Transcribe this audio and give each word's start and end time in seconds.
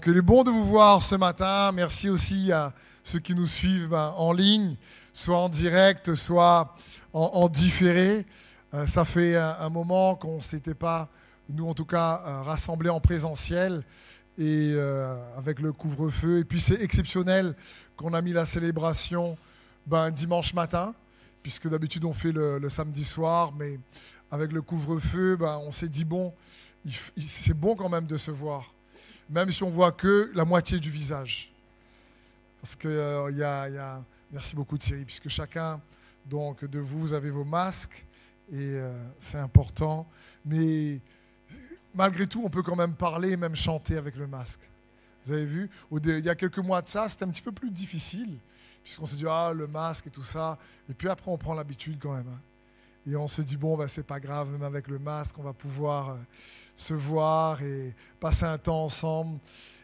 Que 0.00 0.10
les 0.10 0.22
bon 0.22 0.44
de 0.44 0.50
vous 0.50 0.64
voir 0.64 1.02
ce 1.02 1.14
matin. 1.14 1.72
Merci 1.72 2.08
aussi 2.08 2.52
à 2.52 2.72
ceux 3.04 3.18
qui 3.18 3.34
nous 3.34 3.46
suivent 3.46 3.88
ben, 3.88 4.14
en 4.16 4.32
ligne, 4.32 4.76
soit 5.12 5.36
en 5.36 5.50
direct, 5.50 6.14
soit 6.14 6.74
en, 7.12 7.48
différé. 7.50 8.24
Euh, 8.72 8.86
ça 8.86 9.04
fait 9.04 9.36
un, 9.36 9.68
moment 9.68 10.14
qu'on 10.14 10.36
ne 10.36 10.40
s'était 10.40 10.74
pas, 10.74 11.10
nous 11.50 11.68
en 11.68 11.74
tout 11.74 11.84
cas, 11.84 12.22
euh, 12.24 12.40
rassemblés 12.40 12.88
en 12.88 13.00
présentiel 13.00 13.82
et 14.38 14.70
euh, 14.72 15.14
avec 15.36 15.60
le 15.60 15.70
couvre-feu. 15.70 16.38
Et 16.38 16.44
puis 16.44 16.62
c'est 16.62 16.80
exceptionnel 16.80 17.54
qu'on 17.98 18.14
a 18.14 18.22
mis 18.22 18.32
la 18.32 18.46
célébration 18.46 19.36
ben, 19.86 20.10
dimanche 20.10 20.54
matin, 20.54 20.94
puisque 21.42 21.68
d'habitude 21.68 22.06
on 22.06 22.14
fait 22.14 22.32
le, 22.32 22.68
samedi 22.70 23.04
soir, 23.04 23.52
mais 23.58 23.78
avec 24.30 24.52
le 24.52 24.62
couvre-feu, 24.62 25.36
ben, 25.36 25.60
on 25.62 25.72
s'est 25.72 25.90
dit, 25.90 26.06
bon, 26.06 26.32
c'est 27.26 27.52
bon 27.52 27.76
quand 27.76 27.90
même 27.90 28.06
de 28.06 28.16
se 28.16 28.30
voir 28.30 28.72
même 29.30 29.50
si 29.50 29.62
on 29.62 29.70
voit 29.70 29.92
que 29.92 30.30
la 30.34 30.44
moitié 30.44 30.78
du 30.78 30.90
visage. 30.90 31.52
Parce 32.60 32.76
que 32.76 32.88
euh, 32.88 33.30
y, 33.30 33.42
a, 33.42 34.02
merci 34.30 34.54
beaucoup 34.54 34.76
Thierry, 34.76 35.04
puisque 35.04 35.28
chacun 35.28 35.80
donc 36.26 36.64
de 36.64 36.78
vous, 36.78 36.98
vous 36.98 37.12
avez 37.14 37.30
vos 37.30 37.44
masques 37.44 38.04
et 38.52 38.56
euh, 38.58 38.92
c'est 39.18 39.38
important. 39.38 40.06
Mais 40.44 41.00
malgré 41.94 42.26
tout, 42.26 42.42
on 42.44 42.50
peut 42.50 42.62
quand 42.62 42.76
même 42.76 42.94
parler, 42.94 43.36
même 43.36 43.56
chanter 43.56 43.96
avec 43.96 44.16
le 44.16 44.26
masque. 44.26 44.60
Vous 45.24 45.32
avez 45.32 45.46
vu? 45.46 45.70
Il 45.92 46.24
y 46.24 46.28
a 46.28 46.34
quelques 46.34 46.58
mois 46.58 46.82
de 46.82 46.88
ça, 46.88 47.08
c'était 47.08 47.24
un 47.24 47.28
petit 47.28 47.42
peu 47.42 47.52
plus 47.52 47.70
difficile, 47.70 48.36
puisqu'on 48.82 49.06
s'est 49.06 49.16
dit 49.16 49.26
ah 49.28 49.52
le 49.54 49.66
masque 49.66 50.08
et 50.08 50.10
tout 50.10 50.22
ça. 50.22 50.58
Et 50.88 50.94
puis 50.94 51.08
après, 51.08 51.30
on 51.30 51.38
prend 51.38 51.54
l'habitude 51.54 51.98
quand 52.00 52.14
même. 52.14 52.28
Hein. 52.28 52.40
Et 53.06 53.16
on 53.16 53.28
se 53.28 53.42
dit 53.42 53.56
bon, 53.56 53.76
ben, 53.76 53.88
c'est 53.88 54.06
pas 54.06 54.20
grave, 54.20 54.50
même 54.50 54.62
avec 54.62 54.88
le 54.88 54.98
masque, 54.98 55.38
on 55.38 55.42
va 55.42 55.52
pouvoir 55.52 56.10
euh, 56.10 56.16
se 56.80 56.94
voir 56.94 57.62
et 57.62 57.94
passer 58.18 58.46
un 58.46 58.56
temps 58.56 58.84
ensemble. 58.84 59.38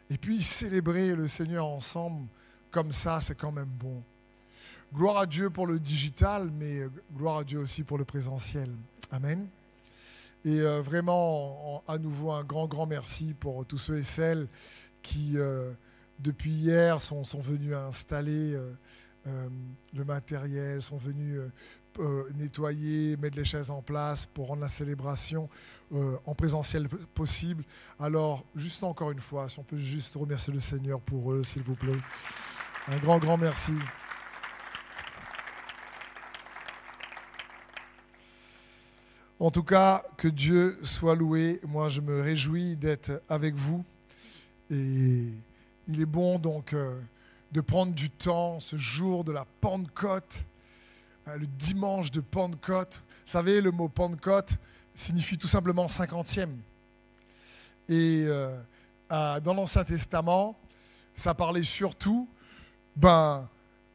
Et 0.09 0.17
puis 0.17 0.43
célébrer 0.43 1.15
le 1.15 1.29
Seigneur 1.29 1.67
ensemble, 1.67 2.27
comme 2.71 2.91
ça, 2.91 3.21
c'est 3.21 3.35
quand 3.35 3.53
même 3.53 3.69
bon. 3.79 4.03
Gloire 4.95 5.19
à 5.19 5.27
Dieu 5.27 5.51
pour 5.51 5.67
le 5.67 5.79
digital, 5.79 6.51
mais 6.51 6.87
gloire 7.15 7.39
à 7.39 7.45
Dieu 7.45 7.59
aussi 7.59 7.83
pour 7.83 7.99
le 7.99 8.05
présentiel. 8.07 8.71
Amen. 9.11 9.47
Et 10.45 10.61
euh, 10.61 10.81
vraiment, 10.81 11.83
à 11.87 11.99
nouveau, 11.99 12.33
un 12.33 12.45
grand, 12.45 12.67
grand 12.67 12.87
merci 12.87 13.35
pour 13.39 13.67
tous 13.67 13.79
ceux 13.79 13.99
et 13.99 14.03
celles 14.03 14.49
qui, 15.03 15.33
euh, 15.37 15.73
depuis 16.19 16.53
hier, 16.53 17.03
sont, 17.03 17.25
sont 17.25 17.41
venus 17.41 17.75
installer 17.75 18.55
euh, 18.55 19.49
le 19.93 20.05
matériel, 20.05 20.81
sont 20.81 20.97
venus 20.97 21.41
nettoyer, 22.35 23.17
mettre 23.17 23.37
les 23.37 23.45
chaises 23.45 23.71
en 23.71 23.83
place 23.83 24.27
pour 24.27 24.49
rendre 24.49 24.61
la 24.63 24.69
célébration 24.69 25.49
euh, 25.95 26.17
en 26.27 26.35
présentiel 26.35 26.89
possible. 27.15 27.65
Alors, 28.01 28.45
juste 28.55 28.83
encore 28.83 29.13
une 29.13 29.21
fois, 29.21 29.49
si 29.49 29.59
on 29.59 29.63
peut 29.63 29.79
juste 29.79 30.15
remercier 30.17 30.53
le 30.53 30.61
Seigneur 30.61 31.01
pour 31.01 31.33
eux, 31.33 31.45
s'il 31.45 31.63
vous 31.63 31.77
plaît. 31.77 31.93
Un 32.89 32.99
grand, 32.99 33.19
grand 33.19 33.37
merci. 33.37 33.73
En 39.39 39.51
tout 39.51 39.63
cas, 39.63 40.03
que 40.17 40.29
Dieu 40.29 40.79
soit 40.83 41.15
loué. 41.15 41.61
Moi, 41.69 41.89
je 41.89 42.01
me 42.01 42.23
réjouis 42.23 42.77
d'être 42.77 43.23
avec 43.29 43.55
vous. 43.55 43.85
Et 44.71 45.27
il 45.89 46.01
est 46.01 46.07
bon 46.07 46.39
donc 46.39 46.73
euh, 46.73 47.01
de 47.53 47.61
prendre 47.61 47.93
du 47.93 48.11
temps 48.11 48.61
ce 48.61 48.77
jour 48.77 49.25
de 49.25 49.33
la 49.33 49.47
Pentecôte, 49.61 50.43
hein, 51.27 51.37
le 51.37 51.47
dimanche 51.47 52.11
de 52.11 52.21
Pentecôte. 52.21 53.05
Vous 53.09 53.31
savez, 53.33 53.61
le 53.61 53.71
mot 53.71 53.89
Pentecôte, 53.89 54.57
signifie 54.97 55.39
tout 55.39 55.47
simplement 55.47 55.87
cinquantième. 55.87 56.59
Et 57.89 58.25
euh, 58.27 58.59
dans 59.09 59.55
l'Ancien 59.55 59.85
Testament, 59.85 60.59
ça 61.15 61.35
parlait 61.35 61.63
surtout 61.63 62.29
ben, 62.97 63.49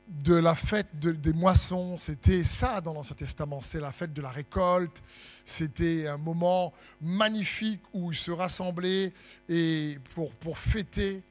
de 0.07 0.35
la 0.35 0.55
fête 0.55 0.87
des 0.97 1.33
moissons. 1.33 1.97
C'était 1.97 2.43
ça 2.43 2.79
dans 2.79 2.93
l'Ancien 2.93 3.15
Testament. 3.15 3.59
C'était 3.61 3.81
la 3.81 3.91
fête 3.91 4.13
de 4.13 4.21
la 4.21 4.29
récolte. 4.29 5.03
C'était 5.43 6.07
un 6.07 6.17
moment 6.17 6.71
magnifique 7.01 7.81
où 7.93 8.11
ils 8.11 8.17
se 8.17 8.31
rassemblaient 8.31 9.11
et 9.49 9.97
pour, 10.13 10.31
pour 10.35 10.57
fêter. 10.57 11.23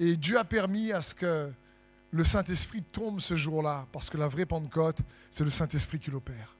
Et 0.00 0.16
Dieu 0.16 0.38
a 0.38 0.44
permis 0.44 0.92
à 0.92 1.02
ce 1.02 1.14
que 1.14 1.52
le 2.10 2.24
Saint-Esprit 2.24 2.82
tombe 2.82 3.20
ce 3.20 3.36
jour-là, 3.36 3.86
parce 3.92 4.10
que 4.10 4.16
la 4.16 4.26
vraie 4.26 4.46
Pentecôte, 4.46 4.98
c'est 5.30 5.44
le 5.44 5.50
Saint-Esprit 5.50 6.00
qui 6.00 6.10
l'opère. 6.10 6.56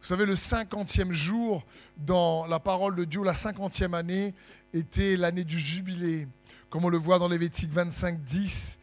Vous 0.00 0.06
savez, 0.08 0.26
le 0.26 0.36
cinquantième 0.36 1.12
jour 1.12 1.64
dans 1.96 2.46
la 2.46 2.60
parole 2.60 2.94
de 2.96 3.04
Dieu, 3.04 3.24
la 3.24 3.34
cinquantième 3.34 3.94
année, 3.94 4.34
était 4.72 5.16
l'année 5.16 5.44
du 5.44 5.58
jubilé. 5.58 6.28
Comme 6.70 6.84
on 6.84 6.88
le 6.88 6.98
voit 6.98 7.18
dans 7.18 7.28
Lévitique 7.28 7.70
25, 7.70 8.22
10, 8.22 8.78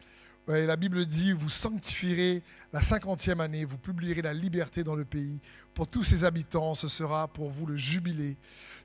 la 0.48 0.76
Bible 0.76 1.06
dit, 1.06 1.32
vous 1.32 1.48
sanctifierez 1.48 2.42
la 2.72 2.82
cinquantième 2.82 3.40
année, 3.40 3.64
vous 3.64 3.78
publierez 3.78 4.20
la 4.20 4.34
liberté 4.34 4.84
dans 4.84 4.96
le 4.96 5.04
pays. 5.04 5.40
Pour 5.72 5.86
tous 5.86 6.02
ses 6.02 6.24
habitants, 6.24 6.74
ce 6.74 6.88
sera 6.88 7.28
pour 7.28 7.50
vous 7.50 7.66
le 7.66 7.76
jubilé. 7.76 8.36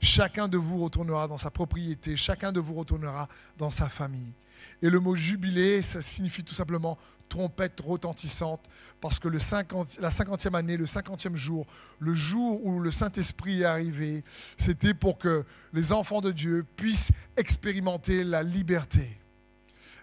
Chacun 0.01 0.47
de 0.47 0.57
vous 0.57 0.84
retournera 0.84 1.28
dans 1.28 1.38
sa 1.38 1.51
propriété, 1.51 2.16
chacun 2.16 2.51
de 2.51 2.59
vous 2.59 2.75
retournera 2.75 3.28
dans 3.57 3.69
sa 3.69 3.90
famille. 3.90 4.34
Et 4.81 4.90
le 4.90 5.00
mot 5.00 5.16
jubilé, 5.16 5.81
ça 5.81 6.01
signifie 6.01 6.44
tout 6.44 6.53
simplement 6.53 6.97
trompette 7.29 7.79
retentissante, 7.79 8.62
parce 9.00 9.19
que 9.19 9.28
le 9.28 9.40
50, 9.40 10.00
la 10.01 10.12
cinquantième 10.12 10.56
année, 10.56 10.75
le 10.75 10.85
cinquantième 10.85 11.35
jour, 11.35 11.66
le 12.00 12.13
jour 12.13 12.66
où 12.66 12.79
le 12.79 12.91
Saint-Esprit 12.91 13.62
est 13.62 13.66
arrivé, 13.66 14.23
c'était 14.57 14.94
pour 14.94 15.17
que 15.17 15.45
les 15.72 15.94
enfants 15.94 16.22
de 16.22 16.31
Dieu 16.31 16.66
puissent 16.75 17.12
expérimenter 17.38 18.23
la 18.23 18.44
liberté. 18.44 19.17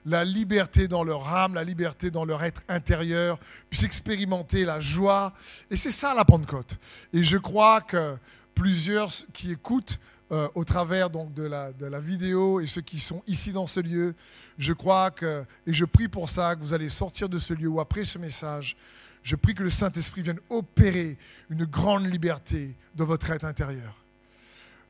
La 0.07 0.25
liberté 0.25 0.87
dans 0.87 1.03
leur 1.03 1.29
âme, 1.29 1.55
la 1.55 1.65
liberté 1.65 2.13
dans 2.13 2.25
leur 2.25 2.45
être 2.45 2.63
intérieur, 2.69 3.39
puissent 3.69 3.83
expérimenter 3.83 4.65
la 4.65 4.79
joie. 4.79 5.35
Et 5.69 5.77
c'est 5.77 5.91
ça 5.91 6.15
la 6.15 6.25
Pentecôte. 6.25 6.79
Et 7.13 7.25
je 7.25 7.37
crois 7.37 7.81
que 7.81 8.17
plusieurs 8.55 9.11
qui 9.33 9.51
écoutent 9.51 9.99
euh, 10.33 10.49
au 10.55 10.65
travers 10.65 11.11
donc 11.11 11.35
de 11.35 11.45
la, 11.45 11.73
de 11.73 11.87
la 11.87 12.01
vidéo 12.01 12.61
et 12.61 12.67
ceux 12.67 12.81
qui 12.81 12.99
sont 12.99 13.23
ici 13.29 13.53
dans 13.53 13.67
ce 13.67 13.79
lieu, 13.79 14.15
je 14.59 14.73
crois 14.73 15.11
que, 15.11 15.45
et 15.67 15.73
je 15.73 15.85
prie 15.85 16.09
pour 16.09 16.29
ça, 16.29 16.57
que 16.57 16.61
vous 16.61 16.73
allez 16.73 16.89
sortir 16.89 17.29
de 17.29 17.39
ce 17.39 17.55
lieu 17.55 17.69
ou 17.69 17.81
après 17.81 18.05
ce 18.05 18.19
message, 18.19 18.77
je 19.23 19.37
prie 19.37 19.55
que 19.55 19.63
le 19.63 19.71
Saint-Esprit 19.71 20.23
vienne 20.23 20.41
opérer 20.51 21.19
une 21.51 21.65
grande 21.65 22.11
liberté 22.11 22.75
dans 22.95 23.05
votre 23.05 23.31
être 23.31 23.45
intérieur. 23.45 24.05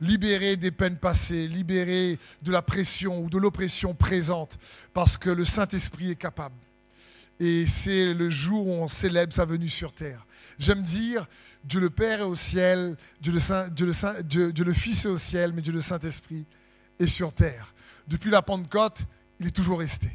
Libérer 0.01 0.57
des 0.57 0.71
peines 0.71 0.99
passées, 0.99 1.49
libérer 1.49 2.19
de 2.43 2.53
la 2.53 2.61
pression 2.61 3.21
ou 3.21 3.31
de 3.31 3.39
l'oppression 3.39 3.95
présente, 3.95 4.59
parce 4.93 5.17
que 5.17 5.31
le 5.31 5.45
Saint-Esprit 5.45 6.11
est 6.11 6.17
capable. 6.17 6.55
Et 7.41 7.67
c'est 7.67 8.13
le 8.13 8.29
jour 8.29 8.67
où 8.67 8.73
on 8.73 8.89
célèbre 8.89 9.33
sa 9.33 9.47
venue 9.47 9.69
sur 9.69 9.93
terre. 9.93 10.27
J'aime 10.59 10.83
dire, 10.83 11.27
Dieu 11.65 11.81
le 11.81 11.91
Père 11.91 12.21
est 12.21 12.25
au 12.25 12.35
ciel, 12.35 12.97
Dieu 13.21 13.33
le, 13.33 13.41
Saint, 13.41 13.69
le 13.69 14.53
Dieu 14.53 14.65
le 14.65 14.73
Fils 14.73 15.07
est 15.07 15.09
au 15.09 15.17
ciel, 15.17 15.53
mais 15.55 15.63
Dieu 15.63 15.73
le 15.73 15.81
Saint-Esprit 15.81 16.45
est 16.99 17.07
sur 17.07 17.33
terre. 17.33 17.75
Depuis 18.07 18.31
la 18.31 18.43
Pentecôte, 18.43 19.05
il 19.41 19.47
est 19.47 19.55
toujours 19.55 19.79
resté. 19.79 20.09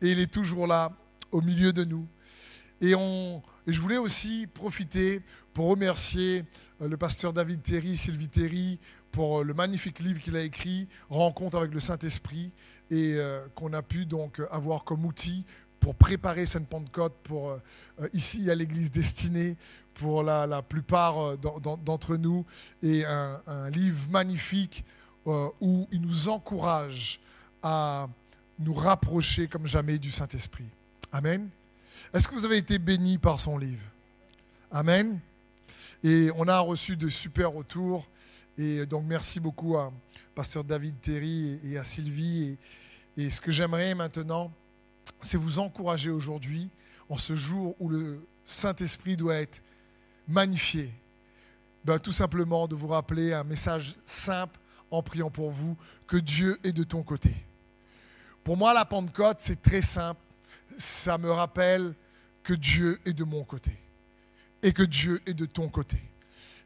Et 0.00 0.12
il 0.12 0.18
est 0.18 0.32
toujours 0.32 0.66
là, 0.66 0.90
au 1.30 1.40
milieu 1.40 1.72
de 1.72 1.84
nous. 1.84 2.06
Et, 2.80 2.94
je 3.66 3.80
voulais 3.80 3.98
aussi 3.98 4.48
profiter 4.52 5.22
pour 5.54 5.68
remercier 5.68 6.44
euh, 6.80 6.88
le 6.88 6.96
pasteur 6.96 7.32
David 7.32 7.62
Terry, 7.62 7.96
Sylvie 7.96 8.28
Terry, 8.28 8.80
pour 9.12 9.40
euh, 9.40 9.44
le 9.44 9.54
magnifique 9.54 10.00
livre 10.00 10.20
qu'il 10.20 10.36
a 10.36 10.42
écrit, 10.42 10.88
Rencontre 11.08 11.58
avec 11.58 11.72
le 11.72 11.78
Saint-Esprit, 11.78 12.50
et 12.90 13.14
euh, 13.14 13.46
qu'on 13.54 13.72
a 13.72 13.82
pu 13.82 14.04
donc 14.04 14.42
avoir 14.50 14.82
comme 14.82 15.04
outil 15.04 15.44
pour 15.78 15.94
préparer 15.94 16.46
cette 16.46 16.66
Pentecôte 16.66 17.14
pour 17.24 17.58
ici 18.12 18.48
à 18.50 18.54
l'église 18.54 18.90
destinée 18.90 19.56
pour 19.94 20.22
la, 20.22 20.62
plupart 20.62 21.36
d'entre 21.38 22.16
nous 22.16 22.46
et 22.84 23.04
un, 23.04 23.68
livre 23.70 24.08
magnifique 24.08 24.84
où 25.26 25.88
il 25.90 26.00
nous 26.00 26.28
encourage 26.28 27.20
à 27.64 28.08
nous 28.62 28.74
rapprocher 28.74 29.48
comme 29.48 29.66
jamais 29.66 29.98
du 29.98 30.10
Saint-Esprit. 30.10 30.64
Amen. 31.12 31.48
Est-ce 32.14 32.28
que 32.28 32.34
vous 32.34 32.44
avez 32.44 32.56
été 32.56 32.78
béni 32.78 33.18
par 33.18 33.40
son 33.40 33.58
livre? 33.58 33.82
Amen. 34.70 35.18
Et 36.02 36.30
on 36.36 36.48
a 36.48 36.58
reçu 36.60 36.96
de 36.96 37.08
super 37.08 37.52
retours. 37.52 38.08
Et 38.58 38.86
donc 38.86 39.04
merci 39.06 39.40
beaucoup 39.40 39.76
à 39.76 39.92
Pasteur 40.34 40.64
David 40.64 41.00
Terry 41.00 41.58
et 41.64 41.78
à 41.78 41.84
Sylvie. 41.84 42.56
Et, 43.16 43.30
ce 43.30 43.40
que 43.40 43.50
j'aimerais 43.50 43.94
maintenant, 43.94 44.50
c'est 45.20 45.36
vous 45.36 45.58
encourager 45.58 46.10
aujourd'hui, 46.10 46.68
en 47.08 47.16
ce 47.16 47.36
jour 47.36 47.76
où 47.78 47.88
le 47.88 48.26
Saint-Esprit 48.44 49.16
doit 49.16 49.36
être 49.36 49.62
magnifié, 50.26 50.90
ben, 51.84 51.98
tout 51.98 52.12
simplement 52.12 52.66
de 52.66 52.74
vous 52.74 52.88
rappeler 52.88 53.32
un 53.32 53.44
message 53.44 53.96
simple 54.04 54.58
en 54.90 55.02
priant 55.02 55.30
pour 55.30 55.50
vous, 55.50 55.76
que 56.06 56.16
Dieu 56.16 56.58
est 56.64 56.72
de 56.72 56.84
ton 56.84 57.02
côté. 57.02 57.34
Pour 58.44 58.56
moi, 58.56 58.74
la 58.74 58.84
Pentecôte, 58.84 59.38
c'est 59.38 59.60
très 59.60 59.82
simple. 59.82 60.20
Ça 60.78 61.18
me 61.18 61.30
rappelle 61.30 61.94
que 62.42 62.54
Dieu 62.54 63.00
est 63.04 63.12
de 63.12 63.24
mon 63.24 63.44
côté 63.44 63.76
et 64.62 64.72
que 64.72 64.82
Dieu 64.82 65.20
est 65.26 65.34
de 65.34 65.44
ton 65.44 65.68
côté. 65.68 65.98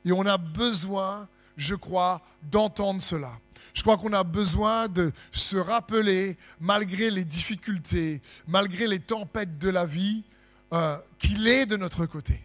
Et 0.05 0.13
on 0.13 0.25
a 0.25 0.39
besoin 0.39 1.29
je 1.57 1.75
crois, 1.75 2.21
d'entendre 2.43 3.03
cela. 3.03 3.39
Je 3.73 3.83
crois 3.83 3.97
qu'on 3.97 4.13
a 4.13 4.25
besoin 4.25 4.89
de 4.89 5.13
se 5.33 5.57
rappeler, 5.57 6.37
malgré 6.61 7.11
les 7.11 7.25
difficultés, 7.25 8.21
malgré 8.47 8.87
les 8.87 9.01
tempêtes 9.01 9.59
de 9.59 9.69
la 9.69 9.85
vie, 9.85 10.25
euh, 10.73 10.99
qu'il 11.19 11.47
est 11.47 11.67
de 11.67 11.77
notre 11.77 12.07
côté 12.07 12.43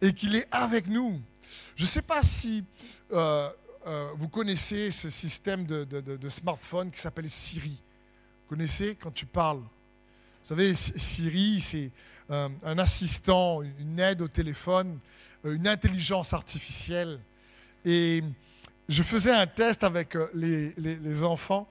et 0.00 0.12
qu'il 0.12 0.36
est 0.36 0.46
avec 0.50 0.86
nous. 0.88 1.20
Je 1.74 1.82
ne 1.82 1.88
sais 1.88 2.02
pas 2.02 2.22
si 2.22 2.64
euh, 3.12 3.48
euh, 3.86 4.10
vous 4.16 4.28
connaissez 4.28 4.90
ce 4.90 5.08
système 5.10 5.64
de, 5.64 6.28
smartphone 6.28 6.90
qui 6.90 7.00
s'appelle 7.00 7.28
Siri. 7.28 7.82
Vous 8.46 8.54
connaissez 8.54 8.94
quand 8.94 9.10
tu 9.10 9.26
parles 9.26 9.58
Vous 9.58 10.44
savez, 10.44 10.72
Siri, 10.72 11.60
c'est 11.60 11.90
un 12.28 12.78
assistant, 12.78 13.60
une 13.62 13.98
aide 13.98 14.22
au 14.22 14.28
téléphone, 14.28 15.00
une 15.44 15.66
intelligence 15.66 16.32
artificielle. 16.32 17.18
Et 17.84 18.22
je 18.88 19.02
faisais 19.02 19.32
un 19.32 19.48
test 19.48 19.82
avec 19.82 20.14
euh, 20.14 20.28
les, 20.32 21.24
enfants 21.24 21.68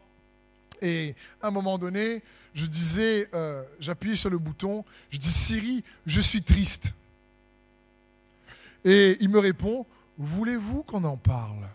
et 0.81 1.15
à 1.41 1.47
un 1.47 1.51
moment 1.51 1.77
donné, 1.77 2.21
je 2.53 2.65
disais, 2.65 3.29
euh, 3.33 3.63
j'appuyais 3.79 4.17
sur 4.17 4.29
le 4.29 4.37
bouton, 4.37 4.83
je 5.09 5.17
dis 5.17 5.31
Siri, 5.31 5.81
je 6.05 6.19
suis 6.19 6.41
triste. 6.41 6.93
Et 8.83 9.15
il 9.21 9.29
me 9.29 9.39
répond, 9.39 9.85
voulez-vous 10.17 10.83
qu'on 10.83 11.05
en 11.05 11.15
parle? 11.15 11.69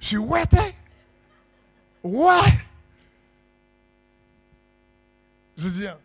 Je 0.00 0.08
dis, 0.08 0.16
ouais, 0.16 0.44
ouais. 2.02 2.52
Je 5.56 5.68
veux 5.68 5.78
dire, 5.78 5.98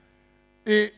et 0.66 0.94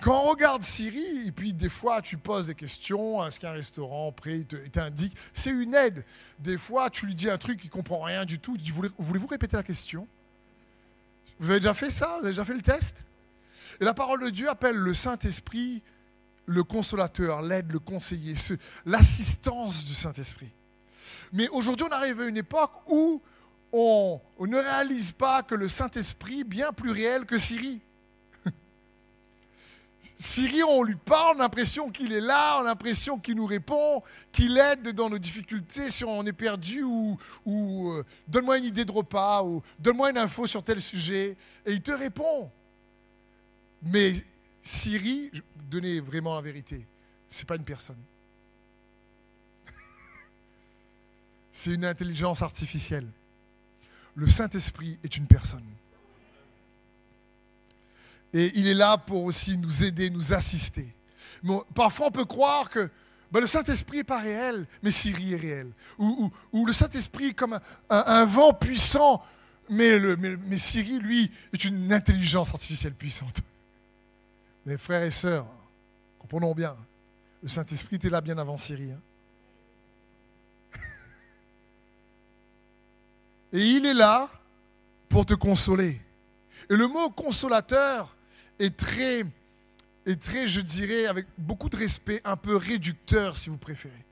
quand 0.00 0.22
on 0.24 0.30
regarde 0.30 0.62
Siri, 0.62 1.26
et 1.26 1.32
puis 1.32 1.52
des 1.52 1.68
fois 1.68 2.00
tu 2.00 2.16
poses 2.16 2.46
des 2.46 2.54
questions, 2.54 3.24
est-ce 3.26 3.40
qu'il 3.40 3.46
y 3.46 3.50
a 3.50 3.52
un 3.52 3.56
restaurant 3.56 4.12
près, 4.12 4.38
il 4.38 4.46
t'indique, 4.70 5.16
c'est 5.34 5.50
une 5.50 5.74
aide. 5.74 6.04
Des 6.38 6.56
fois 6.56 6.88
tu 6.90 7.06
lui 7.06 7.14
dis 7.14 7.28
un 7.28 7.38
truc, 7.38 7.62
il 7.64 7.66
ne 7.66 7.72
comprend 7.72 8.00
rien 8.00 8.24
du 8.24 8.38
tout, 8.38 8.54
il 8.56 8.62
dit, 8.62 8.70
voulez-vous 8.70 9.26
répéter 9.26 9.56
la 9.56 9.62
question? 9.62 10.06
Vous 11.38 11.50
avez 11.50 11.60
déjà 11.60 11.74
fait 11.74 11.90
ça? 11.90 12.16
Vous 12.18 12.24
avez 12.24 12.30
déjà 12.30 12.44
fait 12.44 12.54
le 12.54 12.62
test? 12.62 13.04
Et 13.80 13.84
la 13.84 13.94
parole 13.94 14.22
de 14.22 14.30
Dieu 14.30 14.48
appelle 14.48 14.76
le 14.76 14.94
Saint-Esprit 14.94 15.82
le 16.46 16.64
consolateur, 16.64 17.42
l'aide, 17.42 17.70
le 17.70 17.78
conseiller, 17.78 18.34
l'assistance 18.84 19.84
du 19.84 19.94
Saint-Esprit. 19.94 20.50
Mais 21.32 21.48
aujourd'hui 21.48 21.86
on 21.88 21.92
arrive 21.92 22.20
à 22.20 22.24
une 22.24 22.36
époque 22.36 22.72
où 22.88 23.22
on 23.72 24.20
ne 24.40 24.56
réalise 24.56 25.12
pas 25.12 25.42
que 25.42 25.54
le 25.54 25.68
Saint-Esprit 25.68 26.40
est 26.40 26.44
bien 26.44 26.72
plus 26.72 26.90
réel 26.90 27.24
que 27.24 27.38
Siri. 27.38 27.80
Siri, 30.16 30.62
on 30.64 30.82
lui 30.82 30.96
parle, 30.96 31.36
on 31.36 31.40
a 31.40 31.44
l'impression 31.44 31.90
qu'il 31.90 32.12
est 32.12 32.20
là, 32.20 32.58
on 32.60 32.62
l'impression 32.62 33.18
qu'il 33.18 33.36
nous 33.36 33.46
répond, 33.46 34.02
qu'il 34.32 34.58
aide 34.58 34.88
dans 34.90 35.08
nos 35.08 35.18
difficultés 35.18 35.90
si 35.90 36.04
on 36.04 36.24
est 36.26 36.32
perdu 36.32 36.82
ou, 36.82 37.16
euh, 37.46 38.04
donne-moi 38.26 38.58
une 38.58 38.64
idée 38.64 38.84
de 38.84 38.92
repas 38.92 39.44
ou 39.44 39.62
donne-moi 39.78 40.10
une 40.10 40.18
info 40.18 40.46
sur 40.46 40.62
tel 40.64 40.80
sujet 40.80 41.36
et 41.64 41.72
il 41.72 41.82
te 41.82 41.92
répond. 41.92 42.50
Mais 43.82 44.14
Siri, 44.62 45.30
donnez 45.70 46.00
vraiment 46.00 46.34
la 46.34 46.42
vérité, 46.42 46.84
c'est 47.28 47.46
pas 47.46 47.56
une 47.56 47.64
personne. 47.64 48.02
c'est 51.52 51.72
une 51.72 51.84
intelligence 51.84 52.42
artificielle. 52.42 53.06
Le 54.20 54.28
Saint-Esprit 54.28 54.98
est 55.02 55.16
une 55.16 55.26
personne. 55.26 55.64
Et 58.34 58.52
il 58.54 58.68
est 58.68 58.74
là 58.74 58.98
pour 58.98 59.24
aussi 59.24 59.56
nous 59.56 59.82
aider, 59.82 60.10
nous 60.10 60.34
assister. 60.34 60.94
parfois, 61.74 62.08
on 62.08 62.10
peut 62.10 62.26
croire 62.26 62.68
que 62.68 62.90
ben, 63.32 63.40
le 63.40 63.46
Saint-Esprit 63.46 63.96
n'est 63.96 64.04
pas 64.04 64.20
réel, 64.20 64.66
mais 64.82 64.90
Siri 64.90 65.32
est 65.32 65.36
réel. 65.36 65.72
Ou, 65.98 66.30
le 66.52 66.72
Saint-Esprit 66.74 67.34
comme 67.34 67.58
un, 67.88 68.24
vent 68.26 68.52
puissant, 68.52 69.24
mais, 69.70 69.98
mais, 70.18 70.58
Siri, 70.58 70.98
lui, 70.98 71.30
est 71.54 71.64
une 71.64 71.90
intelligence 71.90 72.50
artificielle 72.50 72.94
puissante. 72.94 73.40
Mes 74.66 74.76
frères 74.76 75.02
et 75.02 75.10
sœurs, 75.10 75.46
comprenons 76.18 76.54
bien, 76.54 76.76
le 77.42 77.48
Saint-Esprit 77.48 77.96
était 77.96 78.10
là 78.10 78.20
bien 78.20 78.36
avant 78.36 78.58
Siri. 78.58 78.92
Hein. 78.92 79.00
Et 83.52 83.60
il 83.60 83.86
est 83.86 83.94
là 83.94 84.30
pour 85.08 85.26
te 85.26 85.34
consoler. 85.34 86.00
Et 86.68 86.76
le 86.76 86.86
mot 86.86 87.10
consolateur, 87.10 88.14
est 88.60 88.76
très, 88.76 89.24
est 90.06 90.20
très, 90.20 90.46
je 90.46 90.60
dirais, 90.60 91.06
avec 91.06 91.26
beaucoup 91.38 91.68
de 91.68 91.76
respect, 91.76 92.20
un 92.24 92.36
peu 92.36 92.56
réducteur, 92.56 93.36
si 93.36 93.48
vous 93.48 93.56
préférez. 93.56 94.04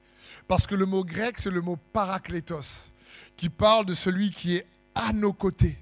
Parce 0.48 0.66
que 0.66 0.74
le 0.74 0.86
mot 0.86 1.04
grec, 1.04 1.38
c'est 1.38 1.50
le 1.50 1.60
mot 1.60 1.76
parakletos, 1.92 2.90
qui 3.36 3.50
parle 3.50 3.86
de 3.86 3.94
celui 3.94 4.30
qui 4.30 4.56
est 4.56 4.66
à 4.94 5.12
nos 5.12 5.32
côtés, 5.32 5.78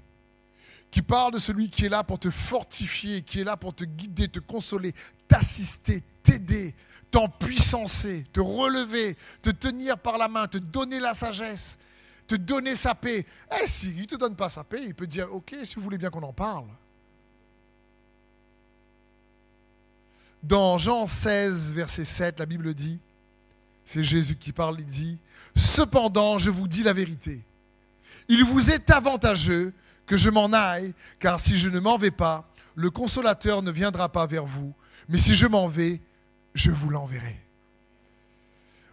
qui 0.91 1.01
parle 1.01 1.33
de 1.33 1.39
celui 1.39 1.69
qui 1.69 1.85
est 1.85 1.89
là 1.89 2.03
pour 2.03 2.19
te 2.19 2.29
fortifier, 2.29 3.21
qui 3.21 3.39
est 3.39 3.43
là 3.45 3.57
pour 3.57 3.73
te 3.73 3.85
guider, 3.85 4.27
te 4.27 4.39
consoler, 4.39 4.93
t'assister, 5.27 6.03
t'aider, 6.21 6.75
t'empuissancer, 7.09 8.25
te 8.33 8.41
relever, 8.41 9.15
te 9.41 9.49
tenir 9.49 9.97
par 9.97 10.17
la 10.17 10.27
main, 10.27 10.47
te 10.47 10.57
donner 10.57 10.99
la 10.99 11.13
sagesse, 11.13 11.77
te 12.27 12.35
donner 12.35 12.75
sa 12.75 12.93
paix. 12.93 13.25
Eh, 13.61 13.67
s'il 13.67 13.95
ne 13.95 14.05
te 14.05 14.15
donne 14.15 14.35
pas 14.35 14.49
sa 14.49 14.63
paix, 14.63 14.83
il 14.85 14.93
peut 14.93 15.07
dire, 15.07 15.33
ok, 15.33 15.55
si 15.63 15.75
vous 15.75 15.81
voulez 15.81 15.97
bien 15.97 16.09
qu'on 16.09 16.23
en 16.23 16.33
parle. 16.33 16.67
Dans 20.43 20.77
Jean 20.77 21.05
16, 21.05 21.73
verset 21.73 22.03
7, 22.03 22.39
la 22.39 22.45
Bible 22.45 22.73
dit, 22.73 22.99
c'est 23.83 24.03
Jésus 24.03 24.35
qui 24.35 24.51
parle, 24.51 24.79
il 24.79 24.85
dit, 24.85 25.17
Cependant, 25.57 26.37
je 26.37 26.51
vous 26.51 26.67
dis 26.67 26.83
la 26.83 26.93
vérité. 26.93 27.43
Il 28.29 28.43
vous 28.43 28.69
est 28.69 28.91
avantageux 28.91 29.73
que 30.05 30.15
je 30.15 30.29
m'en 30.29 30.53
aille, 30.53 30.93
car 31.19 31.39
si 31.39 31.57
je 31.57 31.67
ne 31.67 31.79
m'en 31.79 31.97
vais 31.97 32.11
pas, 32.11 32.47
le 32.75 32.91
consolateur 32.91 33.63
ne 33.63 33.71
viendra 33.71 34.09
pas 34.09 34.27
vers 34.27 34.45
vous, 34.45 34.73
mais 35.09 35.17
si 35.17 35.33
je 35.33 35.47
m'en 35.47 35.67
vais, 35.67 35.99
je 36.53 36.69
vous 36.69 36.89
l'enverrai. 36.89 37.39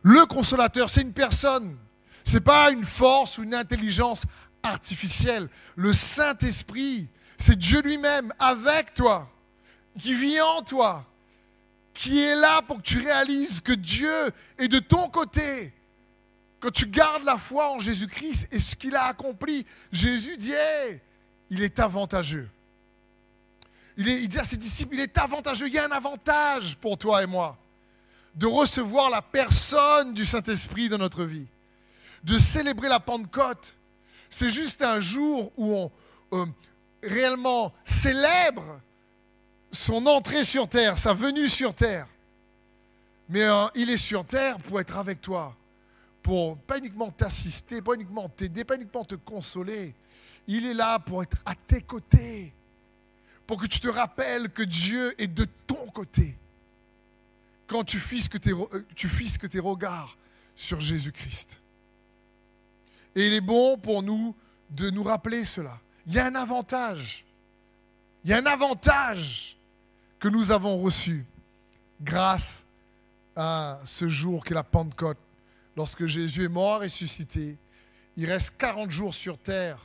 Le 0.02 0.24
consolateur, 0.26 0.88
c'est 0.88 1.02
une 1.02 1.12
personne. 1.12 1.76
Ce 2.24 2.34
n'est 2.34 2.40
pas 2.40 2.70
une 2.70 2.84
force 2.84 3.38
ou 3.38 3.42
une 3.42 3.54
intelligence 3.54 4.24
artificielle. 4.62 5.48
Le 5.76 5.92
Saint-Esprit, 5.92 7.08
c'est 7.36 7.58
Dieu 7.58 7.82
lui-même 7.82 8.32
avec 8.38 8.94
toi, 8.94 9.30
qui 9.98 10.14
vit 10.14 10.40
en 10.40 10.62
toi, 10.62 11.04
qui 11.92 12.20
est 12.20 12.34
là 12.34 12.62
pour 12.62 12.78
que 12.78 12.82
tu 12.82 12.98
réalises 12.98 13.60
que 13.60 13.72
Dieu 13.72 14.30
est 14.58 14.68
de 14.68 14.78
ton 14.78 15.08
côté. 15.08 15.72
Quand 16.60 16.72
tu 16.72 16.86
gardes 16.86 17.24
la 17.24 17.36
foi 17.36 17.70
en 17.70 17.78
Jésus-Christ 17.78 18.48
et 18.50 18.58
ce 18.58 18.74
qu'il 18.74 18.96
a 18.96 19.04
accompli, 19.04 19.66
Jésus 19.92 20.36
dit, 20.36 20.54
il 21.50 21.62
est 21.62 21.78
avantageux. 21.78 22.48
Il, 23.96 24.08
il 24.08 24.28
dit 24.28 24.38
à 24.38 24.44
ses 24.44 24.56
disciples, 24.56 24.94
il 24.94 25.00
est 25.00 25.18
avantageux, 25.18 25.68
il 25.68 25.74
y 25.74 25.78
a 25.78 25.84
un 25.84 25.92
avantage 25.92 26.76
pour 26.76 26.98
toi 26.98 27.22
et 27.22 27.26
moi 27.26 27.58
de 28.34 28.46
recevoir 28.46 29.10
la 29.10 29.22
personne 29.22 30.12
du 30.12 30.24
Saint-Esprit 30.24 30.88
dans 30.88 30.98
notre 30.98 31.24
vie, 31.24 31.46
de 32.24 32.38
célébrer 32.38 32.88
la 32.88 33.00
Pentecôte. 33.00 33.76
C'est 34.30 34.50
juste 34.50 34.82
un 34.82 34.98
jour 34.98 35.52
où 35.56 35.74
on 35.74 35.92
euh, 36.32 36.46
réellement 37.02 37.72
célèbre 37.84 38.80
son 39.70 40.06
entrée 40.06 40.44
sur 40.44 40.68
terre, 40.68 40.98
sa 40.98 41.12
venue 41.12 41.48
sur 41.48 41.74
terre. 41.74 42.08
Mais 43.28 43.42
euh, 43.42 43.66
il 43.74 43.90
est 43.90 43.98
sur 43.98 44.24
terre 44.24 44.58
pour 44.58 44.80
être 44.80 44.96
avec 44.96 45.20
toi, 45.20 45.54
pour 46.22 46.56
pas 46.58 46.78
uniquement 46.78 47.10
t'assister, 47.10 47.82
pas 47.82 47.94
uniquement 47.94 48.28
t'aider, 48.28 48.64
pas 48.64 48.76
uniquement 48.76 49.04
te 49.04 49.14
consoler. 49.14 49.94
Il 50.46 50.66
est 50.66 50.74
là 50.74 50.98
pour 50.98 51.22
être 51.22 51.36
à 51.44 51.54
tes 51.54 51.82
côtés, 51.82 52.52
pour 53.46 53.60
que 53.60 53.66
tu 53.66 53.80
te 53.80 53.88
rappelles 53.88 54.50
que 54.50 54.62
Dieu 54.62 55.14
est 55.20 55.26
de 55.26 55.46
ton 55.66 55.86
côté. 55.86 56.36
Quand 57.66 57.84
tu 57.84 57.98
euh, 57.98 58.82
tu 58.94 59.08
fisques 59.08 59.48
tes 59.48 59.58
regards 59.58 60.16
sur 60.54 60.80
Jésus-Christ. 60.80 61.62
Et 63.14 63.26
il 63.26 63.32
est 63.32 63.40
bon 63.40 63.78
pour 63.78 64.02
nous 64.02 64.34
de 64.70 64.90
nous 64.90 65.02
rappeler 65.02 65.44
cela. 65.44 65.80
Il 66.06 66.14
y 66.14 66.18
a 66.18 66.26
un 66.26 66.34
avantage. 66.34 67.24
Il 68.24 68.30
y 68.30 68.34
a 68.34 68.38
un 68.38 68.46
avantage 68.46 69.56
que 70.18 70.28
nous 70.28 70.50
avons 70.50 70.80
reçu 70.80 71.24
grâce 72.00 72.66
à 73.36 73.80
ce 73.84 74.08
jour 74.08 74.44
qu'est 74.44 74.54
la 74.54 74.64
Pentecôte, 74.64 75.18
lorsque 75.76 76.06
Jésus 76.06 76.44
est 76.44 76.48
mort 76.48 76.82
et 76.82 76.86
ressuscité. 76.86 77.56
Il 78.16 78.26
reste 78.26 78.56
40 78.56 78.90
jours 78.90 79.14
sur 79.14 79.38
terre 79.38 79.78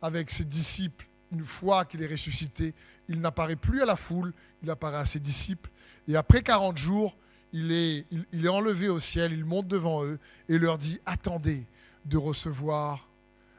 avec 0.00 0.30
ses 0.30 0.44
disciples. 0.44 1.06
Une 1.32 1.44
fois 1.44 1.84
qu'il 1.84 2.02
est 2.02 2.06
ressuscité, 2.06 2.74
il 3.08 3.20
n'apparaît 3.20 3.56
plus 3.56 3.82
à 3.82 3.86
la 3.86 3.96
foule, 3.96 4.32
il 4.62 4.70
apparaît 4.70 4.98
à 4.98 5.04
ses 5.04 5.20
disciples. 5.20 5.70
Et 6.08 6.16
après 6.16 6.42
40 6.42 6.76
jours, 6.76 7.16
il, 7.52 7.72
est 7.72 8.48
enlevé 8.48 8.88
au 8.88 8.98
ciel, 8.98 9.32
il 9.32 9.44
monte 9.44 9.68
devant 9.68 10.04
eux 10.04 10.18
et 10.48 10.58
leur 10.58 10.78
dit, 10.78 11.00
attendez 11.06 11.66
de 12.08 12.16
recevoir 12.16 13.08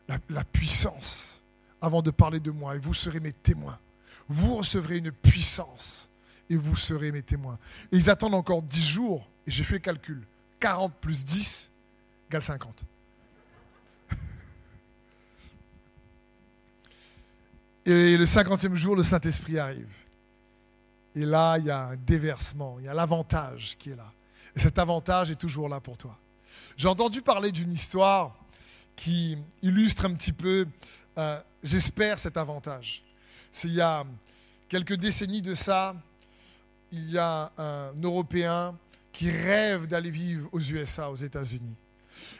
la, 0.07 0.43
puissance 0.43 1.43
avant 1.81 2.01
de 2.01 2.11
parler 2.11 2.39
de 2.39 2.51
moi, 2.51 2.75
et 2.75 2.79
vous 2.79 2.93
serez 2.93 3.19
mes 3.19 3.33
témoins. 3.33 3.77
Vous 4.29 4.55
recevrez 4.55 4.97
une 4.97 5.11
puissance 5.11 6.09
et 6.49 6.55
vous 6.55 6.75
serez 6.75 7.11
mes 7.11 7.21
témoins. 7.21 7.59
Et 7.91 7.97
ils 7.97 8.09
attendent 8.09 8.35
encore 8.35 8.61
dix 8.61 8.87
jours, 8.87 9.29
et 9.45 9.51
j'ai 9.51 9.63
fait 9.63 9.75
le 9.75 9.79
calcul, 9.79 10.25
40 10.59 10.93
plus 10.95 11.23
10 11.23 11.71
égale 12.29 12.43
50. 12.43 12.83
Et 17.85 18.17
le 18.17 18.25
cinquantième 18.25 18.75
jour, 18.75 18.95
le 18.95 19.03
Saint-Esprit 19.03 19.59
arrive. 19.59 19.93
Et 21.15 21.25
là, 21.25 21.57
il 21.57 21.65
y 21.65 21.71
a 21.71 21.87
un 21.87 21.95
déversement, 21.95 22.77
il 22.79 22.85
y 22.85 22.89
a 22.89 22.93
l'avantage 22.93 23.77
qui 23.77 23.91
est 23.91 23.95
là. 23.95 24.11
Et 24.55 24.59
cet 24.59 24.77
avantage 24.77 25.31
est 25.31 25.35
toujours 25.35 25.69
là 25.69 25.79
pour 25.79 25.97
toi. 25.97 26.17
J'ai 26.77 26.87
entendu 26.87 27.23
parler 27.23 27.51
d'une 27.51 27.73
histoire 27.73 28.35
qui 28.95 29.35
illustre 29.63 30.05
un 30.05 30.13
petit 30.13 30.31
peu, 30.31 30.67
euh, 31.17 31.41
j'espère, 31.63 32.19
cet 32.19 32.37
avantage. 32.37 33.03
C'est 33.51 33.67
il 33.67 33.73
y 33.73 33.81
a 33.81 34.05
quelques 34.69 34.93
décennies 34.93 35.41
de 35.41 35.55
ça, 35.55 35.95
il 36.91 37.09
y 37.09 37.17
a 37.17 37.51
un 37.57 37.99
Européen 37.99 38.77
qui 39.11 39.31
rêve 39.31 39.87
d'aller 39.87 40.11
vivre 40.11 40.47
aux 40.51 40.59
USA, 40.59 41.09
aux 41.09 41.15
États-Unis. 41.15 41.73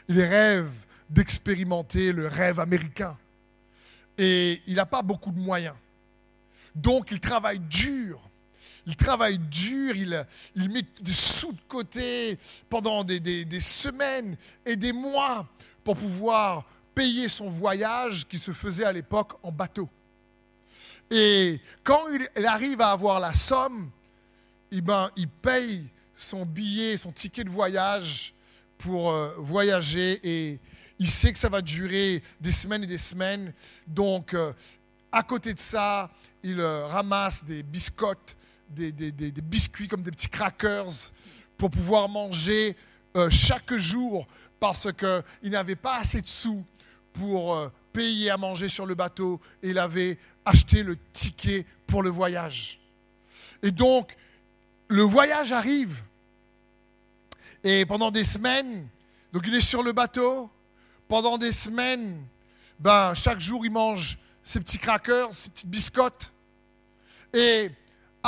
Il 0.06 0.20
rêve 0.20 0.70
d'expérimenter 1.10 2.12
le 2.12 2.28
rêve 2.28 2.60
américain. 2.60 3.18
Et 4.16 4.62
il 4.68 4.76
n'a 4.76 4.86
pas 4.86 5.02
beaucoup 5.02 5.32
de 5.32 5.40
moyens. 5.40 5.74
Donc 6.76 7.10
il 7.10 7.18
travaille 7.18 7.58
dur. 7.58 8.20
Il 8.88 8.96
travaille 8.96 9.38
dur, 9.38 9.94
il, 9.94 10.26
met 10.70 10.82
des 11.00 11.12
sous 11.12 11.52
de 11.52 11.60
côté 11.68 12.36
pendant 12.68 13.04
des, 13.04 13.20
des 13.20 13.60
semaines 13.60 14.36
et 14.66 14.74
des 14.74 14.92
mois 14.92 15.46
pour 15.84 15.96
pouvoir 15.96 16.64
payer 16.94 17.28
son 17.28 17.48
voyage 17.48 18.26
qui 18.26 18.38
se 18.38 18.50
faisait 18.50 18.84
à 18.84 18.92
l'époque 18.92 19.34
en 19.44 19.52
bateau. 19.52 19.88
Et 21.10 21.60
quand 21.84 22.02
il 22.36 22.46
arrive 22.46 22.80
à 22.80 22.90
avoir 22.90 23.20
la 23.20 23.32
somme, 23.32 23.90
eh 24.72 24.80
ben, 24.80 25.10
il 25.16 25.28
paye 25.28 25.84
son 26.12 26.44
billet, 26.44 26.96
son 26.96 27.12
ticket 27.12 27.44
de 27.44 27.50
voyage 27.50 28.34
pour 28.76 29.10
euh, 29.10 29.34
voyager 29.38 30.18
et 30.22 30.58
il 30.98 31.08
sait 31.08 31.32
que 31.32 31.38
ça 31.38 31.48
va 31.48 31.62
durer 31.62 32.22
des 32.40 32.52
semaines 32.52 32.84
et 32.84 32.88
des 32.88 32.98
semaines. 32.98 33.52
Donc, 33.86 34.34
euh, 34.34 34.52
à 35.12 35.22
côté 35.22 35.54
de 35.54 35.60
ça, 35.60 36.10
il 36.42 36.58
euh, 36.58 36.86
ramasse 36.86 37.44
des 37.44 37.62
biscottes, 37.62 38.36
des, 38.70 38.92
biscuits 39.42 39.88
comme 39.88 40.02
des 40.02 40.10
petits 40.10 40.28
crackers 40.28 41.12
pour 41.56 41.70
pouvoir 41.70 42.08
manger 42.08 42.76
chaque 43.30 43.76
jour 43.76 44.26
parce 44.60 44.88
qu'il 44.92 45.50
n'avait 45.50 45.76
pas 45.76 45.98
assez 45.98 46.20
de 46.20 46.26
sous 46.26 46.64
pour 47.12 47.70
payer 47.92 48.30
à 48.30 48.36
manger 48.36 48.68
sur 48.68 48.86
le 48.86 48.94
bateau 48.94 49.40
et 49.62 49.70
il 49.70 49.78
avait 49.78 50.18
acheté 50.44 50.82
le 50.82 50.96
ticket 51.12 51.66
pour 51.86 52.02
le 52.02 52.10
voyage. 52.10 52.80
Et 53.62 53.70
donc, 53.70 54.16
le 54.88 55.02
voyage 55.02 55.52
arrive. 55.52 56.02
Et 57.64 57.84
pendant 57.86 58.10
des 58.10 58.24
semaines, 58.24 58.86
donc 59.32 59.44
il 59.46 59.54
est 59.54 59.60
sur 59.60 59.82
le 59.82 59.92
bateau. 59.92 60.50
Pendant 61.08 61.38
des 61.38 61.52
semaines, 61.52 62.22
ben, 62.78 63.14
chaque 63.14 63.40
jour, 63.40 63.64
il 63.64 63.72
mange 63.72 64.18
ses 64.42 64.60
petits 64.60 64.78
crackers, 64.78 65.32
ses 65.32 65.50
petites 65.50 65.68
biscottes. 65.68 66.32
Et 67.34 67.70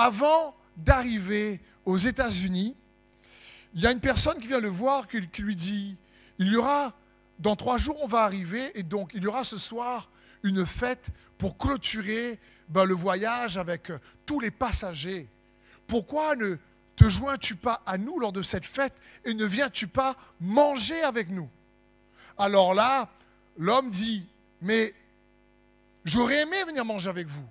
avant 0.01 0.57
d'arriver 0.79 1.61
aux 1.85 1.99
États-Unis, 1.99 2.75
il 3.75 3.83
y 3.83 3.87
a 3.87 3.93
une 3.93 4.01
personne 4.01 4.39
qui 4.41 4.47
vient 4.47 4.59
le 4.59 4.69
voir, 4.69 5.07
qui, 5.07 5.43
lui 5.43 5.55
dit, 5.55 5.95
il 6.39 6.49
y 6.49 6.57
aura, 6.57 6.95
dans 7.39 7.55
trois 7.55 7.77
jours, 7.77 7.99
on 8.03 8.07
va 8.07 8.23
arriver, 8.23 8.71
et 8.79 8.83
donc 8.83 9.11
il 9.13 9.23
y 9.23 9.27
aura 9.27 9.45
ce 9.45 9.59
soir 9.59 10.11
une 10.43 10.65
fête 10.65 11.11
pour 11.37 11.59
clôturer 11.59 12.41
ben, 12.69 12.85
le 12.85 12.95
voyage 12.95 13.59
avec 13.59 13.93
tous 14.25 14.41
les 14.41 14.51
passagers. 14.51 15.29
Pourquoi 15.87 16.35
ne 16.35 16.57
te 16.97 17.07
joins-tu 17.07 17.55
pas 17.55 17.83
à 17.85 17.99
nous 17.99 18.19
lors 18.19 18.33
de 18.33 18.43
cette 18.43 18.65
fête 18.65 18.95
et 19.27 19.35
ne 19.35 19.45
viens-tu 19.45 19.87
pas 19.87 20.17
manger 20.41 21.03
avec 21.03 21.29
nous? 21.29 21.49
Alors 22.39 22.73
là, 22.73 23.11
l'homme 23.59 23.91
dit, 23.91 24.27
mais 24.63 24.95
j'aurais 26.07 26.41
aimé 26.41 26.57
venir 26.67 26.87
manger 26.87 27.11
avec 27.11 27.27
vous, 27.27 27.47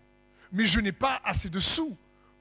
mais 0.52 0.66
je 0.66 0.80
n'ai 0.80 0.92
pas 0.92 1.22
assez 1.24 1.50
de 1.50 1.60
sous 1.60 1.96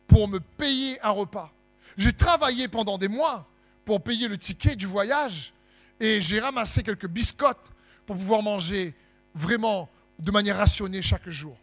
pour 0.08 0.26
me 0.26 0.40
payer 0.40 1.00
un 1.04 1.10
repas. 1.10 1.52
J'ai 1.96 2.12
travaillé 2.12 2.66
pendant 2.66 2.98
des 2.98 3.08
mois 3.08 3.46
pour 3.84 4.02
payer 4.02 4.26
le 4.26 4.36
ticket 4.36 4.74
du 4.74 4.86
voyage 4.86 5.52
et 6.00 6.20
j'ai 6.20 6.40
ramassé 6.40 6.82
quelques 6.82 7.06
biscottes 7.06 7.72
pour 8.06 8.16
pouvoir 8.16 8.42
manger 8.42 8.94
vraiment 9.34 9.88
de 10.18 10.30
manière 10.30 10.56
rationnée 10.56 11.02
chaque 11.02 11.28
jour. 11.28 11.56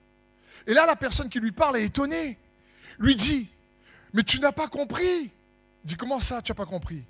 Et 0.68 0.74
là, 0.74 0.86
la 0.86 0.96
personne 0.96 1.30
qui 1.30 1.40
lui 1.40 1.52
parle 1.52 1.78
est 1.78 1.86
étonnée. 1.86 2.38
Lui 2.98 3.16
dit, 3.16 3.50
mais 4.14 4.24
tu 4.24 4.40
n'as 4.40 4.52
pas 4.52 4.68
compris. 4.68 5.24
Il 5.24 5.32
dit, 5.84 5.96
comment 5.96 6.20
ça, 6.20 6.42
tu 6.42 6.52
n'as 6.52 6.56
pas 6.56 6.66
compris? 6.66 7.04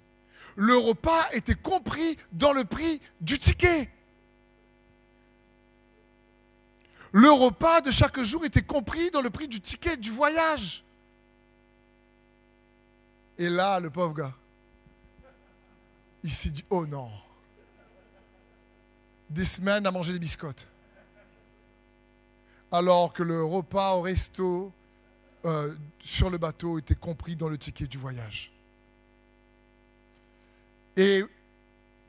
Le 0.56 0.75
repas 0.77 1.30
était 1.34 1.56
compris 1.56 2.18
dans 2.32 2.54
le 2.54 2.63
prix 2.63 3.01
du 3.22 3.38
ticket. 3.38 3.89
Le 7.12 7.32
repas 7.32 7.82
de 7.82 7.92
chaque 7.92 8.22
jour 8.22 8.46
était 8.46 8.62
compris 8.62 9.12
dans 9.12 9.22
le 9.22 9.30
prix 9.30 9.48
du 9.48 9.62
ticket 9.62 9.98
du 9.98 10.12
voyage. 10.12 10.85
Et 13.38 13.50
là, 13.50 13.80
le 13.80 13.89
pauvre 13.89 14.13
gars, 14.13 14.34
il 16.24 16.32
s'est 16.32 16.50
dit, 16.50 16.63
oh 16.70 16.86
non, 16.86 17.12
des 19.30 19.46
semaines 19.46 19.86
à 19.86 19.92
manger 19.92 20.13
des 20.13 20.20
biscottes. 20.20 20.68
Alors 22.72 23.13
que 23.13 23.24
le 23.24 23.44
repas 23.44 23.96
au 23.96 24.01
resto 24.01 24.74
euh, 25.46 25.75
sur 26.01 26.30
le 26.30 26.38
bateau 26.38 26.80
était 26.80 26.96
compris 26.96 27.36
dans 27.36 27.50
le 27.50 27.58
ticket 27.58 27.88
du 27.88 27.98
voyage. 27.98 28.51
Et 30.98 31.24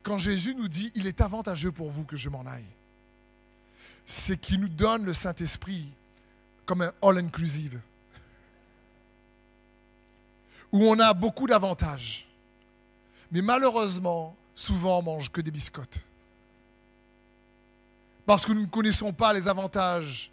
quand 0.03 0.17
Jésus 0.17 0.55
nous 0.55 0.67
dit, 0.67 0.91
il 0.95 1.07
est 1.07 1.21
avantageux 1.21 1.71
pour 1.71 1.91
vous 1.91 2.05
que 2.05 2.15
je 2.15 2.29
m'en 2.29 2.45
aille, 2.45 2.65
c'est 4.05 4.39
qu'il 4.39 4.61
nous 4.61 4.69
donne 4.69 5.03
le 5.03 5.13
Saint-Esprit 5.13 5.91
comme 6.65 6.81
un 6.81 6.93
all-inclusive, 7.01 7.79
où 10.77 10.87
on 10.87 10.99
a 10.99 11.11
beaucoup 11.13 11.47
d'avantages. 11.47 12.27
Mais 13.31 13.41
malheureusement, 13.41 14.35
souvent 14.53 14.99
on 14.99 15.01
mange 15.01 15.31
que 15.31 15.41
des 15.41 15.49
biscottes. 15.49 15.99
Parce 18.27 18.45
que 18.45 18.51
nous 18.51 18.61
ne 18.61 18.67
connaissons 18.67 19.11
pas 19.11 19.33
les 19.33 19.47
avantages 19.47 20.31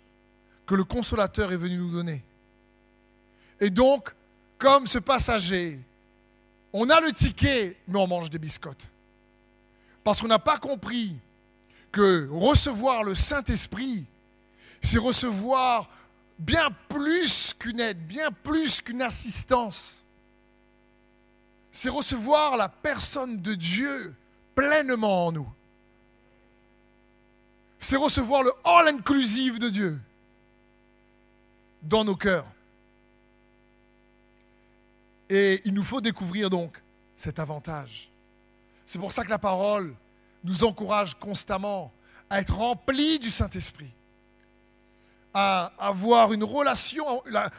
que 0.66 0.74
le 0.74 0.84
consolateur 0.84 1.50
est 1.50 1.56
venu 1.56 1.78
nous 1.78 1.90
donner. 1.90 2.22
Et 3.58 3.70
donc, 3.70 4.14
comme 4.58 4.86
ce 4.86 4.98
passager, 4.98 5.80
on 6.74 6.90
a 6.90 7.00
le 7.00 7.12
ticket, 7.12 7.76
mais 7.88 7.98
on 7.98 8.06
mange 8.06 8.28
des 8.28 8.38
biscottes. 8.38 8.88
Parce 10.02 10.20
qu'on 10.20 10.28
n'a 10.28 10.38
pas 10.38 10.58
compris 10.58 11.16
que 11.90 12.28
recevoir 12.30 13.02
le 13.02 13.14
Saint-Esprit, 13.14 14.04
c'est 14.82 14.98
recevoir 14.98 15.88
bien 16.38 16.68
plus 16.88 17.54
qu'une 17.54 17.80
aide, 17.80 18.06
bien 18.06 18.30
plus 18.30 18.82
qu'une 18.82 19.00
assistance. 19.00 20.03
C'est 21.76 21.88
recevoir 21.88 22.56
la 22.56 22.68
personne 22.68 23.42
de 23.42 23.52
Dieu 23.56 24.14
pleinement 24.54 25.26
en 25.26 25.32
nous. 25.32 25.52
C'est 27.80 27.96
recevoir 27.96 28.44
le 28.44 28.52
all-inclusive 28.64 29.58
de 29.58 29.68
Dieu 29.70 30.00
dans 31.82 32.04
nos 32.04 32.14
cœurs. 32.14 32.46
Et 35.28 35.62
il 35.64 35.74
nous 35.74 35.82
faut 35.82 36.00
découvrir 36.00 36.48
donc 36.48 36.80
cet 37.16 37.40
avantage. 37.40 38.08
C'est 38.86 39.00
pour 39.00 39.10
ça 39.10 39.24
que 39.24 39.30
la 39.30 39.40
parole 39.40 39.96
nous 40.44 40.62
encourage 40.62 41.18
constamment 41.18 41.92
à 42.30 42.38
être 42.40 42.54
remplis 42.54 43.18
du 43.18 43.32
Saint-Esprit, 43.32 43.90
à 45.34 45.72
avoir 45.76 46.32
une 46.32 46.44
relation. 46.44 47.04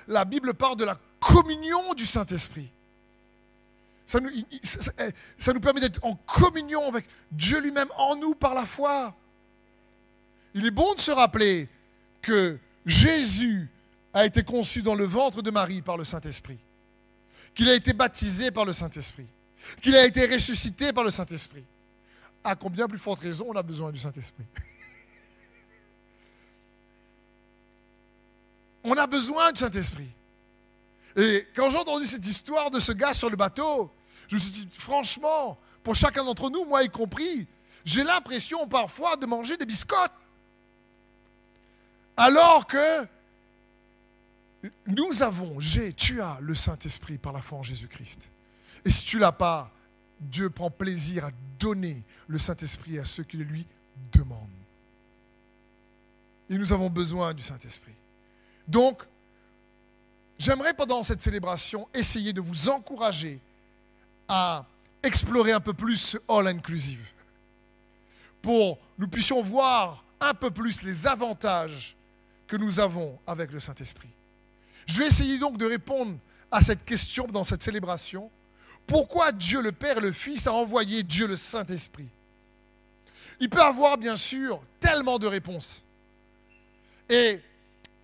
La, 0.08 0.24
Bible 0.24 0.54
parle 0.54 0.78
de 0.78 0.86
la 0.86 0.98
communion 1.20 1.94
du 1.96 2.06
Saint-Esprit. 2.06 2.72
Ça 4.06 4.20
nous, 4.20 4.30
ça 5.38 5.54
nous 5.54 5.60
permet 5.60 5.82
d'être 5.82 6.04
en 6.04 6.16
communion 6.16 6.88
avec 6.88 7.06
Dieu 7.32 7.60
lui-même 7.60 7.90
en 7.98 8.16
nous 8.16 8.36
par 8.36 8.54
la 8.54 8.66
foi. 8.66 9.16
Il 10.54 10.66
est 10.66 10.72
bon 10.72 10.94
de 10.94 11.00
se 11.00 11.12
rappeler 11.12 11.68
que 12.22 12.58
Jésus 12.86 13.68
a 14.14 14.26
été 14.26 14.44
conçu 14.44 14.82
dans 14.82 14.96
le 14.96 15.06
ventre 15.06 15.42
de 15.42 15.52
Marie 15.52 15.82
par 15.82 15.98
le 15.98 16.06
Saint-Esprit 16.06 16.60
qu'il 17.56 17.70
a 17.70 17.74
été 17.74 17.94
baptisé 17.94 18.52
par 18.52 18.66
le 18.66 18.74
Saint-Esprit, 18.74 19.26
qu'il 19.82 19.96
a 19.96 20.06
été 20.06 20.28
ressuscité 20.28 20.92
par 20.94 21.06
le 21.06 21.12
Saint-Esprit. 21.12 21.64
À 22.44 22.56
combien 22.56 22.88
plus 22.88 23.00
forte 23.00 23.22
raison 23.22 23.46
on 23.50 23.56
a 23.56 23.64
besoin 23.64 23.92
du 23.92 23.98
Saint-Esprit? 23.98 24.44
On 28.88 28.96
a 28.98 29.08
besoin 29.08 29.52
du 29.52 29.60
Saint-Esprit. 29.60 30.12
Et 31.16 31.48
quand 31.56 31.72
j'ai 31.72 31.78
entendu 31.78 32.06
cette 32.06 32.28
histoire 32.28 32.70
de 32.70 32.80
ce 32.80 32.92
gars 32.92 33.16
sur 33.16 33.32
le 33.32 33.36
bateau, 33.36 33.92
je 34.28 34.36
me 34.36 34.40
suis 34.40 34.52
dit, 34.52 34.68
franchement, 34.72 35.58
pour 35.84 35.96
chacun 35.96 36.24
d'entre 36.24 36.50
nous, 36.50 36.66
moi 36.66 36.84
y 36.84 36.90
compris, 36.90 37.48
j'ai 37.84 38.04
l'impression 38.04 38.68
parfois 38.68 39.16
de 39.16 39.26
manger 39.26 39.58
des 39.58 39.66
biscottes. 39.66 40.12
Alors 42.18 42.66
que 42.66 43.08
nous 44.88 45.22
avons, 45.22 45.60
j'ai, 45.60 45.94
tu 45.94 46.22
as 46.22 46.40
le 46.42 46.56
Saint-Esprit 46.56 47.18
par 47.18 47.34
la 47.34 47.42
foi 47.42 47.60
en 47.60 47.64
Jésus-Christ. 47.64 48.32
Et 48.84 48.92
si 48.92 49.06
tu 49.06 49.20
l'as 49.20 49.32
pas, 49.32 49.72
Dieu 50.20 50.50
prend 50.50 50.72
plaisir 50.72 51.26
à 51.26 51.32
donner 51.60 52.04
le 52.28 52.38
Saint-Esprit 52.38 52.98
à 53.00 53.06
ceux 53.06 53.24
qui 53.24 53.38
le 53.38 53.44
lui 53.44 53.66
demandent. 54.12 54.40
Et 56.50 56.58
nous 56.58 56.74
avons 56.74 56.90
besoin 56.90 57.34
du 57.34 57.44
Saint-Esprit. 57.44 57.94
Donc, 58.68 59.04
j'aimerais 60.38 60.74
pendant 60.74 61.04
cette 61.04 61.22
célébration 61.22 61.88
essayer 61.94 62.34
de 62.34 62.42
vous 62.42 62.70
encourager 62.70 63.40
à 64.28 64.66
explorer 65.04 65.52
un 65.52 65.60
peu 65.60 65.74
plus 65.74 65.98
ce 65.98 66.18
All 66.28 66.48
Inclusive 66.48 67.12
pour 68.46 68.78
nous 69.00 69.08
puissions 69.08 69.42
voir 69.42 70.04
un 70.20 70.36
peu 70.36 70.52
plus 70.52 70.84
les 70.84 71.08
avantages 71.08 71.96
que 72.48 72.56
nous 72.56 72.80
avons 72.80 73.18
avec 73.26 73.52
le 73.52 73.60
Saint-Esprit. 73.60 74.10
Je 74.86 75.00
vais 75.00 75.08
essayer 75.08 75.40
donc 75.40 75.58
de 75.58 75.66
répondre 75.66 76.16
à 76.52 76.62
cette 76.62 76.86
question 76.86 77.26
dans 77.26 77.44
cette 77.44 77.64
célébration. 77.64 78.30
Pourquoi 78.86 79.32
Dieu 79.32 79.64
le 79.64 79.72
Père 79.72 79.98
et 79.98 80.02
le 80.02 80.12
Fils 80.12 80.46
a 80.46 80.54
envoyé 80.54 81.02
Dieu 81.02 81.26
le 81.26 81.36
Saint-Esprit? 81.36 82.08
Il 83.40 83.50
peut 83.50 83.62
avoir 83.62 83.98
bien 83.98 84.16
sûr 84.16 84.62
tellement 84.80 85.18
de 85.18 85.26
réponses. 85.26 85.84
Et 87.10 87.42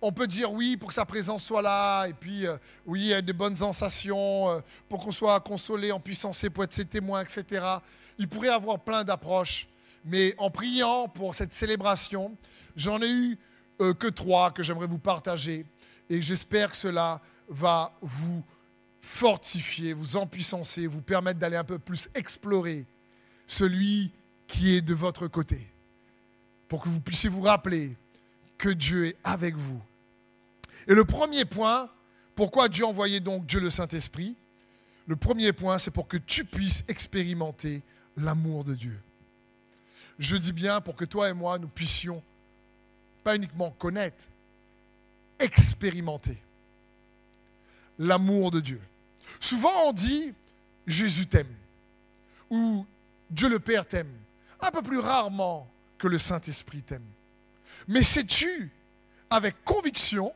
on 0.02 0.10
peut 0.10 0.26
dire 0.26 0.52
oui 0.52 0.76
pour 0.76 0.88
que 0.88 0.94
sa 0.94 1.06
présence 1.06 1.44
soit 1.44 1.62
là, 1.62 2.06
et 2.06 2.12
puis 2.12 2.46
euh, 2.46 2.56
oui, 2.84 3.12
il 3.12 3.16
y 3.16 3.22
des 3.22 3.32
bonnes 3.32 3.56
sensations, 3.56 4.50
euh, 4.50 4.60
pour 4.88 5.02
qu'on 5.02 5.12
soit 5.12 5.38
consolé, 5.40 5.92
en 5.92 6.00
puissance 6.00 6.44
pour 6.52 6.64
être 6.64 6.72
ses 6.72 6.84
témoins, 6.84 7.22
etc. 7.22 7.64
Il 8.18 8.28
pourrait 8.28 8.48
avoir 8.48 8.80
plein 8.80 9.04
d'approches, 9.04 9.68
mais 10.04 10.34
en 10.38 10.50
priant 10.50 11.08
pour 11.08 11.36
cette 11.36 11.52
célébration, 11.52 12.36
j'en 12.74 13.00
ai 13.00 13.08
eu 13.08 13.38
euh, 13.80 13.94
que 13.94 14.08
trois 14.08 14.50
que 14.50 14.64
j'aimerais 14.64 14.88
vous 14.88 14.98
partager, 14.98 15.64
et 16.10 16.20
j'espère 16.20 16.72
que 16.72 16.76
cela 16.76 17.20
va 17.48 17.92
vous 18.02 18.42
fortifier, 19.00 19.92
vous 19.92 20.16
empuissancer, 20.16 20.88
vous 20.88 21.00
permettre 21.00 21.38
d'aller 21.38 21.56
un 21.56 21.64
peu 21.64 21.78
plus 21.78 22.08
explorer 22.14 22.86
celui 23.46 24.10
qui 24.48 24.74
est 24.74 24.80
de 24.80 24.94
votre 24.94 25.28
côté, 25.28 25.68
pour 26.66 26.82
que 26.82 26.88
vous 26.88 27.00
puissiez 27.00 27.30
vous 27.30 27.42
rappeler 27.42 27.96
que 28.58 28.68
Dieu 28.68 29.06
est 29.06 29.16
avec 29.22 29.54
vous 29.54 29.80
et 30.86 30.94
le 30.94 31.04
premier 31.04 31.44
point, 31.44 31.88
pourquoi 32.34 32.68
Dieu 32.68 32.84
a 32.84 32.88
envoyé 32.88 33.20
donc 33.20 33.46
Dieu 33.46 33.60
le 33.60 33.70
Saint-Esprit? 33.70 34.34
Le 35.06 35.16
premier 35.16 35.52
point, 35.52 35.78
c'est 35.78 35.90
pour 35.90 36.08
que 36.08 36.16
tu 36.16 36.44
puisses 36.44 36.84
expérimenter 36.88 37.82
l'amour 38.16 38.64
de 38.64 38.74
Dieu. 38.74 39.00
Je 40.18 40.36
dis 40.36 40.52
bien 40.52 40.80
pour 40.80 40.94
que 40.94 41.04
toi 41.04 41.28
et 41.28 41.32
moi, 41.32 41.58
nous 41.58 41.68
puissions 41.68 42.22
pas 43.24 43.36
uniquement 43.36 43.70
connaître, 43.70 44.24
expérimenter 45.38 46.36
l'amour 47.98 48.50
de 48.50 48.60
Dieu. 48.60 48.80
Souvent 49.40 49.88
on 49.88 49.92
dit 49.92 50.32
Jésus 50.86 51.26
t'aime 51.26 51.54
ou 52.50 52.86
Dieu 53.30 53.48
le 53.48 53.58
Père 53.58 53.86
t'aime, 53.86 54.12
un 54.60 54.70
peu 54.70 54.82
plus 54.82 54.98
rarement 54.98 55.68
que 55.98 56.06
le 56.06 56.18
Saint-Esprit 56.18 56.82
t'aime. 56.82 57.06
Mais 57.88 58.02
sais-tu 58.02 58.70
avec 59.30 59.64
conviction 59.64 60.32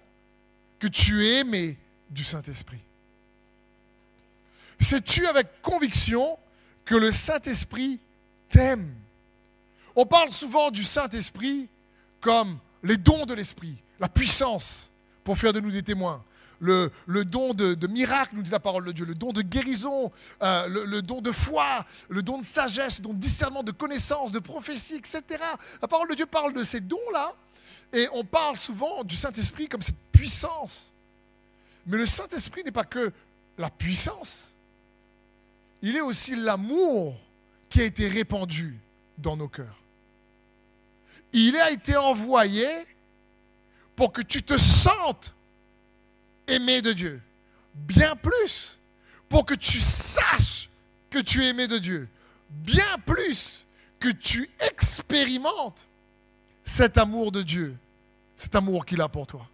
tu 0.89 1.27
es 1.27 1.41
aimé 1.41 1.77
du 2.11 2.25
Saint-Esprit 2.25 2.81
Sais-tu 4.81 5.27
avec 5.27 5.63
conviction 5.63 6.39
que 6.85 6.95
le 6.95 7.11
Saint-Esprit 7.11 7.99
t'aime 8.51 8.95
On 9.97 10.07
parle 10.07 10.31
souvent 10.31 10.71
du 10.71 10.85
Saint-Esprit 10.85 11.69
comme 12.21 12.59
les 12.83 12.97
dons 12.97 13.27
de 13.27 13.35
l'Esprit, 13.35 13.75
la 13.99 14.09
puissance 14.09 14.93
pour 15.25 15.39
faire 15.39 15.53
de 15.53 15.61
nous 15.61 15.71
des 15.71 15.83
témoins. 15.83 16.23
Le, 16.59 16.91
don 17.25 17.53
de, 17.53 17.87
miracle, 17.87 18.35
nous 18.35 18.43
dit 18.43 18.51
la 18.51 18.61
parole 18.61 18.85
de 18.85 18.93
Dieu, 18.93 19.05
le 19.05 19.15
don 19.15 19.33
de 19.33 19.43
guérison, 19.43 20.11
euh, 20.43 20.67
le, 20.69 20.85
le, 20.85 21.03
don 21.03 21.21
de 21.21 21.33
foi, 21.33 21.85
le 22.09 22.23
don 22.23 22.39
de 22.39 22.45
sagesse, 22.45 22.99
le 22.99 23.05
don 23.05 23.13
de 23.13 23.19
discernement, 23.19 23.63
de 23.63 23.73
connaissance, 23.73 24.33
de 24.33 24.39
prophétie, 24.39 24.95
etc. 24.95 25.23
La 25.83 25.89
parole 25.89 26.09
de 26.09 26.15
Dieu 26.15 26.27
parle 26.27 26.55
de 26.55 26.65
ces 26.65 26.81
dons-là, 26.81 27.35
et 27.93 28.09
on 28.13 28.25
parle 28.25 28.57
souvent 28.57 29.05
du 29.05 29.17
Saint-Esprit 29.17 29.69
comme 29.69 29.83
cette 29.83 29.99
puissance. 30.13 30.93
Mais 31.87 31.97
le 31.97 32.07
Saint-Esprit 32.07 32.65
n'est 32.65 32.73
pas 32.73 32.85
que 32.85 33.13
la 33.59 33.71
puissance. 33.71 34.55
Il 35.83 35.97
est 35.97 36.01
aussi 36.01 36.35
l'amour 36.35 37.15
qui 37.69 37.81
a 37.81 37.85
été 37.85 38.09
répandu 38.09 38.77
dans 39.19 39.37
nos 39.37 39.49
cœurs. 39.49 39.79
Il 41.33 41.57
a 41.57 41.71
été 41.71 41.97
envoyé 41.97 42.69
pour 43.95 44.13
que 44.13 44.23
tu 44.23 44.43
te 44.43 44.57
sentes 44.59 45.35
aimé 46.47 46.83
de 46.83 46.93
Dieu. 46.93 47.21
Bien 47.75 48.17
plus, 48.17 48.79
pour 49.29 49.45
que 49.45 49.55
tu 49.55 49.81
saches 49.81 50.69
que 51.11 51.19
tu 51.19 51.45
es 51.45 51.49
aimé 51.49 51.67
de 51.67 51.79
Dieu. 51.79 52.09
Bien 52.51 52.99
plus 53.05 53.67
que 54.01 54.09
tu 54.09 54.49
expérimentes 54.61 55.87
cet 56.67 56.99
amour 56.99 57.33
de 57.33 57.41
Dieu, 57.41 57.75
cet 58.35 58.55
amour 58.57 58.85
qu'il 58.85 59.01
a 59.01 59.09
pour 59.09 59.27
toi. 59.27 59.49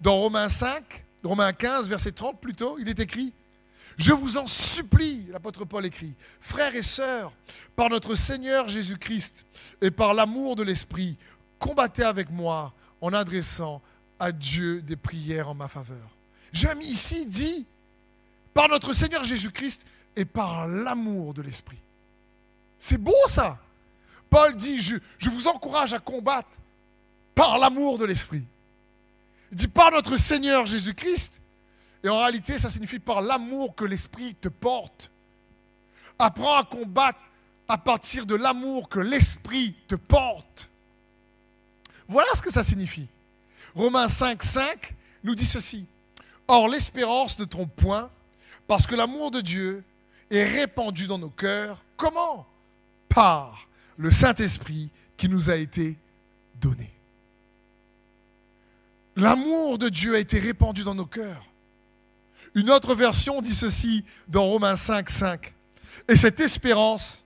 Dans 0.00 0.16
Romains 0.16 0.48
5, 0.48 1.04
Romains 1.22 1.52
15, 1.52 1.88
verset 1.88 2.10
30 2.10 2.40
plutôt, 2.40 2.78
il 2.80 2.88
est 2.88 2.98
écrit, 2.98 3.32
je 3.98 4.12
vous 4.12 4.38
en 4.38 4.46
supplie, 4.46 5.26
l'apôtre 5.30 5.64
Paul 5.66 5.84
écrit, 5.86 6.14
frères 6.40 6.74
et 6.74 6.82
sœurs, 6.82 7.32
par 7.76 7.90
notre 7.90 8.14
Seigneur 8.14 8.66
Jésus-Christ 8.66 9.44
et 9.82 9.90
par 9.90 10.14
l'amour 10.14 10.56
de 10.56 10.62
l'Esprit, 10.62 11.16
combattez 11.58 12.02
avec 12.02 12.30
moi 12.30 12.72
en 13.00 13.12
adressant 13.12 13.82
à 14.18 14.32
Dieu 14.32 14.80
des 14.80 14.96
prières 14.96 15.50
en 15.50 15.54
ma 15.54 15.68
faveur. 15.68 16.08
J'aime 16.52 16.80
ici 16.80 17.26
dit, 17.26 17.66
par 18.54 18.68
notre 18.68 18.92
Seigneur 18.92 19.22
Jésus-Christ 19.22 19.84
et 20.16 20.24
par 20.24 20.66
l'amour 20.66 21.34
de 21.34 21.42
l'Esprit. 21.42 21.78
C'est 22.78 22.98
beau 22.98 23.14
ça. 23.26 23.61
Paul 24.32 24.56
dit, 24.56 24.78
je, 24.78 24.96
vous 25.28 25.46
encourage 25.46 25.92
à 25.92 25.98
combattre 25.98 26.48
par 27.34 27.58
l'amour 27.58 27.98
de 27.98 28.06
l'Esprit. 28.06 28.42
Il 29.50 29.58
dit 29.58 29.68
par 29.68 29.90
notre 29.90 30.16
Seigneur 30.16 30.64
Jésus-Christ. 30.64 31.42
Et 32.02 32.08
en 32.08 32.16
réalité, 32.16 32.56
ça 32.56 32.70
signifie 32.70 32.98
par 32.98 33.20
l'amour 33.20 33.74
que 33.74 33.84
l'Esprit 33.84 34.34
te 34.34 34.48
porte. 34.48 35.10
Apprends 36.18 36.56
à 36.56 36.64
combattre 36.64 37.18
à 37.68 37.76
partir 37.76 38.24
de 38.24 38.34
l'amour 38.34 38.88
que 38.88 39.00
l'Esprit 39.00 39.74
te 39.86 39.96
porte. 39.96 40.70
Voilà 42.08 42.28
ce 42.34 42.40
que 42.40 42.50
ça 42.50 42.62
signifie. 42.62 43.08
Romains 43.74 44.08
5, 44.08 44.42
5 44.42 44.94
nous 45.24 45.34
dit 45.34 45.44
ceci. 45.44 45.84
Or, 46.48 46.70
l'espérance 46.70 47.38
ne 47.38 47.44
trompe 47.44 47.76
point, 47.76 48.10
parce 48.66 48.86
que 48.86 48.94
l'amour 48.94 49.30
de 49.30 49.42
Dieu 49.42 49.84
est 50.30 50.44
répandu 50.44 51.06
dans 51.06 51.18
nos 51.18 51.28
cœurs. 51.28 51.84
Comment? 51.98 52.46
Par 53.10 53.68
le 54.02 54.10
Saint-Esprit 54.10 54.90
qui 55.16 55.28
nous 55.28 55.48
a 55.48 55.54
été 55.54 55.96
donné. 56.60 56.90
L'amour 59.14 59.78
de 59.78 59.88
Dieu 59.88 60.16
a 60.16 60.18
été 60.18 60.40
répandu 60.40 60.82
dans 60.82 60.96
nos 60.96 61.06
cœurs. 61.06 61.46
Une 62.56 62.70
autre 62.70 62.96
version 62.96 63.40
dit 63.40 63.54
ceci 63.54 64.04
dans 64.26 64.44
Romains 64.44 64.74
5, 64.74 65.08
5. 65.08 65.54
Et 66.08 66.16
cette 66.16 66.40
espérance 66.40 67.24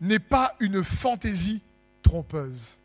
n'est 0.00 0.20
pas 0.20 0.54
une 0.60 0.84
fantaisie 0.84 1.60
trompeuse. 2.04 2.78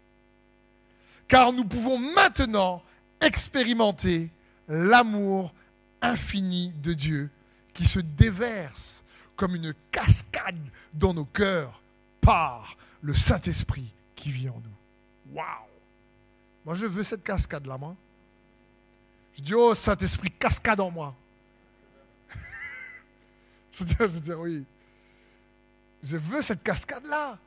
Car 1.28 1.54
nous 1.54 1.66
pouvons 1.66 2.00
maintenant 2.00 2.82
expérimenter 3.22 4.32
l'amour 4.68 5.54
infini 6.02 6.74
de 6.82 6.94
Dieu 6.94 7.30
qui 7.76 7.86
se 7.86 8.00
déverse 8.00 9.04
comme 9.36 9.56
une 9.56 9.76
cascade 9.92 10.58
dans 10.96 11.14
nos 11.14 11.26
cœurs 11.26 11.84
par 12.20 12.76
le 13.08 13.14
Saint-Esprit 13.14 13.94
qui 14.18 14.32
vit 14.32 14.50
en 14.50 14.62
nous. 14.62 15.34
Waouh 15.34 15.48
Moi, 16.66 16.76
je 16.76 16.86
veux 16.86 17.06
cette 17.06 17.24
cascade-là, 17.24 17.78
moi. 17.78 17.96
Je 19.34 19.42
dis, 19.42 19.54
oh 19.54 19.74
Saint-Esprit, 19.74 20.30
cascade 20.30 20.82
en 20.82 20.92
moi. 20.92 21.16
je, 23.72 23.86
dis, 23.86 23.96
je 23.98 24.20
dis, 24.20 24.34
oui. 24.34 24.66
Je 26.04 26.18
veux 26.18 26.42
cette 26.42 26.62
cascade-là. 26.62 27.40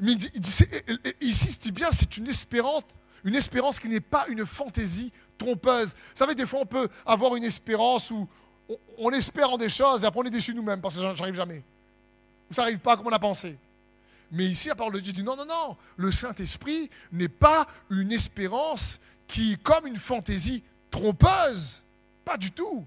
Mais 0.00 0.12
ici, 0.38 1.58
c'est 1.58 1.72
bien, 1.72 1.90
c'est 1.92 2.18
une 2.18 2.28
espérance, 2.28 2.82
une 3.24 3.36
espérance 3.36 3.80
qui 3.80 3.88
n'est 3.88 4.00
pas 4.00 4.26
une 4.28 4.44
fantaisie 4.44 5.14
trompeuse. 5.38 5.94
Vous 5.94 6.16
savez, 6.16 6.34
des 6.34 6.44
fois, 6.44 6.60
on 6.60 6.66
peut 6.66 6.90
avoir 7.06 7.36
une 7.36 7.44
espérance 7.44 8.10
où 8.10 8.28
on, 8.98 9.10
espère 9.12 9.48
en 9.48 9.56
des 9.56 9.70
choses 9.70 10.04
et 10.04 10.06
après 10.06 10.20
on 10.20 10.24
est 10.24 10.30
déçu 10.30 10.54
nous-mêmes 10.54 10.82
parce 10.82 10.96
que 10.96 11.00
ça 11.00 11.14
n'arrive 11.14 11.34
jamais. 11.34 11.64
Ou 12.50 12.54
ça 12.54 12.62
n'arrive 12.62 12.80
pas 12.80 12.98
comme 12.98 13.06
on 13.06 13.12
a 13.12 13.18
pensé. 13.18 13.56
Mais 14.32 14.46
ici, 14.46 14.68
la 14.68 14.74
parole 14.74 14.94
de 14.94 15.00
Dieu 15.00 15.12
dit 15.12 15.24
non, 15.24 15.36
non, 15.36 15.46
non, 15.46 15.76
le 15.96 16.12
Saint-Esprit 16.12 16.90
n'est 17.12 17.28
pas 17.28 17.66
une 17.90 18.12
espérance 18.12 19.00
qui, 19.26 19.58
comme 19.58 19.86
une 19.86 19.96
fantaisie 19.96 20.62
trompeuse. 20.90 21.82
Pas 22.24 22.36
du 22.36 22.50
tout. 22.50 22.84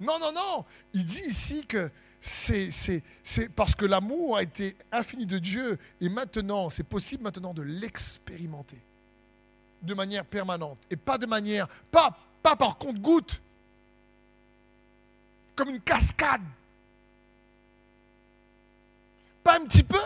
Non, 0.00 0.18
non, 0.18 0.32
non. 0.32 0.64
Il 0.92 1.04
dit 1.04 1.22
ici 1.26 1.66
que 1.66 1.90
c'est, 2.20 2.70
parce 3.54 3.74
que 3.74 3.84
l'amour 3.84 4.36
a 4.36 4.42
été 4.42 4.76
infini 4.90 5.26
de 5.26 5.38
Dieu 5.38 5.78
et 6.00 6.08
maintenant, 6.08 6.70
c'est 6.70 6.84
possible 6.84 7.22
maintenant 7.22 7.52
de 7.52 7.62
l'expérimenter 7.62 8.78
de 9.82 9.92
manière 9.92 10.24
permanente 10.24 10.78
et 10.90 10.96
pas 10.96 11.18
de 11.18 11.26
manière, 11.26 11.68
pas, 11.90 12.16
pas 12.42 12.56
par 12.56 12.78
compte-goutte, 12.78 13.40
comme 15.54 15.68
une 15.68 15.80
cascade. 15.80 16.40
va 19.44 19.54
un 19.56 19.66
petit 19.66 19.82
peu. 19.82 20.00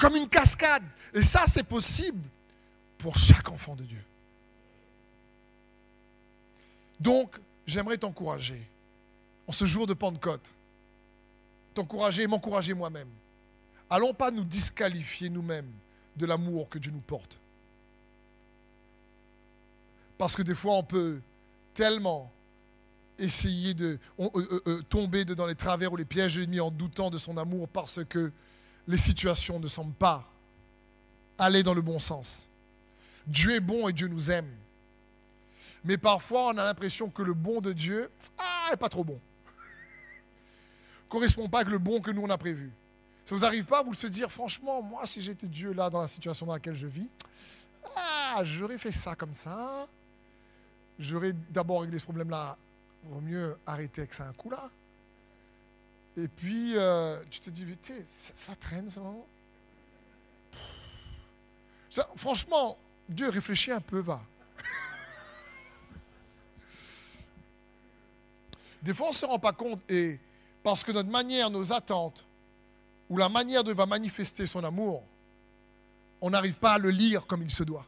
Comme 0.00 0.16
une 0.16 0.28
cascade. 0.28 0.82
Et 1.12 1.22
ça, 1.22 1.44
c'est 1.46 1.62
possible 1.62 2.22
pour 2.98 3.16
chaque 3.16 3.48
enfant 3.50 3.76
de 3.76 3.84
Dieu. 3.84 4.02
Donc, 6.98 7.38
j'aimerais 7.66 7.98
t'encourager, 7.98 8.60
en 9.46 9.52
ce 9.52 9.64
jour 9.66 9.86
de 9.86 9.94
Pentecôte, 9.94 10.52
t'encourager 11.74 12.22
et 12.22 12.26
m'encourager 12.26 12.72
moi-même. 12.74 13.08
Allons 13.90 14.14
pas 14.14 14.30
nous 14.30 14.44
disqualifier 14.44 15.28
nous-mêmes 15.28 15.70
de 16.16 16.26
l'amour 16.26 16.68
que 16.68 16.78
Dieu 16.78 16.92
nous 16.92 17.00
porte. 17.00 17.38
Parce 20.16 20.34
que 20.34 20.42
des 20.42 20.54
fois, 20.54 20.74
on 20.74 20.82
peut 20.82 21.20
tellement 21.74 22.30
essayer 23.18 23.74
de 23.74 23.98
euh, 24.18 24.28
euh, 24.34 24.62
euh, 24.66 24.82
tomber 24.88 25.24
dans 25.24 25.46
les 25.46 25.54
travers 25.54 25.92
ou 25.92 25.96
les 25.96 26.04
pièges 26.04 26.36
de 26.36 26.40
l'ennemi 26.40 26.60
en 26.60 26.70
doutant 26.70 27.10
de 27.10 27.18
son 27.18 27.36
amour 27.36 27.68
parce 27.68 28.04
que 28.04 28.32
les 28.86 28.96
situations 28.96 29.58
ne 29.60 29.68
semblent 29.68 29.94
pas 29.94 30.28
aller 31.38 31.62
dans 31.62 31.74
le 31.74 31.82
bon 31.82 31.98
sens. 31.98 32.48
Dieu 33.26 33.54
est 33.54 33.60
bon 33.60 33.88
et 33.88 33.92
Dieu 33.92 34.08
nous 34.08 34.30
aime. 34.30 34.50
Mais 35.84 35.96
parfois, 35.96 36.48
on 36.48 36.58
a 36.58 36.64
l'impression 36.64 37.08
que 37.08 37.22
le 37.22 37.34
bon 37.34 37.60
de 37.60 37.72
Dieu 37.72 38.10
ah, 38.38 38.76
pas 38.76 38.88
trop 38.88 39.04
bon. 39.04 39.18
Correspond 41.08 41.48
pas 41.48 41.60
avec 41.60 41.70
le 41.70 41.78
bon 41.78 42.00
que 42.00 42.10
nous 42.10 42.22
on 42.22 42.30
a 42.30 42.38
prévu. 42.38 42.70
Ça 43.24 43.34
vous 43.34 43.44
arrive 43.44 43.64
pas 43.64 43.82
vous 43.82 43.94
se 43.94 44.06
dire, 44.06 44.30
franchement, 44.30 44.82
moi, 44.82 45.06
si 45.06 45.22
j'étais 45.22 45.46
Dieu 45.46 45.72
là 45.72 45.88
dans 45.88 46.00
la 46.00 46.08
situation 46.08 46.46
dans 46.46 46.54
laquelle 46.54 46.74
je 46.74 46.86
vis, 46.86 47.08
ah, 47.96 48.40
j'aurais 48.42 48.78
fait 48.78 48.92
ça 48.92 49.14
comme 49.14 49.34
ça. 49.34 49.86
J'aurais 50.98 51.32
d'abord 51.50 51.82
réglé 51.82 51.98
ce 51.98 52.04
problème-là. 52.04 52.56
Vaut 53.04 53.20
mieux 53.20 53.56
arrêter 53.66 54.02
avec 54.02 54.12
ça 54.12 54.26
un 54.26 54.32
coup 54.32 54.50
là. 54.50 54.68
Et 56.16 56.28
puis, 56.28 56.72
euh, 56.76 57.16
tu 57.30 57.40
te 57.40 57.50
dis, 57.50 57.64
ça, 57.82 58.32
ça, 58.34 58.54
traîne 58.56 58.88
ce 58.88 59.00
moment. 59.00 59.26
franchement, 62.16 62.76
Dieu 63.08 63.28
réfléchit 63.28 63.72
un 63.72 63.80
peu, 63.80 64.00
va. 64.00 64.22
Des 68.82 68.94
fois, 68.94 69.08
on 69.08 69.10
ne 69.10 69.14
se 69.14 69.26
rend 69.26 69.38
pas 69.38 69.52
compte, 69.52 69.80
et 69.90 70.18
parce 70.62 70.82
que 70.82 70.92
notre 70.92 71.10
manière, 71.10 71.50
nos 71.50 71.72
attentes, 71.72 72.24
ou 73.08 73.16
la 73.16 73.28
manière 73.28 73.64
de 73.64 73.72
va 73.72 73.86
manifester 73.86 74.46
son 74.46 74.64
amour, 74.64 75.02
on 76.20 76.30
n'arrive 76.30 76.54
pas 76.54 76.74
à 76.74 76.78
le 76.78 76.90
lire 76.90 77.26
comme 77.26 77.42
il 77.42 77.50
se 77.50 77.62
doit. 77.62 77.86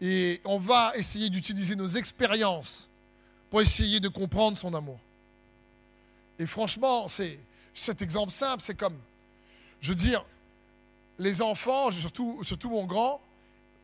Et 0.00 0.40
on 0.44 0.58
va 0.58 0.92
essayer 0.96 1.30
d'utiliser 1.30 1.76
nos 1.76 1.86
expériences 1.86 2.90
pour 3.48 3.60
essayer 3.62 4.00
de 4.00 4.08
comprendre 4.08 4.58
son 4.58 4.74
amour. 4.74 4.98
Et 6.38 6.46
franchement, 6.46 7.08
c'est 7.08 7.38
cet 7.74 8.02
exemple 8.02 8.32
simple, 8.32 8.62
c'est 8.62 8.76
comme, 8.76 8.98
je 9.80 9.90
veux 9.90 9.94
dire, 9.94 10.24
les 11.18 11.42
enfants, 11.42 11.90
surtout, 11.90 12.42
surtout 12.42 12.70
mon 12.70 12.84
grand, 12.84 13.20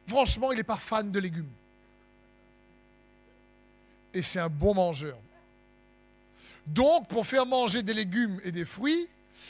franchement, 0.07 0.53
il 0.53 0.57
n'est 0.57 0.65
pas 0.65 0.77
fan 0.77 1.11
de 1.11 1.19
légumes. 1.19 1.51
Et 4.13 4.23
c'est 4.23 4.41
un 4.41 4.49
bon 4.49 4.75
mangeur. 4.75 5.19
Donc, 6.67 7.09
pour 7.09 7.27
faire 7.27 7.47
manger 7.47 7.83
des 7.83 7.95
légumes 7.95 8.41
et 8.45 8.53
des 8.53 8.65
fruits, 8.65 9.09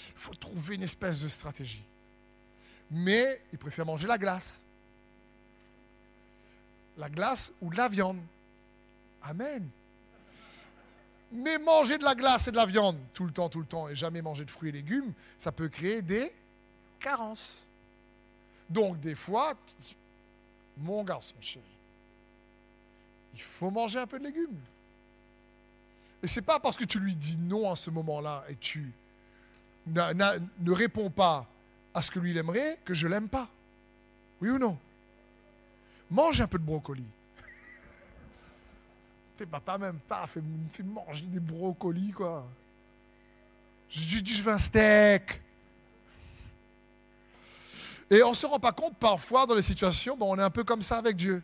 il 0.08 0.18
faut 0.18 0.34
trouver 0.34 0.74
une 0.74 0.82
espèce 0.82 1.20
de 1.20 1.28
stratégie. 1.28 1.84
Mais 2.90 3.40
il 3.52 3.58
préfère 3.58 3.86
manger 3.86 4.06
la 4.06 4.18
glace. 4.18 4.66
La 6.98 7.08
glace 7.08 7.52
ou 7.62 7.70
de 7.70 7.76
la 7.76 7.88
viande. 7.88 8.20
Amen. 9.22 9.68
Mais 11.32 11.58
manger 11.58 11.96
de 11.96 12.04
la 12.04 12.14
glace 12.14 12.48
et 12.48 12.50
de 12.50 12.56
la 12.56 12.66
viande 12.66 12.98
tout 13.14 13.24
le 13.24 13.30
temps, 13.30 13.48
tout 13.48 13.60
le 13.60 13.66
temps, 13.66 13.88
et 13.88 13.94
jamais 13.94 14.20
manger 14.20 14.44
de 14.44 14.50
fruits 14.50 14.70
et 14.70 14.72
légumes, 14.72 15.12
ça 15.38 15.52
peut 15.52 15.68
créer 15.68 16.02
des 16.02 16.32
carences. 16.98 17.68
Donc 18.68 18.98
des 19.00 19.14
fois, 19.14 19.54
mon 20.76 21.04
garçon 21.04 21.36
chéri, 21.40 21.64
il 23.34 23.42
faut 23.42 23.70
manger 23.70 24.00
un 24.00 24.06
peu 24.06 24.18
de 24.18 24.24
légumes. 24.24 24.58
Et 26.22 26.28
c'est 26.28 26.42
pas 26.42 26.58
parce 26.60 26.76
que 26.76 26.84
tu 26.84 26.98
lui 26.98 27.14
dis 27.14 27.38
non 27.38 27.70
à 27.70 27.76
ce 27.76 27.90
moment-là 27.90 28.44
et 28.48 28.56
tu 28.56 28.92
ne 29.86 30.72
répond 30.72 31.10
pas 31.10 31.46
à 31.94 32.02
ce 32.02 32.10
que 32.10 32.18
lui 32.18 32.36
aimerait, 32.36 32.78
que 32.84 32.92
je 32.92 33.08
l'aime 33.08 33.28
pas. 33.28 33.48
Oui 34.40 34.50
ou 34.50 34.58
non? 34.58 34.76
Mange 36.10 36.40
un 36.40 36.46
peu 36.46 36.58
de 36.58 36.64
brocoli. 36.64 37.04
Tes 39.40 39.46
papa 39.46 39.78
même 39.78 39.98
pas 40.00 40.26
fait, 40.26 40.42
fait 40.70 40.82
manger 40.82 41.24
des 41.24 41.40
brocolis, 41.40 42.12
quoi. 42.12 42.46
Je 43.88 44.18
dis, 44.18 44.34
je 44.34 44.42
veux 44.42 44.52
un 44.52 44.58
steak. 44.58 45.40
Et 48.10 48.22
on 48.22 48.32
ne 48.32 48.34
se 48.34 48.44
rend 48.44 48.60
pas 48.60 48.72
compte 48.72 48.98
parfois 48.98 49.46
dans 49.46 49.54
les 49.54 49.62
situations, 49.62 50.14
bon, 50.14 50.34
on 50.34 50.38
est 50.38 50.42
un 50.42 50.50
peu 50.50 50.62
comme 50.62 50.82
ça 50.82 50.98
avec 50.98 51.16
Dieu. 51.16 51.42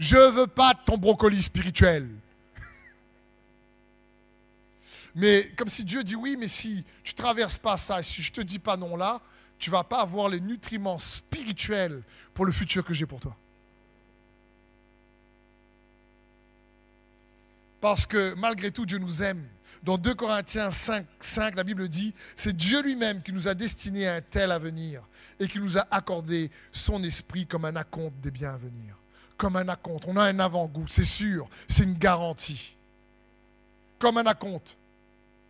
Je 0.00 0.16
ne 0.16 0.30
veux 0.30 0.46
pas 0.48 0.74
ton 0.74 0.98
brocoli 0.98 1.40
spirituel. 1.40 2.10
Mais 5.14 5.48
comme 5.56 5.68
si 5.68 5.84
Dieu 5.84 6.02
dit 6.02 6.16
oui, 6.16 6.36
mais 6.36 6.48
si 6.48 6.84
tu 7.04 7.14
ne 7.14 7.16
traverses 7.16 7.58
pas 7.58 7.76
ça, 7.76 8.02
si 8.02 8.20
je 8.20 8.32
ne 8.32 8.34
te 8.34 8.40
dis 8.40 8.58
pas 8.58 8.76
non 8.76 8.96
là, 8.96 9.20
tu 9.60 9.70
ne 9.70 9.76
vas 9.76 9.84
pas 9.84 10.00
avoir 10.00 10.28
les 10.28 10.40
nutriments 10.40 10.98
spirituels 10.98 12.02
pour 12.34 12.46
le 12.46 12.50
futur 12.50 12.84
que 12.84 12.92
j'ai 12.92 13.06
pour 13.06 13.20
toi. 13.20 13.36
Parce 17.80 18.06
que 18.06 18.34
malgré 18.34 18.70
tout, 18.70 18.86
Dieu 18.86 18.98
nous 18.98 19.22
aime. 19.22 19.44
Dans 19.82 19.98
2 19.98 20.14
Corinthiens 20.14 20.70
5, 20.70 21.06
5 21.20 21.54
la 21.54 21.62
Bible 21.62 21.88
dit, 21.88 22.12
c'est 22.34 22.56
Dieu 22.56 22.82
lui-même 22.82 23.22
qui 23.22 23.32
nous 23.32 23.46
a 23.46 23.54
destiné 23.54 24.08
à 24.08 24.14
un 24.14 24.20
tel 24.20 24.50
avenir 24.50 25.02
et 25.38 25.46
qui 25.46 25.60
nous 25.60 25.78
a 25.78 25.86
accordé 25.90 26.50
son 26.72 27.02
esprit 27.04 27.46
comme 27.46 27.64
un 27.64 27.76
acompte 27.76 28.18
des 28.20 28.30
biens 28.30 28.54
à 28.54 28.56
venir. 28.56 28.96
Comme 29.36 29.56
un 29.56 29.68
acompte. 29.68 30.04
On 30.08 30.16
a 30.16 30.24
un 30.24 30.38
avant-goût, 30.38 30.88
c'est 30.88 31.04
sûr, 31.04 31.48
c'est 31.68 31.84
une 31.84 31.98
garantie. 31.98 32.74
Comme 33.98 34.16
un 34.16 34.26
acompte. 34.26 34.76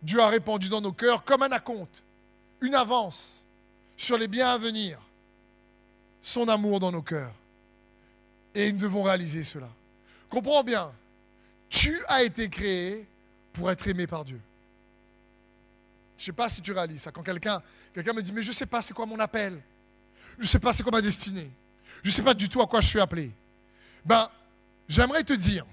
Dieu 0.01 0.19
a 0.19 0.27
répandu 0.27 0.69
dans 0.69 0.81
nos 0.81 0.91
cœurs 0.91 1.23
comme 1.23 1.41
un 1.41 1.51
acompte, 1.51 2.03
une 2.61 2.75
avance 2.75 3.45
sur 3.95 4.17
les 4.17 4.27
biens 4.27 4.49
à 4.49 4.57
venir, 4.57 4.99
son 6.21 6.47
amour 6.47 6.79
dans 6.79 6.91
nos 6.91 7.01
cœurs. 7.01 7.33
Et 8.53 8.71
nous 8.71 8.79
devons 8.79 9.03
réaliser 9.03 9.43
cela. 9.43 9.69
Comprends 10.29 10.63
bien, 10.63 10.91
tu 11.69 11.97
as 12.07 12.23
été 12.23 12.49
créé 12.49 13.07
pour 13.53 13.69
être 13.71 13.87
aimé 13.87 14.07
par 14.07 14.23
Dieu. 14.25 14.39
Je 16.17 16.23
ne 16.23 16.25
sais 16.25 16.31
pas 16.31 16.49
si 16.49 16.61
tu 16.61 16.71
réalises 16.71 17.01
ça. 17.01 17.11
Quand 17.11 17.21
quelqu'un 17.21 17.61
me 17.93 18.21
dit, 18.21 18.31
mais 18.31 18.41
je 18.41 18.49
ne 18.49 18.53
sais 18.53 18.65
pas 18.65 18.81
c'est 18.81 18.93
quoi 18.93 19.05
mon 19.05 19.19
appel. 19.19 19.61
Je 20.37 20.43
ne 20.43 20.47
sais 20.47 20.59
pas 20.59 20.73
c'est 20.73 20.83
quoi 20.83 20.91
ma 20.91 21.01
destinée. 21.01 21.51
Je 22.03 22.09
ne 22.09 22.13
sais 22.13 22.23
pas 22.23 22.33
du 22.33 22.49
tout 22.49 22.61
à 22.61 22.67
quoi 22.67 22.79
je 22.79 22.87
suis 22.87 22.99
appelé. 22.99 23.31
Ben, 24.05 24.29
j'aimerais 24.87 25.23
te 25.23 25.33
dire, 25.33 25.65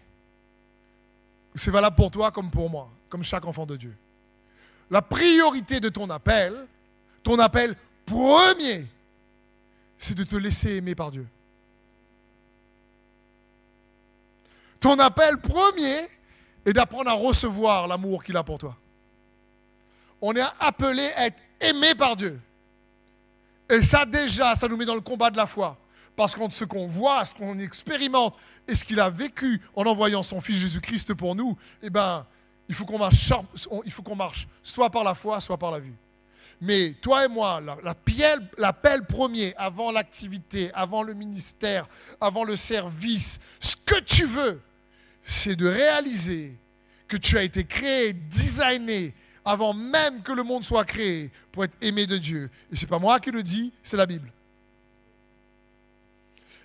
c'est 1.55 1.71
valable 1.71 1.97
pour 1.97 2.11
toi 2.11 2.31
comme 2.31 2.51
pour 2.51 2.69
moi, 2.69 2.91
comme 3.09 3.23
chaque 3.23 3.45
enfant 3.47 3.67
de 3.67 3.77
Dieu 3.77 3.95
la 4.91 5.03
priorité 5.03 5.81
de 5.81 5.89
ton 5.89 6.09
appel, 6.11 6.67
ton 7.23 7.39
appel 7.39 7.75
premier, 8.07 8.87
c'est 9.99 10.15
de 10.15 10.25
te 10.25 10.37
laisser 10.37 10.77
aimer 10.77 10.95
par 10.95 11.11
Dieu. 11.11 11.27
Ton 14.85 14.99
appel 14.99 15.39
premier 15.39 16.11
est 16.67 16.75
d'apprendre 16.75 17.09
à 17.09 17.15
recevoir 17.15 17.89
l'amour 17.89 18.23
qu'il 18.23 18.37
a 18.37 18.45
pour 18.45 18.59
toi. 18.59 18.77
On 20.21 20.37
est 20.37 20.45
appelé 20.61 21.11
à 21.17 21.29
être 21.29 21.41
aimé 21.59 21.95
par 21.95 22.17
Dieu. 22.17 22.39
Et 23.71 23.81
ça 23.81 24.05
déjà, 24.05 24.55
ça 24.55 24.69
nous 24.69 24.77
met 24.77 24.85
dans 24.85 24.95
le 24.95 25.01
combat 25.01 25.31
de 25.31 25.39
la 25.39 25.47
foi. 25.47 25.79
Parce 26.15 26.35
que 26.35 26.41
ce 26.51 26.67
qu'on 26.67 26.85
voit, 26.85 27.25
ce 27.25 27.35
qu'on 27.35 27.59
expérimente 27.61 28.37
et 28.69 28.75
ce 28.75 28.85
qu'il 28.85 29.01
a 29.01 29.09
vécu 29.09 29.59
en 29.75 29.87
envoyant 29.87 30.23
son 30.23 30.43
Fils 30.43 30.59
Jésus-Christ 30.59 31.15
pour 31.15 31.35
nous, 31.35 31.57
eh 31.81 31.89
ben, 31.89 32.27
il 32.69 32.75
faut 32.75 32.85
qu'on 32.85 32.99
marche, 32.99 33.33
il 33.87 33.91
faut 33.91 34.03
qu'on 34.03 34.17
marche 34.17 34.47
soit 34.63 34.91
par 34.91 35.03
la 35.03 35.15
foi, 35.15 35.41
soit 35.41 35.57
par 35.57 35.71
la 35.71 35.81
vue. 35.81 35.95
Mais 36.61 36.93
toi 37.01 37.25
et 37.25 37.29
moi, 37.29 37.63
l'appel 38.59 39.07
premier, 39.07 39.55
avant 39.57 39.93
l'activité, 39.93 40.71
avant 40.75 41.03
le 41.03 41.15
ministère, 41.15 41.89
avant 42.21 42.45
le 42.45 42.55
service, 42.55 43.41
ce 43.61 43.77
que 43.77 43.99
tu 44.01 44.27
veux, 44.27 44.61
c'est 45.25 45.57
de 45.57 45.67
réaliser 45.67 46.55
que 47.09 47.17
tu 47.17 47.39
as 47.39 47.43
été 47.43 47.65
créé, 47.65 48.13
designé, 48.13 49.15
avant 49.45 49.73
même 49.73 50.23
que 50.23 50.33
le 50.33 50.43
monde 50.43 50.65
soit 50.65 50.85
créé, 50.85 51.31
pour 51.51 51.65
être 51.65 51.77
aimé 51.81 52.07
de 52.07 52.17
Dieu. 52.17 52.51
Et 52.71 52.77
ce 52.77 52.83
n'est 52.83 52.89
pas 52.89 52.99
moi 52.99 53.19
qui 53.21 53.31
le 53.31 53.43
dis, 53.43 53.73
c'est 53.83 53.97
la 53.97 54.07
Bible. 54.07 54.33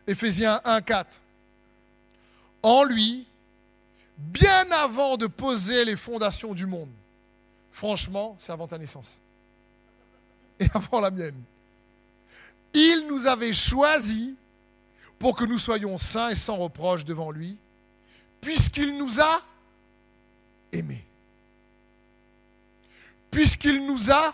Éphésiens 0.08 0.60
1, 0.66 0.82
4. 0.82 1.22
En 2.64 2.84
lui, 2.84 3.26
bien 4.18 4.70
avant 4.72 5.18
de 5.18 5.28
poser 5.28 5.86
les 5.86 5.96
fondations 5.96 6.54
du 6.54 6.66
monde. 6.66 6.90
Franchement, 7.72 8.36
c'est 8.40 8.52
avant 8.52 8.68
ta 8.68 8.78
naissance. 8.78 9.22
Et 10.60 10.66
avant 10.74 11.00
la 11.00 11.12
mienne. 11.12 11.42
Il 12.74 13.08
nous 13.08 13.28
avait 13.28 13.54
choisis 13.54 14.34
pour 15.18 15.36
que 15.36 15.46
nous 15.46 15.60
soyons 15.60 15.98
saints 15.98 16.30
et 16.30 16.36
sans 16.36 16.58
reproche 16.58 17.06
devant 17.06 17.32
lui, 17.32 17.58
puisqu'il 18.42 18.98
nous 18.98 19.20
a 19.20 19.42
aimés. 20.72 21.04
puisqu'il 23.32 23.86
nous 23.86 24.12
a 24.12 24.34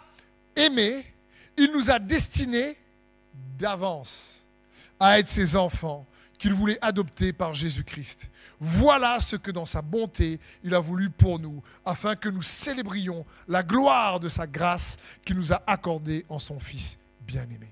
aimés, 0.55 1.05
il 1.57 1.71
nous 1.71 1.89
a 1.89 1.99
destinés 1.99 2.77
d'avance 3.57 4.45
à 4.99 5.19
être 5.19 5.29
ses 5.29 5.55
enfants 5.55 6.05
qu'il 6.37 6.53
voulait 6.53 6.77
adopter 6.81 7.33
par 7.33 7.53
Jésus-Christ. 7.53 8.29
Voilà 8.59 9.19
ce 9.19 9.35
que 9.35 9.51
dans 9.51 9.65
sa 9.65 9.81
bonté 9.81 10.39
il 10.63 10.73
a 10.73 10.79
voulu 10.79 11.09
pour 11.09 11.39
nous, 11.39 11.61
afin 11.85 12.15
que 12.15 12.29
nous 12.29 12.41
célébrions 12.41 13.25
la 13.47 13.63
gloire 13.63 14.19
de 14.19 14.29
sa 14.29 14.47
grâce 14.47 14.97
qu'il 15.25 15.35
nous 15.35 15.51
a 15.51 15.61
accordée 15.67 16.25
en 16.29 16.39
son 16.39 16.59
Fils 16.59 16.97
bien-aimé. 17.21 17.71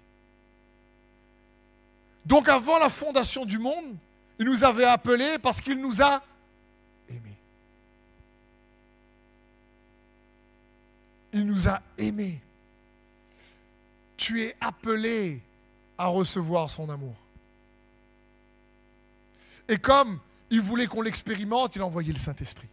Donc 2.26 2.48
avant 2.48 2.80
la 2.80 2.89
fondation 2.89 3.46
du 3.46 3.60
monde, 3.60 3.96
il 4.39 4.46
nous 4.46 4.63
avait 4.63 4.86
appelés 4.86 5.38
parce 5.39 5.62
qu'il 5.62 5.80
nous 5.80 6.02
a 6.02 6.22
aimés. 7.10 7.38
Il 11.34 11.46
nous 11.46 11.67
a 11.67 11.82
aimés. 11.98 12.39
Tu 14.17 14.41
es 14.41 14.56
appelé 14.60 15.41
à 15.98 16.08
recevoir 16.08 16.69
son 16.69 16.89
amour. 16.89 17.15
Et 19.67 19.78
comme 19.78 20.19
il 20.50 20.62
voulait 20.62 20.88
qu'on 20.88 21.02
l'expérimente, 21.02 21.76
il 21.76 21.82
a 21.82 21.86
envoyé 21.86 22.12
le 22.12 22.19
Saint-Esprit. 22.19 22.67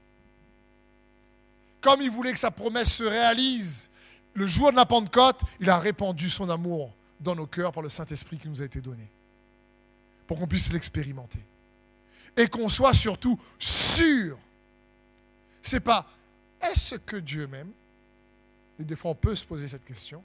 Comme 1.81 2.03
il 2.03 2.11
voulait 2.11 2.33
que 2.33 2.38
sa 2.38 2.51
promesse 2.51 2.92
se 2.92 3.05
réalise, 3.05 3.88
le 4.35 4.46
jour 4.46 4.70
de 4.70 4.77
la 4.77 4.87
Pentecôte, 4.87 5.40
il 5.61 5.70
a 5.70 5.79
répandu 5.79 6.29
son 6.29 6.51
amour 6.51 6.92
dans 7.20 7.35
nos 7.35 7.46
cœurs 7.46 7.73
par 7.73 7.83
le 7.83 7.88
Saint-Esprit 7.88 8.38
qui 8.38 8.49
nous 8.49 8.62
a 8.62 8.64
été 8.64 8.81
donné, 8.81 9.07
pour 10.27 10.38
qu'on 10.38 10.46
puisse 10.46 10.73
l'expérimenter. 10.73 11.40
Et 12.37 12.49
qu'on 12.49 12.69
soit 12.69 12.95
surtout 12.95 13.38
sûr. 13.59 14.38
C'est 15.62 15.81
pas 15.81 16.07
est-ce 16.61 16.97
que 16.97 17.16
Dieu 17.16 17.47
m'aime? 17.47 17.71
Et 18.79 18.85
des 18.85 18.97
fois 18.97 19.12
on 19.12 19.14
peut 19.14 19.35
se 19.35 19.45
poser 19.45 19.69
cette 19.69 19.85
question. 19.85 20.23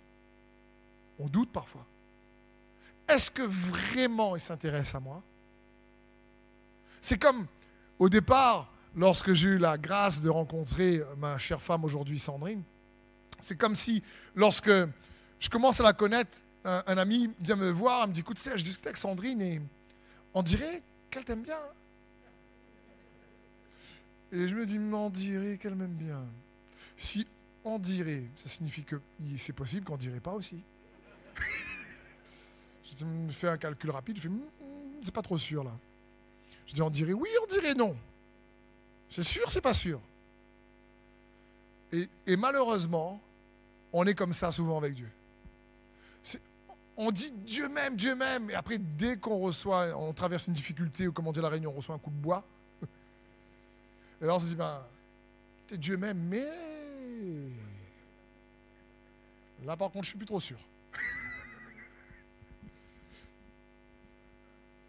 On 1.20 1.28
doute 1.28 1.52
parfois. 1.52 1.86
Est-ce 3.08 3.30
que 3.32 3.44
vraiment 3.44 4.36
il 4.36 4.41
s'intéresse 4.41 4.96
à 4.96 5.00
moi? 5.00 5.22
C'est 7.02 7.20
comme 7.20 7.46
au 8.00 8.10
départ, 8.10 8.72
lorsque 8.96 9.34
j'ai 9.34 9.50
eu 9.50 9.58
la 9.58 9.78
grâce 9.78 10.20
de 10.22 10.30
rencontrer 10.30 11.02
ma 11.18 11.38
chère 11.38 11.62
femme 11.62 11.86
aujourd'hui, 11.86 12.20
Sandrine, 12.20 12.63
c'est 13.39 13.58
comme 13.58 13.76
si 13.76 14.02
lorsque 14.34 14.72
je 15.39 15.50
commence 15.50 15.80
à 15.80 15.84
la 15.84 15.94
connaître, 15.94 16.38
un, 16.65 16.98
ami 16.98 17.30
vient 17.39 17.56
me 17.56 17.70
voir, 17.70 18.06
il 18.06 18.10
me 18.10 18.13
dit, 18.13 18.22
écoute, 18.22 18.39
je 18.44 18.63
discutais 18.63 18.88
avec 18.88 18.98
Sandrine 18.98 19.41
et 19.41 19.62
on 20.34 20.41
dirait 20.41 20.82
qu'elle 21.12 21.24
t'aime 21.24 21.44
bien. 21.44 21.60
Et 24.36 24.50
je 24.50 24.56
me 24.56 24.65
dis, 24.65 24.78
on 24.78 25.10
dirait 25.10 25.58
qu'elle 25.58 25.76
m'aime 25.76 25.93
bien. 25.93 26.21
Si 26.98 27.26
on 27.63 27.80
dirait, 27.80 28.24
ça 28.36 28.50
signifie 28.50 28.84
que 28.84 28.98
c'est 29.38 29.54
possible 29.54 29.86
qu'on 29.86 29.95
dirait 29.95 30.19
pas 30.19 30.34
aussi. 30.34 30.62
je 32.86 33.34
fais 33.34 33.48
un 33.48 33.58
calcul 33.58 33.91
rapide, 33.91 34.17
je 34.17 34.24
fais, 34.24 34.28
hmm, 34.28 34.41
c'est 35.02 35.13
pas 35.13 35.21
trop 35.21 35.38
sûr 35.38 35.63
là. 35.63 35.71
Je 36.67 36.74
dis, 36.74 36.82
on 36.82 36.89
dirait 36.89 37.13
oui, 37.13 37.30
on 37.43 37.48
dirait 37.48 37.76
non. 37.76 37.95
C'est 39.10 39.24
sûr, 39.24 39.50
c'est 39.50 39.62
pas 39.62 39.74
sûr. 39.74 40.02
Et, 42.28 42.36
malheureusement, 42.36 43.21
on 43.93 44.06
est 44.06 44.15
comme 44.15 44.34
ça 44.34 44.52
souvent 44.52 44.78
avec 44.78 44.95
Dieu. 44.95 45.10
On 46.98 47.12
dit 47.12 47.32
Dieu 47.32 47.69
m'aime, 47.69 47.95
Dieu 47.95 48.15
m'aime, 48.15 48.50
et 48.50 48.54
après, 48.54 48.78
dès 48.78 49.15
qu'on 49.15 49.38
reçoit, 49.39 49.98
on 49.98 50.12
traverse 50.12 50.48
une 50.48 50.54
difficulté 50.54 51.08
ou 51.08 51.13
comme 51.13 51.28
on 51.28 51.32
dit 51.32 51.41
la 51.41 51.50
réunion, 51.50 51.71
on 51.71 51.78
reçoit 51.78 51.95
un 51.95 52.00
coup 52.00 52.10
de 52.10 52.15
bois. 52.15 52.45
Et 54.21 54.25
là, 54.25 54.36
on 54.36 54.39
se 54.39 54.47
dit, 54.47 54.56
ben, 54.56 54.80
Dieu 55.71 55.97
m'aime, 55.97 56.19
mais. 56.30 56.45
Là, 59.65 59.75
par 59.75 59.91
contre, 59.91 60.06
je 60.06 60.10
suis 60.10 60.17
plus 60.17 60.28
trop 60.28 60.39
sûr. 60.39 60.58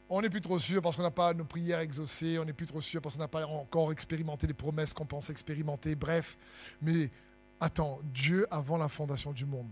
On 0.08 0.20
n'est 0.20 0.30
plus 0.30 0.40
trop 0.40 0.58
sûr 0.58 0.80
parce 0.82 0.96
qu'on 0.96 1.02
n'a 1.02 1.10
pas 1.10 1.34
nos 1.34 1.44
prières 1.44 1.80
exaucées, 1.80 2.38
on 2.38 2.44
n'est 2.44 2.52
plus 2.52 2.66
trop 2.66 2.80
sûr 2.80 3.02
parce 3.02 3.16
qu'on 3.16 3.22
n'a 3.22 3.28
pas 3.28 3.44
encore 3.44 3.90
expérimenté 3.90 4.46
les 4.46 4.54
promesses 4.54 4.92
qu'on 4.92 5.04
pense 5.04 5.30
expérimenter, 5.30 5.96
bref. 5.96 6.36
Mais 6.80 7.10
attends, 7.58 7.98
Dieu, 8.04 8.46
avant 8.50 8.78
la 8.78 8.88
fondation 8.88 9.32
du 9.32 9.46
monde, 9.46 9.66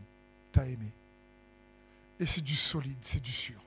t'a 0.50 0.66
aimé. 0.66 0.90
Et 2.18 2.26
c'est 2.26 2.40
du 2.40 2.56
solide, 2.56 2.98
c'est 3.00 3.22
du 3.22 3.30
sûr. 3.30 3.60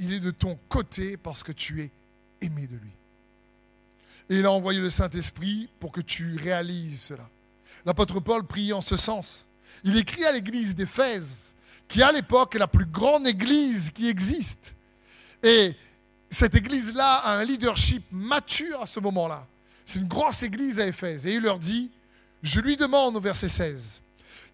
Il 0.00 0.12
est 0.12 0.20
de 0.20 0.32
ton 0.32 0.58
côté 0.68 1.16
parce 1.16 1.44
que 1.44 1.52
tu 1.52 1.82
es 1.82 1.90
aimé 2.40 2.66
de 2.66 2.76
lui. 2.76 2.97
Et 4.30 4.38
il 4.38 4.46
a 4.46 4.52
envoyé 4.52 4.80
le 4.80 4.90
Saint-Esprit 4.90 5.68
pour 5.80 5.92
que 5.92 6.00
tu 6.00 6.36
réalises 6.36 7.00
cela. 7.02 7.28
L'apôtre 7.86 8.20
Paul 8.20 8.44
prie 8.44 8.72
en 8.72 8.80
ce 8.80 8.96
sens. 8.96 9.48
Il 9.84 9.96
écrit 9.96 10.24
à 10.24 10.32
l'église 10.32 10.74
d'Éphèse, 10.74 11.54
qui 11.86 12.02
à 12.02 12.12
l'époque 12.12 12.54
est 12.54 12.58
la 12.58 12.68
plus 12.68 12.84
grande 12.84 13.26
église 13.26 13.90
qui 13.90 14.08
existe. 14.08 14.74
Et 15.42 15.74
cette 16.30 16.54
église-là 16.54 17.14
a 17.16 17.38
un 17.38 17.44
leadership 17.44 18.04
mature 18.10 18.82
à 18.82 18.86
ce 18.86 19.00
moment-là. 19.00 19.46
C'est 19.86 20.00
une 20.00 20.08
grosse 20.08 20.42
église 20.42 20.78
à 20.78 20.86
Éphèse. 20.86 21.26
Et 21.26 21.34
il 21.34 21.42
leur 21.42 21.58
dit, 21.58 21.90
je 22.42 22.60
lui 22.60 22.76
demande 22.76 23.16
au 23.16 23.20
verset 23.20 23.48
16, 23.48 24.02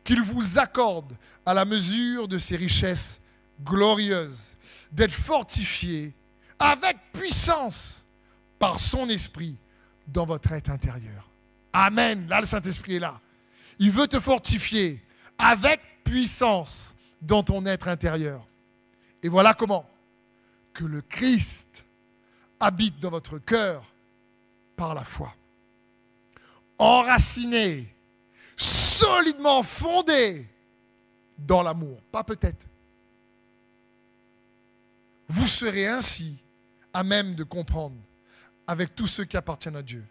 qu'il 0.05 0.23
vous 0.23 0.59
accorde 0.59 1.17
à 1.45 1.55
la 1.55 1.65
mesure 1.65 2.29
de 2.29 2.39
ses 2.39 2.57
richesses 2.57 3.21
glorieuses, 3.65 4.57
d'être 4.93 5.13
fortifié 5.13 6.13
avec 6.59 6.97
puissance 7.13 8.07
par 8.59 8.79
son 8.79 9.09
esprit 9.09 9.57
dans 10.07 10.27
votre 10.27 10.53
être 10.53 10.71
intérieur. 10.71 11.29
Amen. 11.73 12.27
Là, 12.29 12.41
le 12.41 12.47
Saint-Esprit 12.47 12.97
est 12.97 13.01
là. 13.01 13.21
Il 13.79 13.91
veut 13.91 14.07
te 14.07 14.21
fortifier 14.21 15.03
avec 15.39 15.81
puissance 16.05 16.95
dans 17.21 17.43
ton 17.43 17.65
être 17.67 17.89
intérieur. 17.89 18.47
Et 19.23 19.29
voilà 19.29 19.55
comment 19.55 19.89
que 20.73 20.85
le 20.85 21.01
Christ 21.01 21.85
habite 22.61 23.01
dans 23.01 23.11
votre 23.11 23.39
cœur 23.39 23.85
par 24.77 24.95
la 24.95 25.05
foi. 25.05 25.35
Enraciné, 26.79 27.95
solidement 28.57 29.63
fondé 29.63 30.47
dans 31.39 31.63
l'amour, 31.63 32.01
pas 32.13 32.25
peut-être. 32.25 32.67
Vous 35.29 35.47
serez 35.47 35.87
ainsi 35.87 36.37
à 36.93 37.03
même 37.03 37.35
de 37.35 37.45
comprendre, 37.45 37.97
avec 38.67 38.95
tous 38.95 39.07
ceux 39.07 39.25
qui 39.25 39.37
appartiennent 39.37 39.77
à 39.77 39.83
Dieu, 39.83 40.05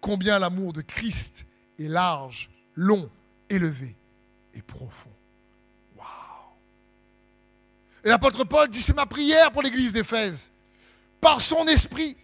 combien 0.00 0.38
l'amour 0.38 0.72
de 0.72 0.80
Christ 0.80 1.46
est 1.78 1.88
large, 1.88 2.50
long, 2.74 3.10
élevé 3.50 3.94
et 4.54 4.62
profond. 4.62 5.10
Et 8.06 8.08
l'apôtre 8.08 8.44
Paul 8.44 8.68
dit, 8.68 8.80
c'est 8.80 8.94
ma 8.94 9.04
prière 9.04 9.50
pour 9.50 9.62
l'église 9.62 9.92
d'Éphèse, 9.92 10.52
par 11.20 11.40
son 11.40 11.66
esprit, 11.66 12.16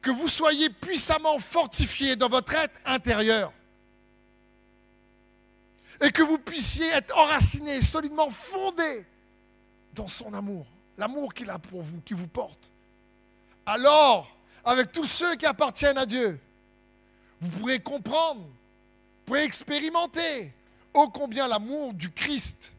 que 0.00 0.12
vous 0.12 0.28
soyez 0.28 0.70
puissamment 0.70 1.40
fortifiés 1.40 2.14
dans 2.14 2.28
votre 2.28 2.54
être 2.54 2.80
intérieur. 2.84 3.52
Et 6.00 6.12
que 6.12 6.22
vous 6.22 6.38
puissiez 6.38 6.86
être 6.90 7.18
enracinés, 7.18 7.82
solidement 7.82 8.30
fondés 8.30 9.04
dans 9.92 10.06
son 10.06 10.32
amour, 10.34 10.68
l'amour 10.96 11.34
qu'il 11.34 11.50
a 11.50 11.58
pour 11.58 11.82
vous, 11.82 12.00
qui 12.02 12.14
vous 12.14 12.28
porte. 12.28 12.70
Alors, 13.66 14.37
avec 14.68 14.92
tous 14.92 15.04
ceux 15.04 15.34
qui 15.36 15.46
appartiennent 15.46 15.96
à 15.96 16.04
Dieu, 16.04 16.38
vous 17.40 17.48
pourrez 17.58 17.80
comprendre, 17.80 18.40
vous 18.40 19.24
pourrez 19.24 19.44
expérimenter 19.44 20.52
ô 20.92 21.08
combien 21.08 21.48
l'amour 21.48 21.94
du 21.94 22.10
Christ 22.10 22.72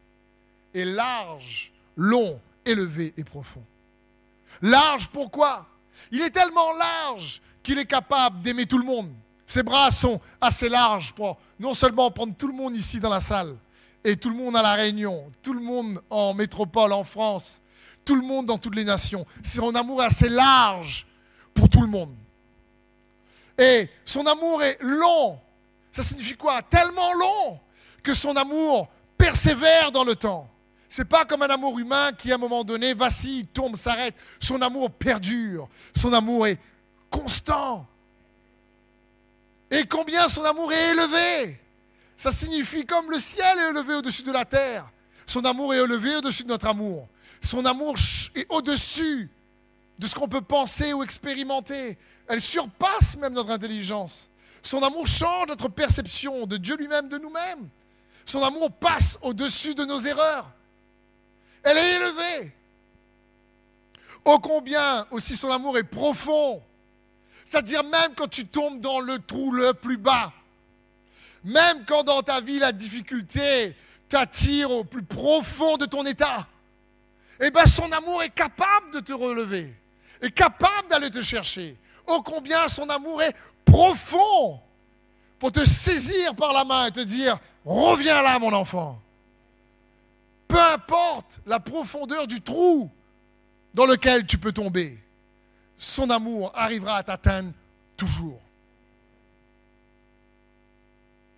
est 0.72 0.84
large, 0.84 1.72
long, 1.96 2.40
élevé 2.64 3.12
et 3.16 3.24
profond. 3.24 3.62
Large, 4.62 5.08
pourquoi? 5.08 5.66
Il 6.12 6.20
est 6.20 6.30
tellement 6.30 6.72
large 6.74 7.42
qu'il 7.62 7.78
est 7.78 7.86
capable 7.86 8.40
d'aimer 8.40 8.66
tout 8.66 8.78
le 8.78 8.84
monde. 8.84 9.10
Ses 9.44 9.64
bras 9.64 9.90
sont 9.90 10.20
assez 10.40 10.68
larges 10.68 11.12
pour 11.12 11.38
non 11.58 11.74
seulement 11.74 12.10
prendre 12.12 12.36
tout 12.36 12.46
le 12.46 12.54
monde 12.54 12.76
ici 12.76 13.00
dans 13.00 13.10
la 13.10 13.20
salle, 13.20 13.56
et 14.04 14.16
tout 14.16 14.30
le 14.30 14.36
monde 14.36 14.54
à 14.54 14.62
la 14.62 14.74
Réunion, 14.74 15.28
tout 15.42 15.54
le 15.54 15.60
monde 15.60 16.00
en 16.08 16.34
métropole, 16.34 16.92
en 16.92 17.02
France, 17.02 17.60
tout 18.04 18.14
le 18.14 18.22
monde 18.22 18.46
dans 18.46 18.58
toutes 18.58 18.76
les 18.76 18.84
nations. 18.84 19.26
Son 19.42 19.74
amour 19.74 20.02
est 20.02 20.06
assez 20.06 20.28
large 20.28 21.06
pour 21.60 21.68
tout 21.68 21.82
le 21.82 21.88
monde. 21.88 22.14
Et 23.58 23.88
son 24.06 24.24
amour 24.24 24.62
est 24.62 24.78
long. 24.80 25.38
Ça 25.92 26.02
signifie 26.02 26.34
quoi? 26.34 26.62
Tellement 26.62 27.12
long 27.12 27.60
que 28.02 28.14
son 28.14 28.34
amour 28.34 28.88
persévère 29.18 29.92
dans 29.92 30.04
le 30.04 30.16
temps. 30.16 30.48
C'est 30.88 31.04
pas 31.04 31.26
comme 31.26 31.42
un 31.42 31.50
amour 31.50 31.78
humain 31.78 32.12
qui, 32.12 32.32
à 32.32 32.36
un 32.36 32.38
moment 32.38 32.64
donné, 32.64 32.94
vacille, 32.94 33.46
tombe, 33.46 33.76
s'arrête. 33.76 34.14
Son 34.40 34.62
amour 34.62 34.90
perdure. 34.90 35.68
Son 35.94 36.12
amour 36.14 36.46
est 36.46 36.58
constant. 37.10 37.86
Et 39.70 39.84
combien 39.84 40.28
son 40.28 40.44
amour 40.44 40.72
est 40.72 40.92
élevé? 40.92 41.60
Ça 42.16 42.32
signifie 42.32 42.86
comme 42.86 43.10
le 43.10 43.18
ciel 43.18 43.58
est 43.58 43.70
élevé 43.70 43.94
au-dessus 43.94 44.22
de 44.22 44.32
la 44.32 44.46
terre. 44.46 44.90
Son 45.26 45.44
amour 45.44 45.74
est 45.74 45.78
élevé 45.78 46.16
au-dessus 46.16 46.44
de 46.44 46.48
notre 46.48 46.66
amour. 46.66 47.06
Son 47.42 47.64
amour 47.66 47.94
est 48.34 48.46
au-dessus 48.48 49.30
de 50.00 50.06
ce 50.06 50.14
qu'on 50.14 50.28
peut 50.28 50.40
penser 50.40 50.94
ou 50.94 51.02
expérimenter. 51.02 51.98
Elle 52.26 52.40
surpasse 52.40 53.18
même 53.18 53.34
notre 53.34 53.50
intelligence. 53.50 54.30
Son 54.62 54.82
amour 54.82 55.06
change 55.06 55.48
notre 55.48 55.68
perception 55.68 56.46
de 56.46 56.56
Dieu 56.56 56.76
lui-même, 56.76 57.08
de 57.08 57.18
nous-mêmes. 57.18 57.68
Son 58.24 58.42
amour 58.42 58.72
passe 58.72 59.18
au-dessus 59.20 59.74
de 59.74 59.84
nos 59.84 59.98
erreurs. 59.98 60.50
Elle 61.62 61.76
est 61.76 61.96
élevée. 61.96 62.52
Ô 64.24 64.38
combien 64.38 65.06
aussi 65.10 65.36
son 65.36 65.50
amour 65.50 65.76
est 65.76 65.84
profond. 65.84 66.62
C'est-à-dire 67.44 67.84
même 67.84 68.14
quand 68.16 68.28
tu 68.28 68.46
tombes 68.46 68.80
dans 68.80 69.00
le 69.00 69.18
trou 69.18 69.52
le 69.52 69.74
plus 69.74 69.98
bas, 69.98 70.32
même 71.44 71.84
quand 71.86 72.04
dans 72.04 72.22
ta 72.22 72.40
vie 72.40 72.58
la 72.58 72.72
difficulté 72.72 73.76
t'attire 74.08 74.70
au 74.70 74.84
plus 74.84 75.02
profond 75.02 75.76
de 75.76 75.84
ton 75.84 76.06
état, 76.06 76.46
eh 77.40 77.50
bien 77.50 77.66
son 77.66 77.90
amour 77.92 78.22
est 78.22 78.30
capable 78.30 78.92
de 78.92 79.00
te 79.00 79.12
relever, 79.12 79.74
est 80.22 80.30
capable 80.30 80.88
d'aller 80.88 81.10
te 81.10 81.22
chercher. 81.22 81.76
Ô 82.06 82.22
combien 82.22 82.68
son 82.68 82.88
amour 82.88 83.22
est 83.22 83.34
profond 83.64 84.60
pour 85.38 85.52
te 85.52 85.64
saisir 85.64 86.34
par 86.34 86.52
la 86.52 86.64
main 86.64 86.86
et 86.86 86.90
te 86.90 87.00
dire, 87.00 87.38
reviens 87.64 88.22
là 88.22 88.38
mon 88.38 88.52
enfant. 88.52 89.00
Peu 90.48 90.60
importe 90.60 91.40
la 91.46 91.60
profondeur 91.60 92.26
du 92.26 92.40
trou 92.40 92.90
dans 93.72 93.86
lequel 93.86 94.26
tu 94.26 94.36
peux 94.36 94.52
tomber, 94.52 94.98
son 95.78 96.10
amour 96.10 96.52
arrivera 96.54 96.96
à 96.96 97.02
t'atteindre 97.02 97.52
toujours. 97.96 98.40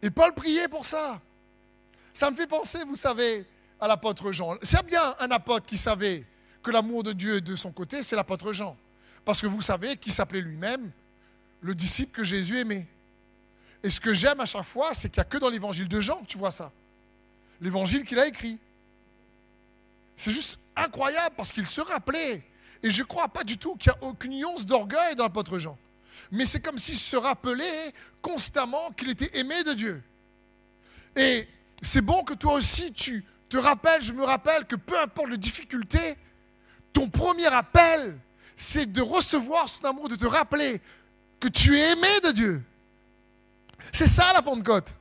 Et 0.01 0.11
Paul 0.11 0.35
priait 0.35 0.68
pour 0.68 0.85
ça. 0.85 1.21
Ça 2.12 2.31
me 2.31 2.37
fait 2.37 2.47
penser, 2.47 2.79
vous 2.87 2.97
savez, 2.97 3.47
à 3.81 3.87
l'apôtre 3.87 4.33
Jean. 4.33 4.57
C'est 4.62 4.85
bien 4.85 5.14
un 5.21 5.31
apôtre 5.31 5.66
qui 5.66 5.77
savait 5.77 6.25
que 6.62 6.70
l'amour 6.70 7.03
de 7.03 7.12
Dieu 7.12 7.37
est 7.37 7.40
de 7.40 7.57
son 7.57 7.72
côté, 7.72 8.03
c'est 8.03 8.16
l'apôtre 8.16 8.53
Jean. 8.53 8.77
Parce 9.25 9.40
que 9.40 9.46
vous 9.46 9.61
savez 9.61 9.96
qu'il 9.96 10.12
s'appelait 10.12 10.40
lui-même 10.40 10.90
le 11.61 11.75
disciple 11.75 12.12
que 12.12 12.25
Jésus 12.25 12.59
aimait. 12.59 12.87
Et 13.83 13.90
ce 13.90 14.01
que 14.01 14.14
j'aime 14.14 14.40
à 14.40 14.46
chaque 14.46 14.64
fois, 14.64 14.94
c'est 14.94 15.09
qu'il 15.09 15.20
n'y 15.20 15.22
a 15.22 15.25
que 15.25 15.38
dans 15.38 15.48
l'évangile 15.48 15.88
de 15.88 16.01
Jean 16.01 16.20
que 16.20 16.27
tu 16.27 16.38
vois 16.38 16.51
ça. 16.51 16.72
L'évangile 17.61 18.05
qu'il 18.05 18.18
a 18.18 18.27
écrit. 18.27 18.59
C'est 20.16 20.33
juste 20.33 20.61
incroyable 20.77 21.35
parce 21.37 21.53
qu'il 21.53 21.66
se 21.66 21.81
rappelait. 21.81 22.42
Et 22.83 22.90
je 22.90 23.03
ne 23.03 23.07
crois 23.07 23.29
pas 23.29 23.44
du 23.44 23.59
tout 23.59 23.77
qu'il 23.77 23.92
y 23.92 23.94
a 23.94 24.09
aucune 24.09 24.33
nuance 24.33 24.66
d'orgueil 24.66 25.14
dans 25.14 25.25
l'apôtre 25.25 25.59
Jean. 25.59 25.79
Mais 26.31 26.46
c'est 26.46 26.61
comme 26.61 26.79
s'il 26.79 26.96
se 26.96 27.16
rappelait 27.16 27.92
constamment 28.20 28.90
qu'il 28.92 29.11
était 29.11 29.38
aimé 29.38 29.62
de 29.64 29.72
Dieu. 29.72 30.03
Et 31.16 31.48
c'est 31.81 32.01
bon 32.01 32.22
que 32.25 32.35
toi 32.35 32.55
aussi 32.55 32.92
tu 32.92 33.25
te 33.48 33.57
rappelles, 33.57 34.03
je 34.03 34.12
me 34.12 34.25
rappelle 34.25 34.64
que 34.64 34.77
peu 34.77 34.98
importe 34.98 35.29
les 35.29 35.38
difficultés, 35.38 36.16
ton 36.92 37.09
premier 37.09 37.46
appel, 37.46 38.18
c'est 38.57 38.90
de 38.90 39.00
recevoir 39.00 39.68
son 39.68 39.85
amour, 39.85 40.09
de 40.09 40.16
te 40.16 40.26
rappeler 40.26 40.81
que 41.40 41.48
tu 41.48 41.76
es 41.76 41.92
aimé 41.92 42.20
de 42.24 42.31
Dieu. 42.31 42.62
C'est 43.92 44.07
ça 44.07 44.33
la 44.33 44.42
Pentecôte. 44.42 44.94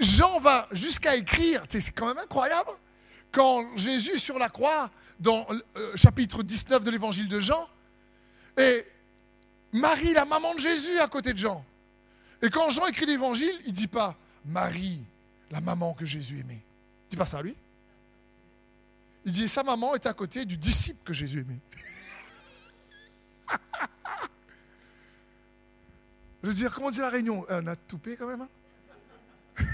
Jean 0.00 0.40
va 0.40 0.66
jusqu'à 0.72 1.16
écrire, 1.16 1.62
c'est 1.68 1.92
quand 1.92 2.06
même 2.06 2.18
incroyable, 2.18 2.70
quand 3.30 3.76
Jésus 3.76 4.18
sur 4.18 4.38
la 4.38 4.48
croix, 4.48 4.90
dans 5.20 5.46
le 5.50 5.64
euh, 5.76 5.96
chapitre 5.96 6.42
19 6.42 6.84
de 6.84 6.90
l'évangile 6.90 7.28
de 7.28 7.40
Jean, 7.40 7.68
et 8.58 8.84
Marie, 9.72 10.12
la 10.12 10.24
maman 10.24 10.54
de 10.54 10.60
Jésus, 10.60 10.98
à 10.98 11.06
côté 11.08 11.32
de 11.32 11.38
Jean. 11.38 11.64
Et 12.42 12.50
quand 12.50 12.70
Jean 12.70 12.86
écrit 12.86 13.06
l'évangile, 13.06 13.54
il 13.64 13.70
ne 13.70 13.76
dit 13.76 13.86
pas 13.86 14.16
Marie, 14.44 15.02
la 15.50 15.60
maman 15.60 15.94
que 15.94 16.04
Jésus 16.04 16.40
aimait. 16.40 16.54
Il 16.54 17.06
ne 17.06 17.10
dit 17.10 17.16
pas 17.16 17.26
ça, 17.26 17.42
lui. 17.42 17.54
Il 19.26 19.32
dit 19.32 19.48
sa 19.48 19.64
maman 19.64 19.96
est 19.96 20.06
à 20.06 20.12
côté 20.12 20.44
du 20.44 20.56
disciple 20.56 21.02
que 21.04 21.12
Jésus 21.12 21.40
aimait. 21.40 21.58
Je 26.42 26.48
veux 26.48 26.54
dire, 26.54 26.72
comment 26.72 26.92
dit 26.92 27.00
la 27.00 27.10
réunion? 27.10 27.44
On 27.48 27.66
a 27.66 27.74
toupé 27.74 28.16
quand 28.16 28.28
même. 28.28 28.42
Hein? 28.42 28.48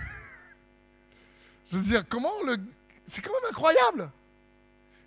Je 1.71 1.77
veux 1.77 1.83
dire, 1.83 2.09
comment 2.09 2.33
le 2.47 2.57
c'est 3.05 3.21
quand 3.21 3.33
même 3.33 3.51
incroyable. 3.51 4.11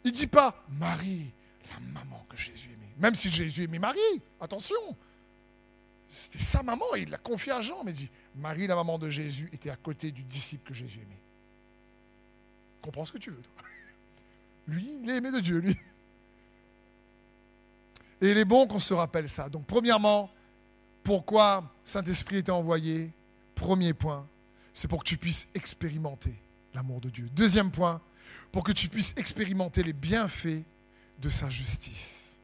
Il 0.04 0.12
ne 0.12 0.16
dit 0.16 0.28
pas 0.28 0.64
Marie, 0.70 1.32
la 1.72 1.80
maman 1.80 2.24
que 2.30 2.38
Jésus 2.38 2.68
aimait. 2.68 2.94
Même 3.00 3.16
si 3.16 3.32
Jésus 3.32 3.64
aimait 3.64 3.80
Marie, 3.80 4.22
attention. 4.40 4.76
C'était 6.08 6.38
sa 6.38 6.62
maman, 6.62 6.86
il 6.96 7.10
l'a 7.10 7.18
confié 7.18 7.52
à 7.52 7.62
Jean, 7.62 7.84
mais 7.84 7.94
il 7.94 7.96
dit 7.96 8.12
Marie, 8.36 8.68
la 8.68 8.76
maman 8.76 9.00
de 9.00 9.10
Jésus, 9.10 9.50
était 9.54 9.72
à 9.72 9.76
côté 9.76 10.12
du 10.12 10.22
disciple 10.22 10.68
que 10.68 10.76
Jésus 10.76 11.00
aimait. 11.00 11.18
Comprends 12.84 13.06
ce 13.06 13.12
que 13.12 13.18
tu 13.18 13.32
veux. 13.32 13.42
Toi. 13.42 13.66
Lui, 14.68 14.90
il 15.04 15.10
est 15.10 15.18
aimé 15.18 15.32
de 15.32 15.40
Dieu, 15.40 15.60
lui. 15.60 15.78
Et 18.22 18.32
il 18.32 18.38
est 18.38 18.46
bon 18.46 18.66
qu'on 18.68 18.80
se 18.80 18.94
rappelle 18.94 19.30
ça. 19.30 19.50
Donc, 19.50 19.66
premièrement, 19.66 20.32
pourquoi 21.04 21.72
Saint-Esprit 21.84 22.38
était 22.38 22.52
envoyé? 22.52 23.12
Premier 23.54 23.94
point, 23.94 24.26
c'est 24.74 24.88
pour 24.88 25.04
que 25.04 25.08
tu 25.08 25.18
puisses 25.18 25.48
expérimenter 25.54 26.34
l'amour 26.74 27.00
de 27.02 27.10
Dieu. 27.10 27.30
Deuxième 27.34 27.72
point, 27.72 28.02
pour 28.52 28.64
que 28.64 28.72
tu 28.72 28.90
puisses 28.90 29.14
expérimenter 29.18 29.84
les 29.84 29.94
bienfaits 29.94 30.64
de 31.22 31.30
sa 31.30 31.50
justice. 31.50 32.38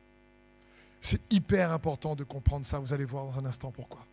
C'est 1.01 1.21
hyper 1.31 1.71
important 1.71 2.15
de 2.15 2.23
comprendre 2.23 2.65
ça, 2.65 2.79
vous 2.79 2.93
allez 2.93 3.05
voir 3.05 3.25
dans 3.25 3.39
un 3.39 3.45
instant 3.45 3.71
pourquoi. 3.71 4.05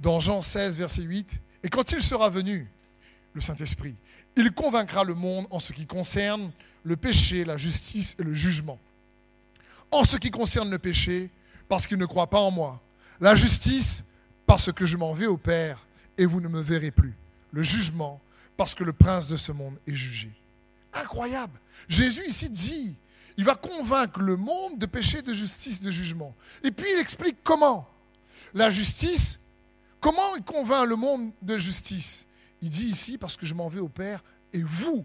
Dans 0.00 0.18
Jean 0.18 0.40
16, 0.40 0.76
verset 0.76 1.02
8, 1.02 1.40
et 1.62 1.68
quand 1.68 1.92
il 1.92 2.02
sera 2.02 2.28
venu, 2.30 2.68
le 3.32 3.40
Saint-Esprit, 3.40 3.94
il 4.36 4.50
convaincra 4.52 5.04
le 5.04 5.14
monde 5.14 5.46
en 5.50 5.60
ce 5.60 5.72
qui 5.72 5.86
concerne 5.86 6.50
le 6.82 6.96
péché, 6.96 7.44
la 7.44 7.56
justice 7.56 8.16
et 8.18 8.22
le 8.22 8.34
jugement. 8.34 8.78
En 9.90 10.04
ce 10.04 10.16
qui 10.16 10.30
concerne 10.30 10.70
le 10.70 10.78
péché, 10.78 11.30
parce 11.68 11.86
qu'il 11.86 11.98
ne 11.98 12.06
croit 12.06 12.28
pas 12.28 12.40
en 12.40 12.50
moi. 12.50 12.80
La 13.20 13.34
justice, 13.34 14.04
parce 14.46 14.72
que 14.72 14.86
je 14.86 14.96
m'en 14.96 15.12
vais 15.12 15.26
au 15.26 15.36
Père 15.36 15.86
et 16.18 16.26
vous 16.26 16.40
ne 16.40 16.48
me 16.48 16.60
verrez 16.60 16.90
plus. 16.90 17.14
Le 17.52 17.62
jugement, 17.62 18.20
parce 18.56 18.74
que 18.74 18.84
le 18.84 18.92
prince 18.92 19.26
de 19.28 19.36
ce 19.36 19.52
monde 19.52 19.76
est 19.86 19.94
jugé. 19.94 20.30
Incroyable. 20.92 21.58
Jésus 21.88 22.26
ici 22.26 22.50
dit, 22.50 22.96
il 23.36 23.44
va 23.44 23.54
convaincre 23.54 24.20
le 24.20 24.36
monde 24.36 24.78
de 24.78 24.86
péché, 24.86 25.22
de 25.22 25.32
justice, 25.32 25.80
de 25.80 25.90
jugement. 25.90 26.34
Et 26.62 26.70
puis 26.70 26.86
il 26.92 26.98
explique 26.98 27.36
comment. 27.42 27.88
La 28.54 28.70
justice, 28.70 29.40
comment 30.00 30.36
il 30.36 30.42
convainc 30.42 30.86
le 30.86 30.96
monde 30.96 31.30
de 31.40 31.56
justice? 31.56 32.26
Il 32.60 32.70
dit 32.70 32.86
ici, 32.86 33.16
parce 33.16 33.36
que 33.36 33.46
je 33.46 33.54
m'en 33.54 33.68
vais 33.68 33.80
au 33.80 33.88
Père 33.88 34.22
et 34.52 34.62
vous 34.62 35.04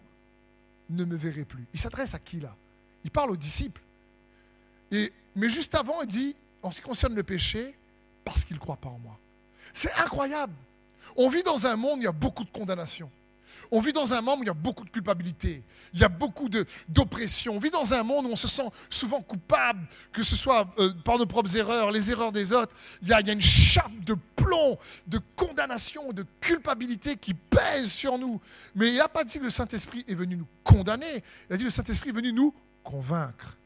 ne 0.90 1.06
me 1.06 1.16
verrez 1.16 1.46
plus. 1.46 1.66
Il 1.74 1.80
s'adresse 1.80 2.14
à 2.14 2.20
qui 2.20 2.40
là? 2.40 2.56
Il 3.04 3.12
parle 3.12 3.32
aux 3.32 3.38
disciples. 3.38 3.82
Et, 4.92 5.12
mais 5.36 5.50
juste 5.50 5.76
avant, 5.76 6.02
il 6.02 6.08
dit, 6.08 6.36
en 6.62 6.72
ce 6.72 6.82
qui 6.82 6.88
concerne 6.88 7.16
le 7.16 7.24
péché, 7.24 7.76
parce 8.24 8.44
qu'il 8.44 8.56
ne 8.56 8.62
croit 8.62 8.78
pas 8.78 8.90
en 8.90 9.00
moi. 9.00 9.18
C'est 9.74 9.94
incroyable. 9.94 10.54
On 11.16 11.30
vit 11.30 11.44
dans 11.44 11.68
un 11.68 11.76
monde 11.76 12.00
où 12.00 12.02
il 12.02 12.06
y 12.06 12.08
a 12.08 12.12
beaucoup 12.12 12.44
de 12.44 12.50
condamnation. 12.50 13.10
On 13.72 13.80
vit 13.80 13.94
dans 13.94 14.14
un 14.14 14.22
monde 14.22 14.40
où 14.40 14.44
il 14.44 14.48
y 14.48 14.50
a 14.50 14.54
beaucoup 14.54 14.84
de 14.84 14.90
culpabilité, 14.90 15.64
il 15.94 16.00
y 16.00 16.04
a 16.04 16.10
beaucoup 16.10 16.50
d'oppression. 16.90 17.56
On 17.56 17.60
vit 17.60 17.70
dans 17.70 17.94
un 17.94 18.04
monde 18.04 18.26
où 18.26 18.30
on 18.30 18.36
se 18.36 18.48
sent 18.48 18.68
souvent 18.90 19.22
coupable, 19.22 19.88
que 20.12 20.24
ce 20.24 20.36
soit 20.36 20.68
euh, 20.80 20.92
par 21.04 21.18
nos 21.18 21.26
propres 21.26 21.56
erreurs, 21.56 21.92
les 21.92 22.12
erreurs 22.12 22.32
des 22.32 22.52
autres. 22.54 22.76
Il 23.02 23.08
y, 23.08 23.14
a, 23.14 23.20
une 23.20 23.42
chape 23.42 23.92
de 24.06 24.16
plomb, 24.36 24.78
de 25.08 25.20
condamnation, 25.36 26.12
de 26.14 26.26
culpabilité 26.40 27.16
qui 27.16 27.34
pèse 27.34 27.92
sur 27.92 28.18
nous. 28.18 28.42
Mais 28.76 28.90
il 28.90 28.98
n'a 28.98 29.10
pas 29.10 29.24
dit 29.24 29.40
que 29.40 29.46
le 29.46 29.50
Saint-Esprit 29.50 30.04
est 30.08 30.16
venu 30.16 30.38
nous 30.38 30.48
condamner, 30.64 31.24
il 31.50 31.54
a 31.54 31.58
dit 31.58 31.64
que 31.64 31.70
le 31.70 31.74
Saint-Esprit 31.74 32.10
est 32.10 32.14
venu 32.14 32.34
nous 32.34 32.54
convaincre. 32.84 33.58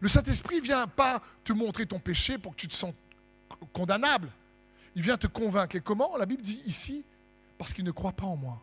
Le 0.00 0.08
Saint-Esprit 0.08 0.60
vient 0.60 0.86
pas 0.86 1.22
te 1.42 1.52
montrer 1.52 1.86
ton 1.86 1.98
péché 1.98 2.38
pour 2.38 2.52
que 2.52 2.60
tu 2.60 2.68
te 2.68 2.74
sens 2.74 2.92
condamnable. 3.72 4.30
Il 4.94 5.02
vient 5.02 5.16
te 5.16 5.26
convaincre. 5.26 5.76
Et 5.76 5.80
comment? 5.80 6.16
La 6.16 6.26
Bible 6.26 6.42
dit 6.42 6.60
ici, 6.66 7.04
parce 7.58 7.72
qu'il 7.72 7.84
ne 7.84 7.90
croit 7.90 8.12
pas 8.12 8.26
en 8.26 8.36
moi. 8.36 8.62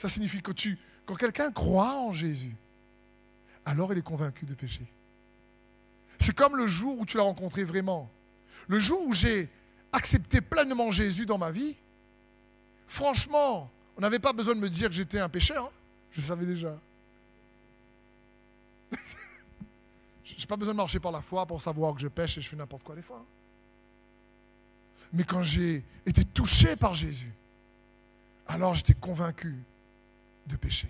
Ça 0.00 0.08
signifie 0.08 0.40
que 0.40 0.50
tu, 0.52 0.78
quand 1.04 1.14
quelqu'un 1.14 1.52
croit 1.52 2.00
en 2.00 2.10
Jésus, 2.10 2.56
alors 3.66 3.92
il 3.92 3.98
est 3.98 4.02
convaincu 4.02 4.46
de 4.46 4.54
péché. 4.54 4.80
C'est 6.18 6.34
comme 6.34 6.56
le 6.56 6.66
jour 6.66 6.98
où 6.98 7.04
tu 7.04 7.18
l'as 7.18 7.22
rencontré 7.22 7.64
vraiment. 7.64 8.10
Le 8.66 8.78
jour 8.78 9.06
où 9.06 9.12
j'ai 9.12 9.50
accepté 9.92 10.40
pleinement 10.40 10.90
Jésus 10.90 11.26
dans 11.26 11.36
ma 11.36 11.50
vie, 11.50 11.76
franchement, 12.86 13.70
on 13.98 14.00
n'avait 14.00 14.18
pas 14.18 14.32
besoin 14.32 14.54
de 14.54 14.60
me 14.60 14.70
dire 14.70 14.88
que 14.88 14.94
j'étais 14.94 15.18
un 15.18 15.28
pécheur. 15.28 15.66
Hein. 15.66 15.70
Je 16.12 16.22
le 16.22 16.26
savais 16.26 16.46
déjà. 16.46 16.74
je 20.24 20.34
n'ai 20.34 20.46
pas 20.48 20.56
besoin 20.56 20.72
de 20.72 20.78
marcher 20.78 20.98
par 20.98 21.12
la 21.12 21.20
foi 21.20 21.44
pour 21.44 21.60
savoir 21.60 21.94
que 21.94 22.00
je 22.00 22.08
pêche 22.08 22.38
et 22.38 22.40
je 22.40 22.48
fais 22.48 22.56
n'importe 22.56 22.84
quoi 22.84 22.96
des 22.96 23.02
fois. 23.02 23.18
Hein. 23.20 23.26
Mais 25.12 25.24
quand 25.24 25.42
j'ai 25.42 25.84
été 26.06 26.24
touché 26.24 26.74
par 26.74 26.94
Jésus, 26.94 27.34
alors 28.46 28.74
j'étais 28.74 28.94
convaincu 28.94 29.58
de 30.50 30.56
péché. 30.56 30.88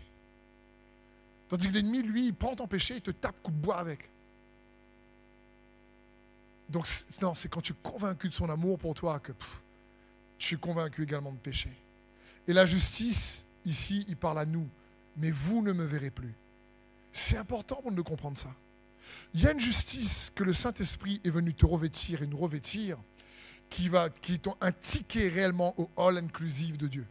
Tandis 1.49 1.69
que 1.69 1.75
l'ennemi, 1.75 2.03
lui, 2.03 2.27
il 2.27 2.35
prend 2.35 2.55
ton 2.55 2.67
péché, 2.67 2.97
il 2.97 3.03
te 3.03 3.11
tape 3.11 3.43
coup 3.43 3.51
de 3.51 3.57
bois 3.57 3.79
avec. 3.79 4.09
Donc, 6.69 6.87
non, 7.21 7.35
c'est 7.35 7.49
quand 7.49 7.61
tu 7.61 7.73
es 7.73 7.77
convaincu 7.83 8.29
de 8.29 8.35
son 8.35 8.49
amour 8.49 8.79
pour 8.79 8.95
toi 8.95 9.19
que 9.19 9.33
tu 10.39 10.55
es 10.55 10.59
convaincu 10.59 11.03
également 11.03 11.33
de 11.33 11.39
péché. 11.39 11.71
Et 12.47 12.53
la 12.53 12.65
justice, 12.67 13.45
ici, 13.65 14.05
il 14.09 14.17
parle 14.17 14.39
à 14.39 14.47
nous. 14.47 14.69
Mais 15.17 15.33
vous 15.33 15.63
ne 15.63 15.73
me 15.73 15.85
verrez 15.85 16.11
plus. 16.11 16.33
C'est 17.13 17.37
important 17.37 17.77
pour 17.83 17.91
nous 17.91 18.05
comprendre 18.05 18.39
ça. 18.39 18.55
Il 19.35 19.43
y 19.43 19.47
a 19.49 19.53
une 19.53 19.61
justice 19.61 20.31
que 20.35 20.45
le 20.45 20.53
Saint-Esprit 20.53 21.21
est 21.25 21.31
venu 21.31 21.53
te 21.53 21.67
revêtir 21.67 22.23
et 22.23 22.27
nous 22.29 22.37
revêtir, 22.37 22.97
qui, 23.69 23.89
va, 23.89 24.09
qui 24.09 24.35
est 24.35 24.49
un 24.61 24.73
ticket 24.73 25.29
réellement 25.29 25.75
au 25.79 25.91
all 25.97 26.19
inclusive 26.19 26.77
de 26.77 26.87
Dieu. 26.87 27.07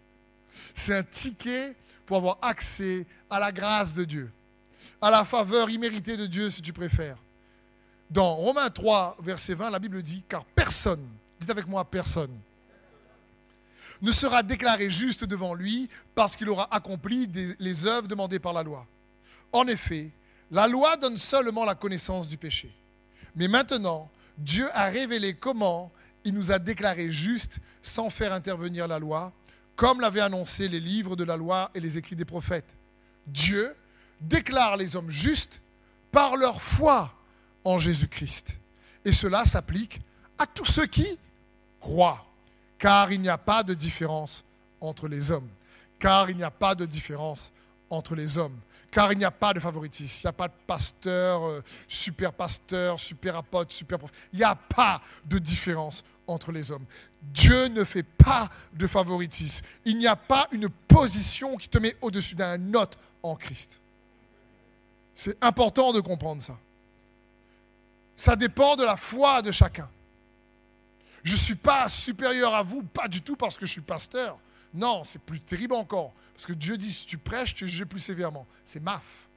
C'est 0.74 0.95
un 0.95 1.04
ticket 1.04 1.76
pour 2.10 2.18
avoir 2.18 2.39
accès 2.41 3.05
à 3.30 3.39
la 3.39 3.51
grâce 3.51 3.93
de 3.93 4.03
Dieu, 4.03 4.32
à 4.99 5.12
la 5.12 5.24
faveur 5.24 5.70
imméritée 5.70 6.18
de 6.18 6.26
Dieu 6.26 6.49
si 6.49 6.64
tu 6.64 6.74
préfères. 6.74 7.18
Dans 8.10 8.34
Romains 8.34 8.72
3, 8.72 9.18
verset 9.22 9.53
20, 9.53 9.70
la 9.70 9.78
Bible 9.78 10.01
dit, 10.01 10.24
car 10.28 10.43
personne, 10.43 11.07
dites 11.39 11.51
avec 11.51 11.68
moi 11.68 11.86
personne, 11.86 12.36
ne 14.01 14.12
sera 14.12 14.41
déclaré 14.41 14.89
juste 14.89 15.24
devant 15.24 15.53
lui 15.53 15.88
parce 16.16 16.36
qu'il 16.36 16.49
aura 16.49 16.68
accompli 16.74 17.30
les 17.60 17.86
œuvres 17.86 18.07
demandées 18.07 18.39
par 18.39 18.53
la 18.53 18.64
loi. 18.64 18.88
En 19.51 19.68
effet, 19.68 20.10
la 20.49 20.68
loi 20.68 20.97
donne 20.97 21.18
seulement 21.18 21.64
la 21.64 21.76
connaissance 21.76 22.28
du 22.28 22.38
péché. 22.38 22.72
Mais 23.36 23.47
maintenant, 23.47 24.10
Dieu 24.36 24.68
a 24.74 24.86
révélé 24.86 25.36
comment 25.36 25.91
il 26.24 26.34
nous 26.34 26.51
a 26.51 26.57
déclarés 26.57 27.12
justes 27.12 27.60
sans 27.84 28.10
faire 28.10 28.34
intervenir 28.34 28.88
la 28.88 28.97
loi, 28.97 29.32
comme 29.80 30.02
l'avaient 30.02 30.20
annoncé 30.20 30.68
les 30.68 30.82
livres 30.82 31.16
de 31.16 31.24
la 31.24 31.38
loi 31.38 31.72
et 31.74 31.80
les 31.80 31.98
écrits 31.98 32.18
des 32.18 32.26
prophètes. 32.26 32.76
Dieu 33.26 33.74
déclare 34.20 34.76
les 34.76 34.98
hommes 34.98 35.10
justes 35.10 35.62
par 36.12 36.36
leur 36.36 36.62
foi 36.62 37.14
en 37.64 37.80
Jésus-Christ. 37.80 38.60
Et 39.06 39.14
cela 39.14 39.46
s'applique 39.46 40.02
à 40.38 40.46
tous 40.46 40.66
ceux 40.66 40.86
qui 40.86 41.18
croient, 41.80 42.26
car 42.78 43.10
il 43.14 43.22
n'y 43.22 43.30
a 43.30 43.38
pas 43.38 43.64
de 43.64 43.74
différence 43.74 44.44
entre 44.82 45.08
les 45.08 45.32
hommes, 45.32 45.48
car 45.98 46.30
il 46.30 46.36
n'y 46.36 46.44
a 46.44 46.52
pas 46.52 46.76
de 46.76 46.86
différence 46.86 47.54
entre 47.90 48.16
les 48.16 48.38
hommes, 48.38 48.60
car 48.92 49.14
il 49.14 49.18
n'y 49.18 49.24
a 49.24 49.32
pas 49.32 49.54
de 49.54 49.62
favoritisme, 49.62 50.20
il 50.24 50.26
n'y 50.28 50.30
a 50.30 50.34
pas 50.34 50.50
de 50.50 50.54
pasteur, 50.68 51.46
euh, 51.46 51.64
super 51.88 52.34
pasteur, 52.34 53.00
super 53.00 53.38
apôtre, 53.38 53.72
super 53.72 53.98
prophète, 53.98 54.18
il 54.34 54.40
n'y 54.40 54.44
a 54.44 54.56
pas 54.56 55.02
de 55.24 55.40
différence 55.40 56.04
entre 56.28 56.52
les 56.52 56.70
hommes. 56.70 56.86
Dieu 57.22 57.67
ne 57.67 57.84
fait 57.84 58.03
pas 58.03 58.49
de 58.74 58.88
favoritisme. 58.88 59.65
Il 59.86 59.97
n'y 59.97 60.07
a 60.07 60.15
pas 60.15 60.47
une 60.51 60.70
position 60.70 61.57
qui 61.57 61.70
te 61.70 61.78
met 61.78 61.95
au-dessus 62.01 62.36
d'un 62.36 62.74
autre 62.74 62.97
en 63.24 63.36
Christ. 63.36 63.82
C'est 65.15 65.38
important 65.43 65.91
de 65.91 65.99
comprendre 65.99 66.41
ça. 66.41 66.57
Ça 68.15 68.36
dépend 68.36 68.76
de 68.76 68.84
la 68.84 68.97
foi 68.97 69.41
de 69.41 69.51
chacun. 69.51 69.89
Je 71.24 71.34
ne 71.34 71.38
suis 71.38 71.55
pas 71.55 71.89
supérieur 71.89 72.53
à 72.53 72.63
vous, 72.63 72.84
pas 72.84 73.07
du 73.07 73.22
tout 73.22 73.36
parce 73.36 73.57
que 73.57 73.65
je 73.65 73.72
suis 73.72 73.82
pasteur. 73.82 74.38
Non, 74.74 75.03
c'est 75.03 75.22
plus 75.22 75.39
terrible 75.39 75.74
encore. 75.74 76.13
Parce 76.34 76.45
que 76.45 76.53
Dieu 76.53 76.78
dit, 76.78 76.91
si 76.91 77.05
tu 77.05 77.17
prêches, 77.17 77.53
tu 77.53 77.67
juges 77.67 77.86
plus 77.86 77.99
sévèrement. 77.99 78.47
C'est 78.63 78.80
maf. 78.80 79.28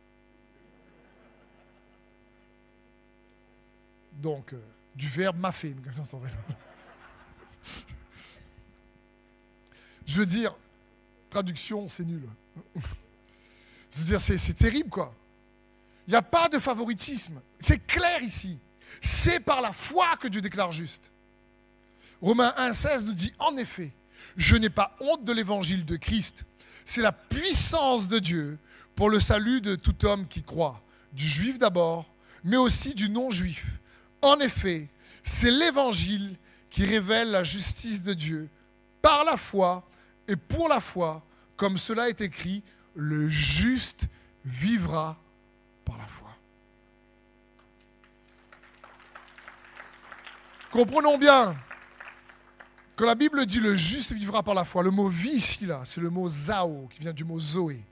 Donc, 4.12 4.52
euh, 4.52 4.60
du 4.94 5.08
verbe 5.08 5.38
mafé. 5.38 5.74
Je 10.06 10.18
veux 10.18 10.26
dire, 10.26 10.54
traduction, 11.30 11.88
c'est 11.88 12.04
nul. 12.04 12.28
Je 12.76 14.00
veux 14.00 14.04
dire, 14.04 14.20
c'est 14.20 14.54
terrible, 14.54 14.90
quoi. 14.90 15.14
Il 16.06 16.10
n'y 16.10 16.16
a 16.16 16.22
pas 16.22 16.48
de 16.48 16.58
favoritisme. 16.58 17.40
C'est 17.60 17.86
clair 17.86 18.22
ici. 18.22 18.58
C'est 19.00 19.40
par 19.40 19.60
la 19.60 19.72
foi 19.72 20.16
que 20.16 20.28
Dieu 20.28 20.40
déclare 20.40 20.72
juste. 20.72 21.12
Romains 22.20 22.52
1,16 22.58 23.06
nous 23.06 23.12
dit 23.12 23.32
En 23.38 23.56
effet, 23.56 23.92
je 24.36 24.56
n'ai 24.56 24.70
pas 24.70 24.96
honte 25.00 25.24
de 25.24 25.32
l'évangile 25.32 25.84
de 25.84 25.96
Christ. 25.96 26.44
C'est 26.84 27.02
la 27.02 27.12
puissance 27.12 28.08
de 28.08 28.18
Dieu 28.18 28.58
pour 28.94 29.10
le 29.10 29.20
salut 29.20 29.60
de 29.60 29.74
tout 29.74 30.04
homme 30.04 30.26
qui 30.26 30.42
croit, 30.42 30.82
du 31.12 31.26
juif 31.26 31.58
d'abord, 31.58 32.12
mais 32.44 32.56
aussi 32.56 32.94
du 32.94 33.08
non-juif. 33.08 33.66
En 34.20 34.38
effet, 34.40 34.88
c'est 35.22 35.50
l'évangile 35.50 36.36
qui 36.72 36.86
révèle 36.86 37.30
la 37.30 37.44
justice 37.44 38.02
de 38.02 38.14
Dieu 38.14 38.48
par 39.02 39.24
la 39.24 39.36
foi 39.36 39.86
et 40.26 40.36
pour 40.36 40.70
la 40.70 40.80
foi, 40.80 41.22
comme 41.56 41.76
cela 41.76 42.08
est 42.08 42.22
écrit, 42.22 42.64
le 42.94 43.28
juste 43.28 44.06
vivra 44.46 45.18
par 45.84 45.98
la 45.98 46.06
foi. 46.06 46.30
Comprenons 50.70 51.18
bien, 51.18 51.54
que 52.96 53.04
la 53.04 53.14
Bible 53.14 53.44
dit 53.44 53.60
le 53.60 53.74
juste 53.74 54.12
vivra 54.12 54.42
par 54.42 54.54
la 54.54 54.64
foi, 54.64 54.82
le 54.82 54.90
mot 54.90 55.08
vie 55.08 55.32
ici, 55.32 55.66
là, 55.66 55.82
c'est 55.84 56.00
le 56.00 56.08
mot 56.08 56.26
zao, 56.26 56.88
qui 56.90 57.00
vient 57.00 57.12
du 57.12 57.24
mot 57.24 57.38
zoé. 57.38 57.84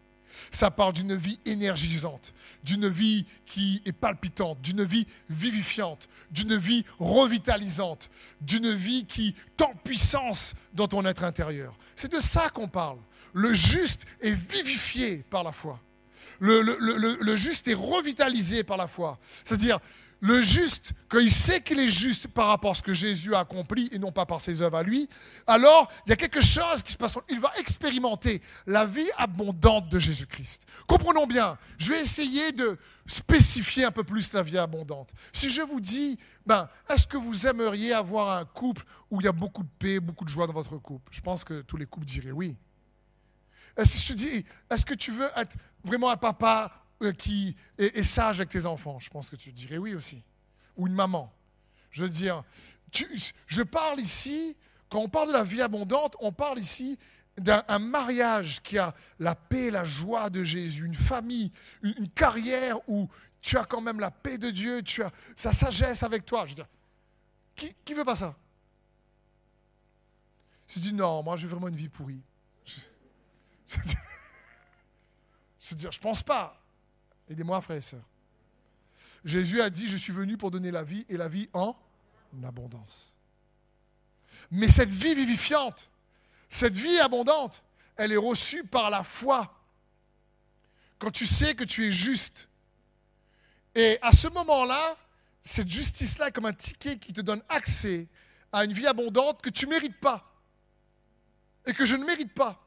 Ça 0.51 0.71
parle 0.71 0.93
d'une 0.93 1.15
vie 1.15 1.39
énergisante, 1.45 2.35
d'une 2.65 2.89
vie 2.89 3.27
qui 3.47 3.83
est 3.85 3.93
palpitante, 3.93 4.61
d'une 4.61 4.85
vie 4.85 5.07
vivifiante, 5.29 6.09
d'une 6.31 6.57
vie 6.57 6.85
revitalisante, 6.99 8.11
d'une 8.41 8.71
vie 8.73 9.05
qui 9.07 9.35
tend 9.57 9.73
puissance 9.85 10.55
dans 10.73 10.89
ton 10.89 11.05
être 11.05 11.25
intérieur. 11.25 11.77
C'est 11.97 12.13
de 12.13 12.21
ça 12.21 12.49
qu'on 12.51 12.69
parle. 12.69 12.99
Le 13.33 13.53
juste 13.53 14.07
est 14.21 14.33
vivifié 14.33 15.25
par 15.31 15.45
la 15.45 15.53
foi. 15.53 15.81
Le, 16.41 16.63
le 16.63 17.37
juste 17.37 17.69
est 17.69 17.75
revitalisé 17.75 18.65
par 18.65 18.79
la 18.79 18.89
foi. 18.89 19.19
C'est-à-dire, 19.45 19.79
le 20.21 20.43
juste, 20.43 20.93
quand 21.09 21.19
il 21.19 21.33
sait 21.33 21.63
qu'il 21.63 21.81
est 21.81 21.89
juste 21.89 22.29
par 22.29 22.49
rapport 22.49 22.73
à 22.73 22.75
ce 22.75 22.83
que 22.83 22.93
Jésus 22.93 23.35
a 23.35 23.41
accompli 23.41 23.89
et 23.93 23.99
non 23.99 24.13
pas 24.13 24.27
par 24.27 24.41
ses 24.41 24.61
œuvres 24.61 24.77
à 24.77 24.83
lui, 24.83 25.09
alors 25.47 25.91
il 26.07 26.11
y 26.11 26.13
a 26.13 26.17
quelque 26.17 26.43
chose 26.43 26.83
qui 26.83 26.93
se 26.93 26.99
passe. 26.99 27.19
Il 27.31 27.41
va 27.41 27.51
expérimenter 27.59 28.43
la 28.67 28.85
vie 28.85 29.09
abondante 29.17 29.89
de 29.89 29.99
Jésus-Christ. 29.99 30.67
Comprenons 30.87 31.27
bien, 31.27 31.57
je 31.79 31.91
vais 31.91 32.03
essayer 32.03 32.53
de 32.53 32.79
spécifier 33.07 33.85
un 33.85 33.91
peu 33.91 34.05
plus 34.05 34.33
la 34.35 34.43
vie 34.43 34.59
abondante. 34.59 35.11
Si 35.33 35.51
je 35.51 35.63
vous 35.63 35.81
dis, 35.81 36.19
ben, 36.45 36.69
est-ce 36.89 37.07
que 37.07 37.17
vous 37.17 37.47
aimeriez 37.47 37.95
avoir 37.95 38.37
un 38.37 38.45
couple 38.45 38.85
où 39.11 39.21
il 39.21 39.25
y 39.25 39.29
a 39.29 39.33
beaucoup 39.33 39.63
de 39.63 39.71
paix, 39.79 40.01
beaucoup 40.01 40.27
de 40.27 40.31
joie 40.31 40.47
dans 40.47 40.53
votre 40.53 40.77
couple? 40.77 41.11
Je 41.13 41.21
pense 41.23 41.45
que 41.45 41.63
tous 41.63 41.79
les 41.79 41.87
couples 41.87 42.07
diraient 42.07 42.31
oui. 42.31 42.57
Si 43.85 44.03
je 44.03 44.13
te 44.13 44.19
dis, 44.19 44.45
est-ce 44.71 44.85
que 44.85 44.95
tu 44.95 45.13
veux 45.13 45.31
être 45.37 45.57
vraiment 45.83 46.11
un 46.11 46.17
papa 46.17 46.71
qui 47.17 47.57
est, 47.79 48.03
sage 48.03 48.41
avec 48.41 48.51
tes 48.51 48.67
enfants 48.67 48.99
Je 49.01 49.11
pense 49.11 49.31
que 49.31 49.37
tu 49.37 49.53
dirais 49.53 49.79
oui 49.79 49.95
aussi. 49.95 50.23
Ou 50.77 50.87
une 50.87 50.95
maman. 50.95 51.33
Je 51.91 52.03
veux 52.03 52.09
dire, 52.09 52.45
je 53.47 53.63
parle 53.63 54.01
ici, 54.01 54.57
quand 54.89 55.01
on 55.01 55.09
parle 55.09 55.29
de 55.29 55.33
la 55.33 55.45
vie 55.45 55.63
abondante, 55.63 56.17
on 56.21 56.33
parle 56.33 56.59
ici 56.59 56.99
d'un 57.39 57.79
mariage 57.79 58.61
qui 58.63 58.77
a 58.79 58.95
la 59.19 59.35
paix 59.35 59.71
la 59.71 59.85
joie 59.85 60.31
de 60.31 60.45
Jésus, 60.45 60.85
une 60.85 60.95
famille, 60.95 61.51
une, 61.83 62.09
carrière 62.11 62.77
où 62.89 63.09
tu 63.41 63.57
as 63.57 63.65
quand 63.65 63.81
même 63.81 63.99
la 63.99 64.11
paix 64.11 64.37
de 64.37 64.51
Dieu, 64.51 64.83
tu 64.83 65.03
as 65.03 65.11
sa 65.35 65.53
sagesse 65.53 66.03
avec 66.03 66.27
toi. 66.27 66.45
Je 66.45 66.51
veux 66.51 66.57
dire, 66.57 66.69
qui, 67.55 67.75
qui 67.85 67.95
veut 67.95 68.05
pas 68.05 68.17
ça? 68.17 68.37
Je 70.69 70.81
dis 70.81 70.93
non, 70.93 71.23
moi 71.23 71.37
je 71.37 71.47
veux 71.47 71.53
vraiment 71.53 71.69
une 71.69 71.77
vie 71.77 71.89
pourrie. 71.89 72.23
Je, 72.65 72.75
je 75.61 75.71
veux 75.71 75.77
dire, 75.77 75.93
je 75.93 76.01
pense 76.01 76.23
pas. 76.23 76.60
Aidez-moi, 77.31 77.61
frères 77.61 77.77
et 77.77 77.83
sœurs. 77.83 78.05
Jésus 79.25 79.61
a 79.61 79.71
dit, 79.71 79.87
je 79.87 79.97
suis 79.97 80.13
venu 80.13 80.37
pour 80.37 80.51
donner 80.51 80.71
la 80.71 80.83
vie 80.83 81.07
et 81.09 81.17
la 81.17 81.29
vie 81.29 81.49
en 81.53 81.77
abondance. 82.45 83.17
Mais 84.51 84.69
cette 84.69 84.91
vie 84.91 85.15
vivifiante, 85.15 85.91
cette 86.49 86.75
vie 86.75 86.99
abondante, 86.99 87.63
elle 87.97 88.13
est 88.13 88.17
reçue 88.17 88.65
par 88.65 88.91
la 88.91 89.05
foi. 89.05 89.55
Quand 90.99 91.11
tu 91.11 91.25
sais 91.25 91.55
que 91.55 91.65
tu 91.65 91.87
es 91.87 91.93
juste. 91.93 92.49
Et 93.75 93.99
à 94.03 94.13
ce 94.13 94.27
moment-là, 94.29 94.97
cette 95.43 95.69
justice-là 95.69 96.29
est 96.29 96.33
comme 96.33 96.47
un 96.47 96.53
ticket 96.53 96.99
qui 96.99 97.13
te 97.13 97.21
donne 97.21 97.43
accès 97.49 98.09
à 98.53 98.65
une 98.65 98.73
vie 98.73 98.87
abondante 98.87 99.41
que 99.41 99.51
tu 99.51 99.67
ne 99.67 99.71
mérites 99.71 100.01
pas. 100.01 100.27
Et 101.67 101.73
que 101.73 101.87
je 101.87 101.95
ne 101.95 102.05
mérite 102.05 102.35
pas. 102.35 102.61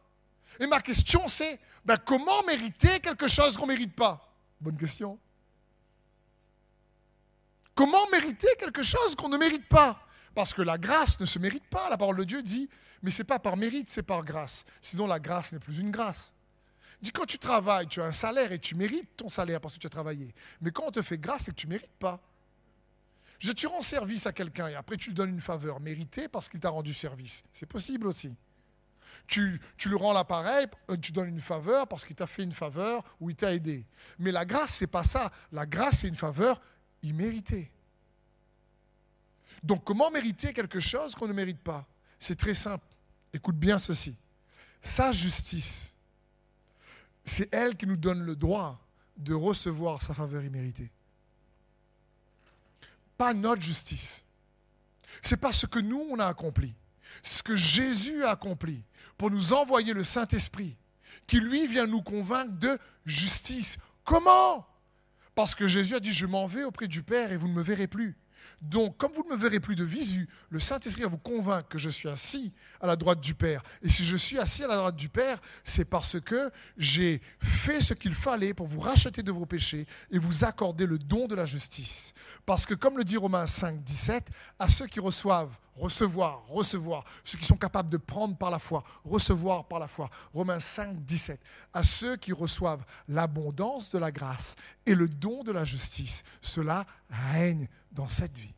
Et 0.60 0.68
ma 0.68 0.80
question 0.80 1.28
c'est, 1.28 1.60
ben, 1.84 1.98
comment 1.98 2.44
mériter 2.44 3.00
quelque 3.00 3.28
chose 3.28 3.58
qu'on 3.58 3.68
ne 3.68 3.74
mérite 3.74 3.96
pas? 3.96 4.33
Bonne 4.64 4.78
question. 4.78 5.20
Comment 7.76 8.10
mériter 8.12 8.48
quelque 8.58 8.82
chose 8.82 9.14
qu'on 9.16 9.28
ne 9.28 9.38
mérite 9.38 9.68
pas? 9.68 10.00
Parce 10.36 10.54
que 10.54 10.62
la 10.62 10.78
grâce 10.78 11.20
ne 11.20 11.26
se 11.26 11.38
mérite 11.38 11.68
pas. 11.70 11.90
La 11.90 11.98
parole 11.98 12.16
de 12.16 12.24
Dieu 12.24 12.42
dit, 12.42 12.70
mais 13.02 13.12
ce 13.12 13.22
n'est 13.22 13.26
pas 13.26 13.40
par 13.40 13.58
mérite, 13.58 13.90
c'est 13.90 14.04
par 14.04 14.24
grâce. 14.24 14.64
Sinon, 14.82 15.06
la 15.06 15.20
grâce 15.20 15.52
n'est 15.52 15.60
plus 15.60 15.80
une 15.80 15.92
grâce. 15.92 16.34
Dit 17.02 17.12
quand 17.12 17.26
tu 17.26 17.38
travailles, 17.38 17.88
tu 17.88 18.02
as 18.02 18.06
un 18.06 18.14
salaire 18.14 18.54
et 18.54 18.60
tu 18.60 18.76
mérites 18.76 19.18
ton 19.18 19.28
salaire 19.28 19.60
parce 19.60 19.74
que 19.74 19.80
tu 19.80 19.88
as 19.88 19.90
travaillé. 19.90 20.34
Mais 20.62 20.72
quand 20.72 20.86
on 20.88 20.92
te 20.92 21.02
fait 21.02 21.18
grâce, 21.18 21.44
c'est 21.44 21.52
que 21.52 21.58
tu 21.58 21.68
ne 21.68 21.74
mérites 21.74 21.98
pas. 22.00 22.22
Je, 23.40 23.52
tu 23.52 23.68
rends 23.68 23.82
service 23.82 24.26
à 24.28 24.32
quelqu'un 24.32 24.70
et 24.70 24.76
après 24.76 24.96
tu 24.96 25.10
lui 25.10 25.14
donnes 25.14 25.32
une 25.32 25.42
faveur 25.42 25.82
méritée 25.82 26.30
parce 26.30 26.48
qu'il 26.48 26.62
t'a 26.62 26.70
rendu 26.70 26.94
service. 26.94 27.44
C'est 27.52 27.66
possible 27.66 28.08
aussi 28.08 28.34
tu, 29.28 29.60
lui 29.86 29.96
rends 29.96 30.14
l'appareil, 30.14 30.68
euh, 30.90 30.98
tu 30.98 31.12
donnes 31.12 31.30
une 31.30 31.42
faveur 31.42 31.88
parce 31.88 32.06
qu'il 32.06 32.16
t'a 32.16 32.28
fait 32.28 32.44
une 32.44 32.52
faveur 32.52 33.04
ou 33.20 33.30
il 33.30 33.36
t'a 33.36 33.54
aidé. 33.54 33.86
Mais 34.20 34.32
la 34.32 34.46
grâce, 34.46 34.76
c'est 34.76 34.88
pas 34.88 35.04
ça. 35.04 35.32
La 35.52 35.66
grâce, 35.66 36.00
c'est 36.00 36.08
une 36.08 36.16
faveur 36.16 36.62
imméritée. 37.02 37.72
Donc 39.64 39.84
comment 39.84 40.12
mériter 40.12 40.54
quelque 40.54 40.80
chose 40.80 41.16
qu'on 41.16 41.28
ne 41.28 41.34
mérite 41.34 41.60
pas? 41.60 41.86
C'est 42.20 42.36
très 42.36 42.54
simple. 42.54 42.86
Écoute 43.34 43.56
bien 43.56 43.80
ceci. 43.80 44.16
Sa 44.82 45.12
justice, 45.12 45.96
c'est 47.24 47.54
elle 47.54 47.76
qui 47.76 47.88
nous 47.88 47.96
donne 47.96 48.24
le 48.24 48.36
droit 48.36 48.80
de 49.18 49.34
recevoir 49.34 50.02
sa 50.02 50.14
faveur 50.14 50.44
imméritée. 50.44 50.92
Pas 53.18 53.34
notre 53.34 53.62
justice. 53.62 54.24
C'est 55.22 55.38
pas 55.38 55.54
ce 55.54 55.66
que 55.66 55.80
nous, 55.80 56.06
on 56.10 56.20
a 56.20 56.26
accompli. 56.26 56.74
Ce 57.22 57.42
que 57.42 57.56
Jésus 57.56 58.24
a 58.24 58.32
accompli 58.32 58.84
pour 59.18 59.32
nous 59.32 59.54
envoyer 59.54 59.94
le 59.94 60.04
Saint-Esprit 60.04 60.76
qui 61.28 61.40
lui 61.40 61.68
vient 61.68 61.88
nous 61.88 62.02
convaincre 62.02 62.52
de 62.60 62.78
justice. 63.06 63.78
Comment? 64.04 64.68
Parce 65.36 65.56
que 65.56 65.68
Jésus 65.68 65.96
a 65.96 66.00
dit, 66.00 66.14
je 66.14 66.26
m'en 66.26 66.46
vais 66.46 66.64
auprès 66.64 66.88
du 66.88 67.04
Père 67.04 67.32
et 67.32 67.38
vous 67.38 67.48
ne 67.48 67.54
me 67.54 67.64
verrez 67.64 67.88
plus. 67.88 68.18
Donc, 68.62 68.98
comme 68.98 69.12
vous 69.14 69.24
ne 69.24 69.36
me 69.36 69.42
verrez 69.42 69.60
plus 69.60 69.76
de 69.76 69.84
visu, 69.84 70.28
le 70.50 70.60
Saint-Esprit 70.60 71.04
va 71.04 71.08
vous 71.08 71.18
convaincre 71.18 71.70
que 71.70 71.78
je 71.78 71.90
suis 71.90 72.10
assis 72.10 72.54
à 72.84 72.88
la 72.88 72.98
droite 72.98 73.22
du 73.22 73.34
Père. 73.34 73.64
Et 73.82 73.90
si 73.90 74.04
je 74.04 74.18
suis 74.18 74.38
assis 74.38 74.66
à 74.66 74.68
la 74.68 74.76
droite 74.76 74.98
du 74.98 75.08
Père, 75.08 75.40
c'est 75.64 75.86
parce 75.86 76.20
que 76.20 76.52
j'ai 76.78 77.22
fait 77.40 77.80
ce 77.80 77.94
qu'il 77.94 78.14
fallait 78.14 78.54
pour 78.54 78.68
vous 78.68 78.82
racheter 78.82 79.24
de 79.24 79.32
vos 79.32 79.46
péchés 79.46 79.88
et 80.12 80.20
vous 80.20 80.44
accorder 80.44 80.86
le 80.86 80.98
don 80.98 81.28
de 81.28 81.34
la 81.34 81.46
justice. 81.46 82.14
Parce 82.46 82.66
que, 82.66 82.74
comme 82.74 82.98
le 82.98 83.06
dit 83.06 83.16
Romains 83.16 83.48
5, 83.48 83.82
17, 83.82 84.28
à 84.60 84.68
ceux 84.68 84.86
qui 84.88 85.00
reçoivent, 85.00 85.58
recevoir, 85.76 86.46
recevoir, 86.48 87.06
ceux 87.24 87.38
qui 87.38 87.46
sont 87.46 87.56
capables 87.56 87.90
de 87.90 87.96
prendre 87.96 88.36
par 88.36 88.52
la 88.52 88.60
foi, 88.60 88.84
recevoir 89.06 89.66
par 89.66 89.80
la 89.80 89.88
foi. 89.88 90.10
Romains 90.34 90.60
5, 90.60 91.06
17, 91.06 91.40
à 91.74 91.86
ceux 91.86 92.18
qui 92.18 92.34
reçoivent 92.34 92.84
l'abondance 93.08 93.92
de 93.92 93.98
la 93.98 94.12
grâce 94.12 94.56
et 94.86 94.94
le 94.94 95.08
don 95.08 95.44
de 95.44 95.54
la 95.54 95.64
justice, 95.64 96.24
cela 96.42 96.86
règne 97.10 97.70
dans 97.94 98.10
cette 98.10 98.38
vie. 98.38 98.54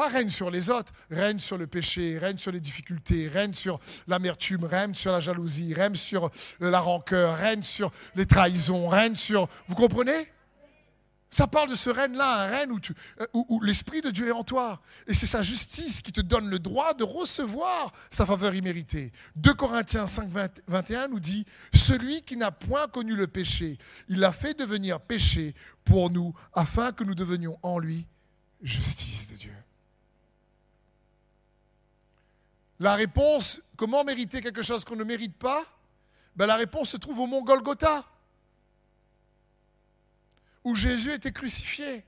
Pas 0.00 0.08
règne 0.08 0.30
sur 0.30 0.50
les 0.50 0.70
autres, 0.70 0.94
règne 1.10 1.40
sur 1.40 1.58
le 1.58 1.66
péché, 1.66 2.16
règne 2.16 2.38
sur 2.38 2.50
les 2.50 2.60
difficultés, 2.60 3.28
règne 3.28 3.52
sur 3.52 3.78
l'amertume, 4.06 4.64
règne 4.64 4.94
sur 4.94 5.12
la 5.12 5.20
jalousie, 5.20 5.74
règne 5.74 5.94
sur 5.94 6.30
la 6.58 6.80
rancœur, 6.80 7.36
règne 7.36 7.62
sur 7.62 7.92
les 8.14 8.24
trahisons, 8.24 8.88
règne 8.88 9.14
sur... 9.14 9.46
Vous 9.68 9.74
comprenez? 9.74 10.32
Ça 11.28 11.46
parle 11.46 11.68
de 11.68 11.74
ce 11.74 11.90
règne-là, 11.90 12.44
un 12.44 12.46
règne 12.46 12.70
où, 12.70 12.78
euh, 13.20 13.26
où 13.34 13.60
l'Esprit 13.60 14.00
de 14.00 14.08
Dieu 14.08 14.28
est 14.28 14.32
en 14.32 14.42
toi. 14.42 14.80
Et 15.06 15.12
c'est 15.12 15.26
sa 15.26 15.42
justice 15.42 16.00
qui 16.00 16.12
te 16.12 16.22
donne 16.22 16.48
le 16.48 16.58
droit 16.58 16.94
de 16.94 17.04
recevoir 17.04 17.92
sa 18.08 18.24
faveur 18.24 18.54
imméritée. 18.54 19.12
2 19.36 19.52
Corinthiens 19.52 20.06
5, 20.06 20.30
21 20.66 21.08
nous 21.08 21.20
dit, 21.20 21.44
Celui 21.74 22.22
qui 22.22 22.38
n'a 22.38 22.50
point 22.50 22.88
connu 22.88 23.16
le 23.16 23.26
péché, 23.26 23.76
il 24.08 24.20
l'a 24.20 24.32
fait 24.32 24.58
devenir 24.58 24.98
péché 24.98 25.54
pour 25.84 26.08
nous, 26.08 26.32
afin 26.54 26.92
que 26.92 27.04
nous 27.04 27.14
devenions 27.14 27.58
en 27.62 27.78
lui 27.78 28.06
justice 28.62 29.28
de 29.28 29.36
Dieu. 29.36 29.59
La 32.80 32.94
réponse, 32.94 33.60
comment 33.76 34.02
mériter 34.04 34.40
quelque 34.40 34.62
chose 34.62 34.84
qu'on 34.84 34.96
ne 34.96 35.04
mérite 35.04 35.36
pas? 35.36 35.62
Ben, 36.34 36.46
La 36.46 36.56
réponse 36.56 36.90
se 36.90 36.96
trouve 36.96 37.20
au 37.20 37.26
mont 37.26 37.42
Golgotha 37.42 38.04
où 40.64 40.74
Jésus 40.74 41.12
était 41.12 41.32
crucifié, 41.32 42.04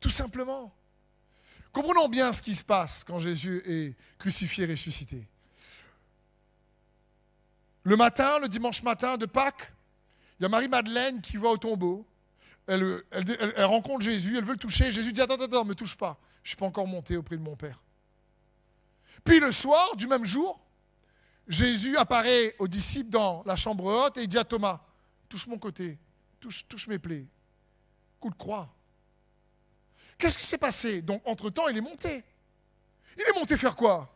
tout 0.00 0.10
simplement. 0.10 0.72
Comprenons 1.72 2.08
bien 2.08 2.32
ce 2.32 2.42
qui 2.42 2.54
se 2.54 2.64
passe 2.64 3.04
quand 3.04 3.18
Jésus 3.18 3.62
est 3.66 3.94
crucifié 4.18 4.64
et 4.64 4.70
ressuscité. 4.70 5.26
Le 7.82 7.96
matin, 7.96 8.38
le 8.38 8.48
dimanche 8.48 8.82
matin 8.82 9.16
de 9.16 9.26
Pâques, 9.26 9.72
il 10.38 10.42
y 10.42 10.46
a 10.46 10.48
Marie-Madeleine 10.48 11.20
qui 11.20 11.36
va 11.36 11.48
au 11.48 11.56
tombeau. 11.56 12.06
Elle, 12.66 13.04
rencontre 13.58 14.04
Jésus, 14.04 14.36
elle 14.36 14.44
veut 14.44 14.52
le 14.52 14.58
toucher. 14.58 14.90
Jésus 14.90 15.12
dit 15.12 15.20
Attends, 15.20 15.34
attends, 15.34 15.44
attends, 15.44 15.64
ne 15.64 15.70
me 15.70 15.74
touche 15.74 15.96
pas. 15.96 16.18
Je 16.42 16.48
ne 16.48 16.50
suis 16.50 16.56
pas 16.56 16.66
encore 16.66 16.86
monté 16.86 17.16
auprès 17.16 17.36
de 17.36 17.42
mon 17.42 17.56
Père. 17.56 17.80
Puis 19.26 19.40
le 19.40 19.50
soir 19.50 19.96
du 19.96 20.06
même 20.06 20.24
jour, 20.24 20.58
Jésus 21.48 21.96
apparaît 21.96 22.54
aux 22.60 22.68
disciples 22.68 23.10
dans 23.10 23.42
la 23.44 23.56
chambre 23.56 23.84
haute 23.84 24.16
et 24.16 24.22
il 24.22 24.28
dit 24.28 24.38
à 24.38 24.44
Thomas 24.44 24.80
Touche 25.28 25.48
mon 25.48 25.58
côté, 25.58 25.98
touche, 26.40 26.86
mes 26.86 27.00
plaies 27.00 27.26
coup 28.20 28.30
de 28.30 28.36
croix. 28.36 28.72
Qu'est-ce 30.16 30.38
qui 30.38 30.44
s'est 30.44 30.56
passé? 30.56 31.02
Donc, 31.02 31.20
entre-temps, 31.26 31.68
il 31.68 31.76
est 31.76 31.82
monté. 31.82 32.24
Il 33.16 33.22
est 33.22 33.34
monté 33.34 33.56
faire 33.56 33.76
quoi? 33.76 34.10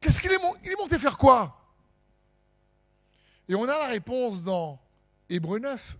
Qu'est-ce 0.00 0.20
qu'il 0.20 0.32
est, 0.32 0.36
est 0.36 0.76
monté 0.78 0.98
faire 0.98 1.18
quoi? 1.18 1.60
Et 3.48 3.54
on 3.54 3.64
a 3.64 3.78
la 3.78 3.88
réponse 3.88 4.42
dans 4.42 4.80
Hébreu 5.28 5.58
9, 5.58 5.98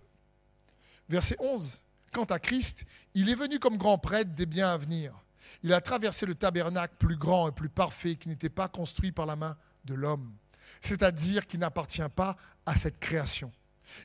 verset 1.09 1.35
11. 1.39 1.83
Quant 2.11 2.23
à 2.25 2.39
Christ, 2.39 2.85
il 3.13 3.29
est 3.29 3.35
venu 3.35 3.59
comme 3.59 3.77
grand 3.77 3.97
prêtre 3.97 4.33
des 4.33 4.45
biens 4.45 4.73
à 4.73 4.77
venir. 4.77 5.13
Il 5.63 5.73
a 5.73 5.81
traversé 5.81 6.25
le 6.25 6.35
tabernacle 6.35 6.95
plus 6.97 7.17
grand 7.17 7.49
et 7.49 7.51
plus 7.51 7.69
parfait 7.69 8.15
qui 8.15 8.29
n'était 8.29 8.49
pas 8.49 8.67
construit 8.67 9.11
par 9.11 9.25
la 9.25 9.35
main 9.35 9.57
de 9.85 9.95
l'homme, 9.95 10.33
c'est-à-dire 10.81 11.47
qui 11.47 11.57
n'appartient 11.57 12.01
pas 12.15 12.37
à 12.65 12.75
cette 12.75 12.99
création. 12.99 13.51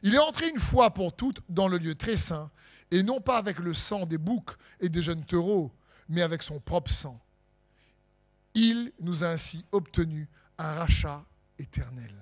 Il 0.03 0.15
est 0.15 0.19
entré 0.19 0.49
une 0.49 0.59
fois 0.59 0.93
pour 0.93 1.15
toutes 1.15 1.41
dans 1.49 1.69
le 1.69 1.79
lieu 1.79 1.95
très 1.95 2.17
saint, 2.17 2.51
et 2.91 3.03
non 3.03 3.21
pas 3.21 3.39
avec 3.39 3.59
le 3.59 3.75
sang 3.75 4.07
des 4.07 4.19
boucs 4.19 4.57
et 4.81 4.89
des 4.89 5.03
jeunes 5.03 5.25
taureaux, 5.25 5.73
mais 6.09 6.23
avec 6.23 6.43
son 6.43 6.61
propre 6.61 6.91
sang. 6.91 7.21
Il 8.55 8.93
nous 9.01 9.25
a 9.25 9.29
ainsi 9.29 9.65
obtenu 9.73 10.29
un 10.59 10.73
rachat 10.73 11.25
éternel 11.59 12.15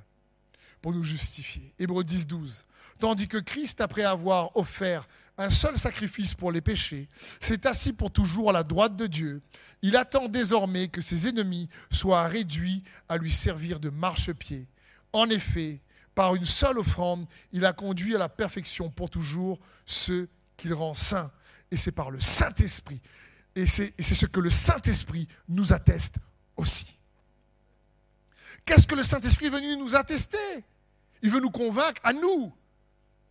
pour 0.80 0.92
nous 0.92 1.02
justifier. 1.02 1.72
Hébreux 1.78 2.04
10, 2.04 2.26
12. 2.26 2.66
Tandis 2.98 3.28
que 3.28 3.38
Christ, 3.38 3.80
après 3.80 4.02
avoir 4.02 4.56
offert 4.56 5.06
un 5.37 5.51
seul 5.51 5.76
sacrifice 5.76 6.35
pour 6.35 6.53
les 6.53 6.61
péchés, 6.61 7.09
s'est 7.41 7.66
assis 7.66 7.93
pour 7.93 8.11
toujours 8.11 8.51
à 8.51 8.53
la 8.53 8.62
droite 8.62 8.97
de 8.97 9.07
Dieu, 9.07 9.43
il 9.82 9.97
attend 9.97 10.28
désormais 10.28 10.89
que 10.89 11.01
ses 11.01 11.28
ennemis 11.28 11.68
soient 11.91 12.28
réduits 12.28 12.82
à 13.09 13.16
lui 13.16 13.32
servir 13.32 13.80
de 13.80 13.91
marchepied. 13.91 14.66
En 15.12 15.28
effet, 15.28 15.80
par 16.14 16.35
une 16.35 16.45
seule 16.45 16.78
offrande, 16.78 17.26
il 17.53 17.66
a 17.66 17.72
conduit 17.72 18.14
à 18.14 18.18
la 18.18 18.28
perfection 18.28 18.91
pour 18.91 19.11
toujours 19.11 19.59
ceux 19.87 20.28
qu'il 20.57 20.72
rend 20.72 20.95
saints. 20.95 21.32
Et 21.70 21.76
c'est 21.76 21.93
par 21.93 22.11
le 22.11 22.20
Saint-Esprit. 22.20 23.01
Et 23.57 23.66
c'est 23.66 23.93
ce 23.99 24.26
que 24.26 24.41
le 24.41 24.51
Saint-Esprit 24.51 25.26
nous 25.49 25.72
atteste 25.72 26.16
aussi. 26.57 26.93
Qu'est-ce 28.64 28.87
que 28.87 28.95
le 28.95 29.03
Saint-Esprit 29.03 29.47
est 29.47 29.51
venu 29.51 29.76
nous 29.76 29.97
attester? 29.97 30.39
Il 31.22 31.30
veut 31.30 31.41
nous 31.41 31.51
convaincre, 31.51 32.01
à 32.05 32.12
nous, 32.12 32.53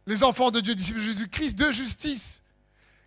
les 0.06 0.24
enfants 0.24 0.52
de 0.52 0.60
Dieu, 0.60 0.76
disciples 0.76 1.00
de 1.00 1.06
Jésus-Christ, 1.06 1.56
de 1.56 1.72
justice. 1.72 2.44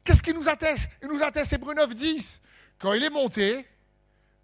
Qu'est-ce 0.05 0.22
qu'il 0.22 0.34
nous 0.34 0.49
atteste? 0.49 0.90
Il 1.03 1.09
nous 1.09 1.22
atteste 1.22 1.53
Hébreu 1.53 1.74
9, 1.74 1.94
10. 1.94 2.40
Quand 2.78 2.92
il 2.92 3.03
est 3.03 3.11
monté 3.11 3.66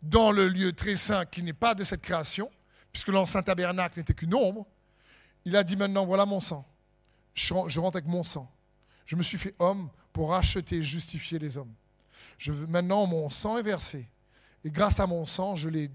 dans 0.03 0.33
le 0.33 0.49
lieu 0.49 0.73
très 0.73 0.97
saint 0.97 1.25
qui 1.25 1.43
n'est 1.43 1.53
pas 1.53 1.75
de 1.75 1.85
cette 1.85 2.03
création, 2.03 2.51
puisque 2.91 3.09
l'ancien 3.09 3.43
tabernacle 3.43 3.99
n'était 3.99 4.15
qu'une 4.15 4.35
ombre, 4.35 4.67
il 5.45 5.57
a 5.57 5.65
dit 5.65 5.77
maintenant, 5.77 6.05
voilà 6.05 6.27
mon 6.27 6.41
sang. 6.41 6.67
Je 7.35 7.55
rentre 7.55 7.97
avec 7.97 8.07
mon 8.07 8.25
sang. 8.25 8.51
Je 9.07 9.17
me 9.17 9.23
suis 9.23 9.39
fait 9.39 9.55
homme 9.59 9.89
pour 10.13 10.31
racheter 10.31 10.77
et 10.77 10.83
justifier 10.83 11.39
les 11.39 11.57
hommes. 11.57 11.73
Maintenant, 12.69 13.07
mon 13.07 13.31
sang 13.31 13.59
est 13.59 13.63
versé. 13.63 14.09
Et 14.65 14.71
grâce 14.71 15.01
à 15.01 15.07
mon 15.07 15.27
sang, 15.27 15.57
je 15.57 15.69
l'ai 15.69 15.91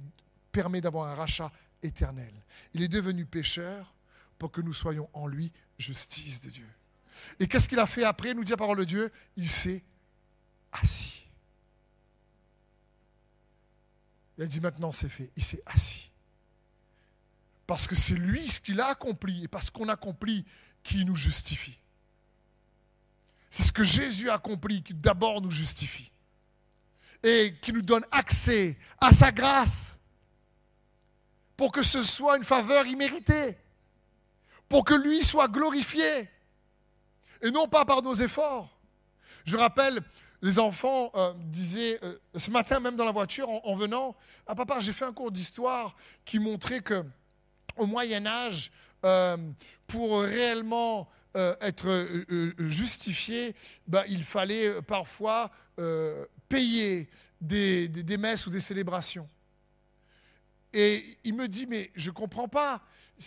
permis 0.51 0.81
d'avoir 0.81 1.09
un 1.09 1.15
rachat 1.15 1.51
éternel. 1.83 2.33
Il 2.73 2.81
est 2.81 2.87
devenu 2.87 3.25
pécheur 3.25 3.93
pour 4.37 4.51
que 4.51 4.61
nous 4.61 4.73
soyons 4.73 5.09
en 5.13 5.27
lui 5.27 5.51
justice 5.77 6.41
de 6.41 6.49
Dieu. 6.49 6.67
Et 7.39 7.47
qu'est-ce 7.47 7.69
qu'il 7.69 7.79
a 7.79 7.87
fait 7.87 8.03
après, 8.03 8.33
nous 8.33 8.43
dit 8.43 8.51
la 8.51 8.57
parole 8.57 8.77
de 8.77 8.83
Dieu? 8.83 9.11
Il 9.35 9.49
s'est 9.49 9.83
assis. 10.71 11.27
Il 14.37 14.43
a 14.43 14.47
dit 14.47 14.59
maintenant 14.59 14.91
c'est 14.91 15.09
fait. 15.09 15.31
Il 15.35 15.43
s'est 15.43 15.61
assis. 15.65 16.11
Parce 17.65 17.87
que 17.87 17.95
c'est 17.95 18.15
lui 18.15 18.47
ce 18.47 18.59
qu'il 18.59 18.79
a 18.79 18.87
accompli 18.87 19.43
et 19.43 19.47
parce 19.47 19.69
qu'on 19.69 19.89
accomplit 19.89 20.45
qui 20.83 21.05
nous 21.05 21.15
justifie. 21.15 21.77
C'est 23.49 23.63
ce 23.63 23.71
que 23.71 23.83
Jésus 23.83 24.29
a 24.29 24.35
accompli 24.35 24.83
qui 24.83 24.93
d'abord 24.93 25.41
nous 25.41 25.51
justifie 25.51 26.11
et 27.23 27.55
qui 27.61 27.73
nous 27.73 27.81
donne 27.81 28.05
accès 28.11 28.77
à 29.01 29.11
sa 29.11 29.31
grâce 29.31 29.99
pour 31.55 31.71
que 31.71 31.81
ce 31.81 32.03
soit 32.03 32.37
une 32.37 32.43
faveur 32.43 32.85
imméritée, 32.85 33.57
pour 34.69 34.85
que 34.85 34.93
lui 34.93 35.23
soit 35.23 35.47
glorifié 35.47 36.29
et 37.41 37.51
non 37.51 37.67
pas 37.67 37.85
par 37.85 38.01
nos 38.01 38.15
efforts. 38.15 38.69
Je 39.45 39.55
rappelle, 39.55 40.01
les 40.41 40.59
enfants 40.59 41.11
euh, 41.15 41.33
disaient 41.45 41.99
euh, 42.03 42.17
ce 42.35 42.51
matin 42.51 42.79
même 42.79 42.95
dans 42.95 43.05
la 43.05 43.11
voiture 43.11 43.49
en, 43.49 43.61
en 43.63 43.75
venant, 43.75 44.15
ah 44.45 44.55
papa 44.55 44.79
j'ai 44.79 44.93
fait 44.93 45.05
un 45.05 45.13
cours 45.13 45.31
d'histoire 45.31 45.95
qui 46.25 46.39
montrait 46.39 46.81
que 46.81 47.03
au 47.77 47.85
Moyen 47.85 48.25
Âge, 48.25 48.71
euh, 49.05 49.37
pour 49.85 50.21
réellement 50.21 51.07
être 51.61 52.07
justifié, 52.57 53.53
ben, 53.85 54.03
il 54.07 54.23
fallait 54.23 54.81
parfois 54.81 55.51
payer 56.49 57.07
des, 57.39 58.17
messes 58.17 58.47
ou 58.47 58.49
des 58.49 58.59
célébrations. 58.59 59.29
Et 60.79 61.17
il 61.23 61.33
me 61.33 61.47
dit, 61.47 61.65
mais 61.65 61.89
je 61.95 62.11
ne 62.11 62.13
comprends 62.13 62.47
pas, 62.47 62.83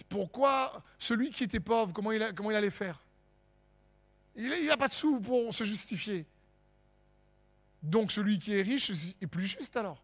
pourquoi 0.09 0.85
celui 1.01 1.31
qui 1.31 1.43
était 1.43 1.59
pauvre, 1.59 1.93
comment 1.93 2.13
il, 2.13 2.23
allait 2.23 2.71
faire? 2.71 3.03
Il 4.37 4.67
n'a 4.67 4.77
pas 4.77 4.87
de 4.87 4.93
sous 4.93 5.19
pour 5.19 5.53
se 5.53 5.65
justifier. 5.65 6.27
Donc 7.83 8.13
celui 8.13 8.39
qui 8.39 8.55
est 8.55 8.63
riche 8.63 8.93
est 9.21 9.27
plus 9.27 9.49
juste 9.49 9.77
alors. 9.77 10.01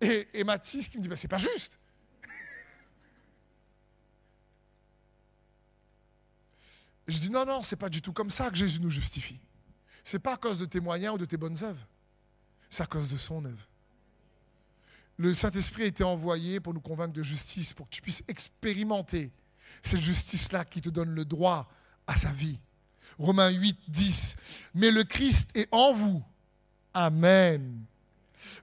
Et, 0.00 0.26
et 0.34 0.42
Mathis 0.42 0.88
qui 0.88 0.98
me 0.98 1.04
dit, 1.04 1.08
ben, 1.08 1.14
c'est 1.14 1.28
pas 1.28 1.38
juste. 1.38 1.78
je 7.06 7.18
dis 7.18 7.30
non, 7.30 7.46
non, 7.46 7.62
c'est 7.62 7.76
pas 7.76 7.90
du 7.90 8.02
tout 8.02 8.12
comme 8.12 8.30
ça 8.30 8.50
que 8.50 8.56
Jésus 8.56 8.80
nous 8.80 8.90
justifie. 8.90 9.38
C'est 10.02 10.18
pas 10.18 10.34
à 10.34 10.36
cause 10.36 10.58
de 10.58 10.66
tes 10.66 10.80
moyens 10.80 11.14
ou 11.14 11.18
de 11.18 11.26
tes 11.26 11.36
bonnes 11.36 11.62
œuvres. 11.62 11.86
C'est 12.68 12.82
à 12.82 12.86
cause 12.86 13.12
de 13.12 13.18
son 13.18 13.44
œuvre. 13.44 13.68
Le 15.16 15.32
Saint-Esprit 15.34 15.84
a 15.84 15.86
été 15.86 16.04
envoyé 16.04 16.60
pour 16.60 16.74
nous 16.74 16.80
convaincre 16.80 17.12
de 17.12 17.22
justice, 17.22 17.72
pour 17.72 17.86
que 17.86 17.94
tu 17.94 18.02
puisses 18.02 18.22
expérimenter 18.28 19.30
cette 19.82 20.00
justice-là 20.00 20.64
qui 20.64 20.80
te 20.80 20.88
donne 20.88 21.10
le 21.10 21.24
droit 21.24 21.70
à 22.06 22.16
sa 22.16 22.30
vie. 22.30 22.58
Romains 23.18 23.50
8, 23.50 23.78
10. 23.88 24.36
Mais 24.74 24.90
le 24.90 25.04
Christ 25.04 25.50
est 25.56 25.68
en 25.72 25.92
vous. 25.92 26.22
Amen. 26.92 27.84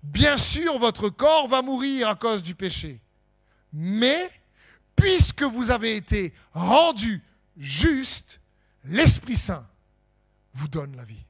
Bien 0.04 0.38
sûr, 0.38 0.78
votre 0.80 1.10
corps 1.10 1.48
va 1.48 1.62
mourir 1.62 2.08
à 2.10 2.16
cause 2.16 2.44
du 2.44 2.56
péché. 2.56 3.02
Mais, 3.72 4.30
puisque 4.96 5.44
vous 5.44 5.72
avez 5.72 5.96
été 5.96 6.34
rendu 6.54 7.24
juste, 7.58 8.40
l'Esprit 8.84 9.36
Saint 9.36 9.68
vous 10.54 10.68
donne 10.68 10.96
la 10.96 11.04
vie. 11.04 11.26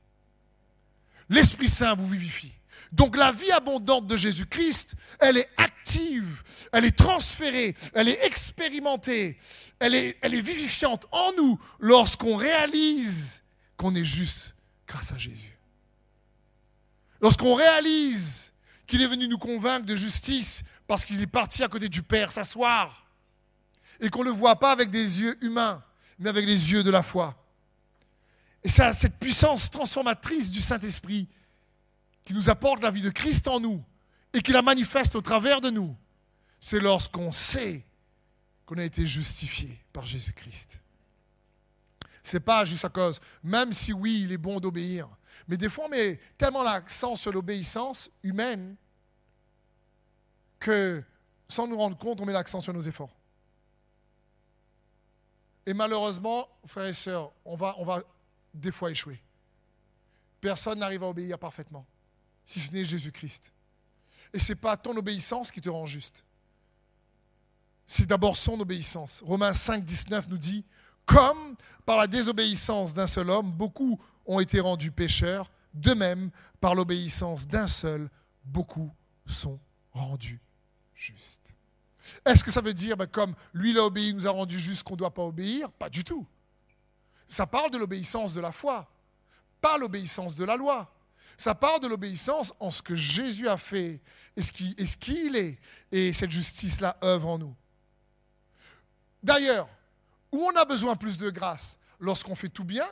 L'Esprit 1.29 1.69
Saint 1.69 1.95
vous 1.95 2.07
vivifie. 2.07 2.51
Donc 2.93 3.17
la 3.17 3.31
vie 3.31 3.51
abondante 3.51 4.05
de 4.05 4.15
Jésus-Christ, 4.15 4.93
elle 5.19 5.37
est 5.37 5.49
active, 5.57 6.43
elle 6.71 6.85
est 6.85 6.95
transférée, 6.95 7.75
elle 7.95 8.07
est 8.07 8.23
expérimentée, 8.23 9.39
elle 9.79 9.95
est, 9.95 10.41
vivifiante 10.41 11.07
en 11.11 11.31
nous 11.35 11.59
lorsqu'on 11.79 12.35
réalise 12.35 13.41
qu'on 13.77 13.95
est 13.95 14.05
juste 14.05 14.55
grâce 14.85 15.11
à 15.11 15.17
Jésus. 15.17 15.57
Lorsqu'on 17.19 17.55
réalise 17.55 18.53
qu'il 18.85 19.01
est 19.01 19.07
venu 19.07 19.27
nous 19.27 19.39
convaincre 19.39 19.87
de 19.87 19.95
justice 19.95 20.63
parce 20.85 21.03
qu'il 21.03 21.19
est 21.19 21.25
parti 21.25 21.63
à 21.63 21.67
côté 21.67 21.89
du 21.89 22.03
Père 22.03 22.31
s'asseoir 22.31 23.07
et 24.01 24.11
qu'on 24.11 24.19
ne 24.19 24.25
le 24.25 24.35
voit 24.35 24.59
pas 24.59 24.71
avec 24.71 24.91
des 24.91 25.21
yeux 25.21 25.35
humains, 25.41 25.83
mais 26.19 26.29
avec 26.29 26.45
les 26.45 26.71
yeux 26.71 26.83
de 26.83 26.91
la 26.91 27.01
foi. 27.01 27.35
Et 28.63 28.69
ça, 28.69 28.93
cette 28.93 29.17
puissance 29.17 29.71
transformatrice 29.71 30.51
du 30.51 30.61
Saint-Esprit 30.61 31.27
qui 32.25 32.33
nous 32.33 32.49
apporte 32.49 32.81
la 32.81 32.91
vie 32.91 33.01
de 33.01 33.09
Christ 33.09 33.47
en 33.47 33.59
nous 33.59 33.83
et 34.33 34.41
qui 34.41 34.51
la 34.51 34.61
manifeste 34.61 35.15
au 35.15 35.21
travers 35.21 35.61
de 35.61 35.69
nous, 35.69 35.95
c'est 36.59 36.79
lorsqu'on 36.79 37.31
sait 37.31 37.85
qu'on 38.65 38.77
a 38.77 38.83
été 38.83 39.05
justifié 39.05 39.79
par 39.91 40.05
Jésus-Christ. 40.05 40.79
C'est 42.23 42.39
pas 42.39 42.63
juste 42.63 42.85
à 42.85 42.89
cause, 42.89 43.19
même 43.43 43.73
si 43.73 43.91
oui, 43.91 44.21
il 44.23 44.31
est 44.31 44.37
bon 44.37 44.59
d'obéir, 44.59 45.09
mais 45.47 45.57
des 45.57 45.69
fois 45.69 45.85
on 45.85 45.89
met 45.89 46.19
tellement 46.37 46.63
l'accent 46.63 47.17
sur 47.17 47.33
l'obéissance 47.33 48.09
humaine 48.23 48.75
que 50.59 51.03
sans 51.49 51.67
nous 51.67 51.77
rendre 51.77 51.97
compte, 51.97 52.21
on 52.21 52.25
met 52.25 52.33
l'accent 52.33 52.61
sur 52.61 52.73
nos 52.73 52.81
efforts. 52.81 53.15
Et 55.65 55.73
malheureusement, 55.73 56.47
frères 56.65 56.87
et 56.87 56.93
sœurs, 56.93 57.31
on 57.45 57.55
va, 57.55 57.75
on 57.77 57.85
va 57.85 58.01
des 58.53 58.71
fois 58.71 58.89
échouer. 58.89 59.21
Personne 60.41 60.79
n'arrive 60.79 61.03
à 61.03 61.07
obéir 61.09 61.37
parfaitement 61.37 61.85
si 62.45 62.59
ce 62.59 62.71
n'est 62.71 62.85
Jésus-Christ. 62.85 63.53
Et 64.33 64.39
ce 64.39 64.51
n'est 64.51 64.59
pas 64.59 64.77
ton 64.77 64.95
obéissance 64.97 65.51
qui 65.51 65.61
te 65.61 65.69
rend 65.69 65.85
juste. 65.85 66.25
C'est 67.85 68.05
d'abord 68.05 68.37
son 68.37 68.59
obéissance. 68.59 69.21
Romains 69.25 69.53
5, 69.53 69.83
19 69.83 70.29
nous 70.29 70.37
dit, 70.37 70.65
comme 71.05 71.55
par 71.85 71.97
la 71.97 72.07
désobéissance 72.07 72.93
d'un 72.93 73.07
seul 73.07 73.29
homme, 73.29 73.51
beaucoup 73.51 73.99
ont 74.25 74.39
été 74.39 74.59
rendus 74.59 74.91
pécheurs, 74.91 75.51
de 75.73 75.93
même, 75.93 76.31
par 76.61 76.75
l'obéissance 76.75 77.47
d'un 77.47 77.67
seul, 77.67 78.09
beaucoup 78.45 78.91
sont 79.25 79.59
rendus 79.91 80.39
justes. 80.93 81.53
Est-ce 82.25 82.43
que 82.43 82.51
ça 82.51 82.61
veut 82.61 82.73
dire, 82.73 82.95
ben, 82.95 83.07
comme 83.07 83.35
lui 83.53 83.71
il 83.71 83.77
a 83.77 83.83
obéi, 83.83 84.13
nous 84.13 84.27
a 84.27 84.31
rendus 84.31 84.59
justes, 84.59 84.83
qu'on 84.83 84.93
ne 84.93 84.99
doit 84.99 85.13
pas 85.13 85.23
obéir? 85.23 85.71
Pas 85.71 85.89
du 85.89 86.03
tout. 86.03 86.25
Ça 87.27 87.47
parle 87.47 87.71
de 87.71 87.77
l'obéissance 87.77 88.33
de 88.33 88.41
la 88.41 88.51
foi, 88.51 88.89
pas 89.59 89.77
l'obéissance 89.77 90.35
de 90.35 90.45
la 90.45 90.55
loi. 90.55 90.93
Ça 91.37 91.55
part 91.55 91.79
de 91.79 91.87
l'obéissance 91.87 92.53
en 92.59 92.71
ce 92.71 92.81
que 92.81 92.95
Jésus 92.95 93.47
a 93.47 93.57
fait 93.57 93.99
et 94.35 94.41
ce 94.41 94.97
qu'il 94.97 95.35
est. 95.35 95.59
Et 95.91 96.13
cette 96.13 96.31
justice-là 96.31 96.97
œuvre 97.03 97.29
en 97.29 97.37
nous. 97.37 97.55
D'ailleurs, 99.21 99.67
où 100.31 100.43
on 100.43 100.55
a 100.55 100.65
besoin 100.65 100.95
plus 100.95 101.17
de 101.17 101.29
grâce? 101.29 101.77
Lorsqu'on 101.99 102.35
fait 102.35 102.49
tout 102.49 102.63
bien 102.63 102.87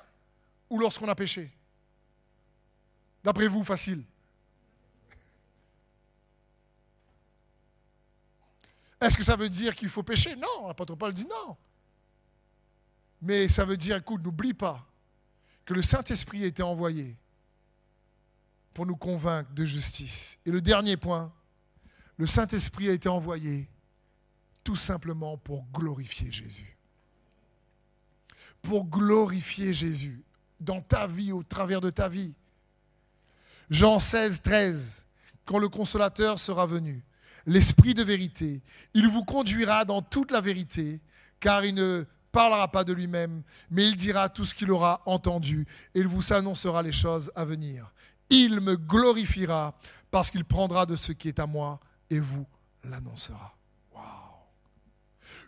ou 0.69 0.79
lorsqu'on 0.79 1.09
a 1.09 1.15
péché? 1.15 1.51
D'après 3.23 3.47
vous, 3.47 3.63
facile. 3.63 4.03
Est-ce 8.99 9.17
que 9.17 9.23
ça 9.23 9.35
veut 9.35 9.49
dire 9.49 9.75
qu'il 9.75 9.89
faut 9.89 10.03
pécher? 10.03 10.35
Non, 10.35 10.67
l'apôtre 10.67 10.95
Paul 10.95 11.13
dit 11.13 11.25
non. 11.25 11.57
Mais 13.21 13.47
ça 13.47 13.65
veut 13.65 13.77
dire, 13.77 13.97
écoute, 13.97 14.23
n'oublie 14.23 14.53
pas 14.53 14.87
que 15.65 15.73
le 15.73 15.81
Saint-Esprit 15.81 16.43
a 16.43 16.47
été 16.47 16.63
envoyé 16.63 17.15
pour 18.73 18.85
nous 18.85 18.95
convaincre 18.95 19.51
de 19.53 19.65
justice. 19.65 20.39
Et 20.45 20.51
le 20.51 20.61
dernier 20.61 20.97
point, 20.97 21.31
le 22.17 22.27
Saint-Esprit 22.27 22.89
a 22.89 22.93
été 22.93 23.09
envoyé 23.09 23.67
tout 24.63 24.75
simplement 24.75 25.37
pour 25.37 25.65
glorifier 25.73 26.31
Jésus. 26.31 26.77
Pour 28.61 28.85
glorifier 28.85 29.73
Jésus 29.73 30.23
dans 30.59 30.79
ta 30.79 31.07
vie, 31.07 31.31
au 31.31 31.43
travers 31.43 31.81
de 31.81 31.89
ta 31.89 32.07
vie. 32.07 32.35
Jean 33.69 33.99
16, 33.99 34.41
13, 34.41 35.05
quand 35.45 35.57
le 35.57 35.69
consolateur 35.69 36.39
sera 36.39 36.65
venu, 36.65 37.03
l'Esprit 37.47 37.95
de 37.95 38.03
vérité, 38.03 38.61
il 38.93 39.07
vous 39.07 39.23
conduira 39.23 39.85
dans 39.85 40.01
toute 40.01 40.29
la 40.29 40.41
vérité, 40.41 41.01
car 41.39 41.65
il 41.65 41.73
ne 41.73 42.05
parlera 42.31 42.67
pas 42.67 42.83
de 42.83 42.93
lui-même, 42.93 43.41
mais 43.71 43.87
il 43.87 43.95
dira 43.95 44.29
tout 44.29 44.45
ce 44.45 44.53
qu'il 44.53 44.71
aura 44.71 45.01
entendu, 45.05 45.65
et 45.95 46.01
il 46.01 46.07
vous 46.07 46.31
annoncera 46.31 46.83
les 46.83 46.91
choses 46.91 47.31
à 47.35 47.45
venir 47.45 47.91
il 48.31 48.61
me 48.61 48.77
glorifiera 48.77 49.75
parce 50.09 50.31
qu'il 50.31 50.45
prendra 50.45 50.85
de 50.85 50.95
ce 50.95 51.11
qui 51.11 51.27
est 51.27 51.39
à 51.39 51.45
moi 51.45 51.79
et 52.09 52.19
vous 52.19 52.47
l'annoncera. 52.83 53.55
Wow. 53.93 54.01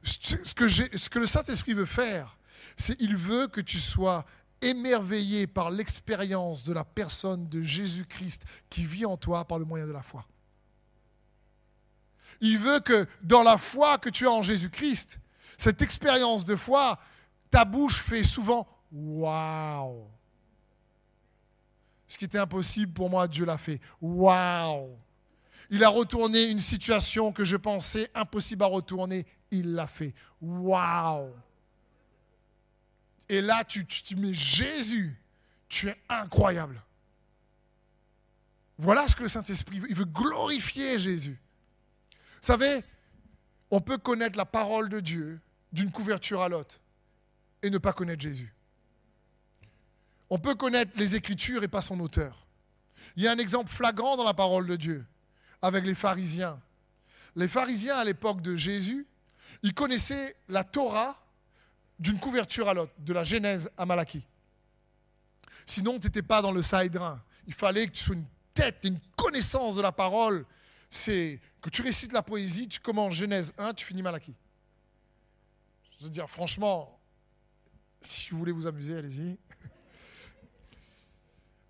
Ce 0.03 0.53
que, 0.53 1.19
le 1.19 1.25
Saint-Esprit 1.25 1.73
veut 1.73 1.85
faire, 1.85 2.37
c'est 2.77 2.97
qu'il 2.97 3.17
veut 3.17 3.47
que 3.47 3.61
tu 3.61 3.79
sois 3.79 4.25
émerveillé 4.61 5.47
par 5.47 5.71
l'expérience 5.71 6.63
de 6.63 6.73
la 6.73 6.83
personne 6.83 7.47
de 7.49 7.61
Jésus-Christ 7.61 8.43
qui 8.69 8.85
vit 8.85 9.05
en 9.05 9.17
toi 9.17 9.45
par 9.45 9.59
le 9.59 9.65
moyen 9.65 9.87
de 9.87 9.91
la 9.91 10.03
foi. 10.03 10.25
Il 12.41 12.57
veut 12.57 12.79
que 12.81 13.07
dans 13.21 13.43
la 13.43 13.57
foi 13.57 13.97
que 13.97 14.09
tu 14.09 14.27
as 14.27 14.31
en 14.31 14.41
Jésus-Christ, 14.41 15.19
cette 15.57 15.81
expérience 15.81 16.43
de 16.43 16.55
foi, 16.55 16.99
ta 17.49 17.63
bouche 17.63 18.01
fait 18.01 18.23
souvent 18.23 18.67
Waouh 18.91 19.92
qui 22.27 22.37
impossible 22.37 22.93
pour 22.93 23.09
moi, 23.09 23.27
Dieu 23.27 23.45
l'a 23.45 23.57
fait. 23.57 23.79
Waouh 24.01 24.97
Il 25.69 25.83
a 25.83 25.89
retourné 25.89 26.45
une 26.45 26.59
situation 26.59 27.31
que 27.31 27.43
je 27.43 27.57
pensais 27.57 28.09
impossible 28.13 28.63
à 28.63 28.67
retourner. 28.67 29.25
Il 29.51 29.73
l'a 29.73 29.87
fait. 29.87 30.13
Waouh 30.41 31.33
Et 33.29 33.41
là, 33.41 33.63
tu, 33.63 33.85
tu 33.85 34.03
dis, 34.03 34.15
mais 34.15 34.33
Jésus, 34.33 35.15
tu 35.69 35.89
es 35.89 35.97
incroyable. 36.09 36.81
Voilà 38.77 39.07
ce 39.07 39.15
que 39.15 39.23
le 39.23 39.29
Saint-Esprit 39.29 39.79
veut. 39.79 39.87
Il 39.89 39.95
veut 39.95 40.05
glorifier 40.05 40.99
Jésus. 40.99 41.39
Vous 42.11 42.47
savez, 42.47 42.83
on 43.71 43.81
peut 43.81 43.97
connaître 43.97 44.37
la 44.37 44.45
parole 44.45 44.89
de 44.89 44.99
Dieu 44.99 45.39
d'une 45.71 45.91
couverture 45.91 46.41
à 46.41 46.49
l'autre 46.49 46.79
et 47.61 47.69
ne 47.69 47.77
pas 47.77 47.93
connaître 47.93 48.21
Jésus. 48.21 48.53
On 50.33 50.39
peut 50.39 50.55
connaître 50.55 50.93
les 50.95 51.15
Écritures 51.15 51.63
et 51.63 51.67
pas 51.67 51.83
son 51.83 51.99
auteur. 51.99 52.47
Il 53.15 53.21
y 53.21 53.27
a 53.27 53.31
un 53.31 53.37
exemple 53.37 53.71
flagrant 53.71 54.17
dans 54.17 54.23
la 54.23 54.33
parole 54.33 54.65
de 54.65 54.75
Dieu 54.75 55.05
avec 55.61 55.85
les 55.85 55.93
pharisiens. 55.93 56.59
Les 57.35 57.47
pharisiens 57.47 57.97
à 57.97 58.03
l'époque 58.03 58.41
de 58.41 58.55
Jésus, 58.55 59.05
ils 59.61 59.75
connaissaient 59.75 60.35
la 60.49 60.63
Torah 60.63 61.23
d'une 61.99 62.17
couverture 62.17 62.67
à 62.67 62.73
l'autre, 62.73 62.93
de 62.97 63.13
la 63.13 63.23
Genèse 63.23 63.69
à 63.77 63.85
Malachie. 63.85 64.25
Sinon, 65.67 65.99
tu 65.99 66.07
n'étais 66.07 66.23
pas 66.23 66.41
dans 66.41 66.51
le 66.51 66.63
Saïdrin. 66.63 67.21
Il 67.45 67.53
fallait 67.53 67.85
que 67.85 67.91
tu 67.91 68.03
sois 68.03 68.15
une 68.15 68.25
tête, 68.55 68.79
une 68.85 68.99
connaissance 69.15 69.75
de 69.75 69.83
la 69.83 69.91
parole. 69.91 70.47
C'est 70.89 71.39
que 71.61 71.69
tu 71.69 71.83
récites 71.83 72.11
la 72.11 72.23
poésie, 72.23 72.67
tu 72.67 72.79
commences 72.79 73.13
Genèse 73.13 73.53
1, 73.59 73.75
tu 73.75 73.85
finis 73.85 74.01
Malachie. 74.01 74.33
Je 75.99 76.05
veux 76.05 76.09
dire, 76.09 76.27
franchement, 76.27 76.99
si 78.01 78.31
vous 78.31 78.39
voulez 78.39 78.51
vous 78.51 78.65
amuser, 78.65 78.97
allez-y. 78.97 79.37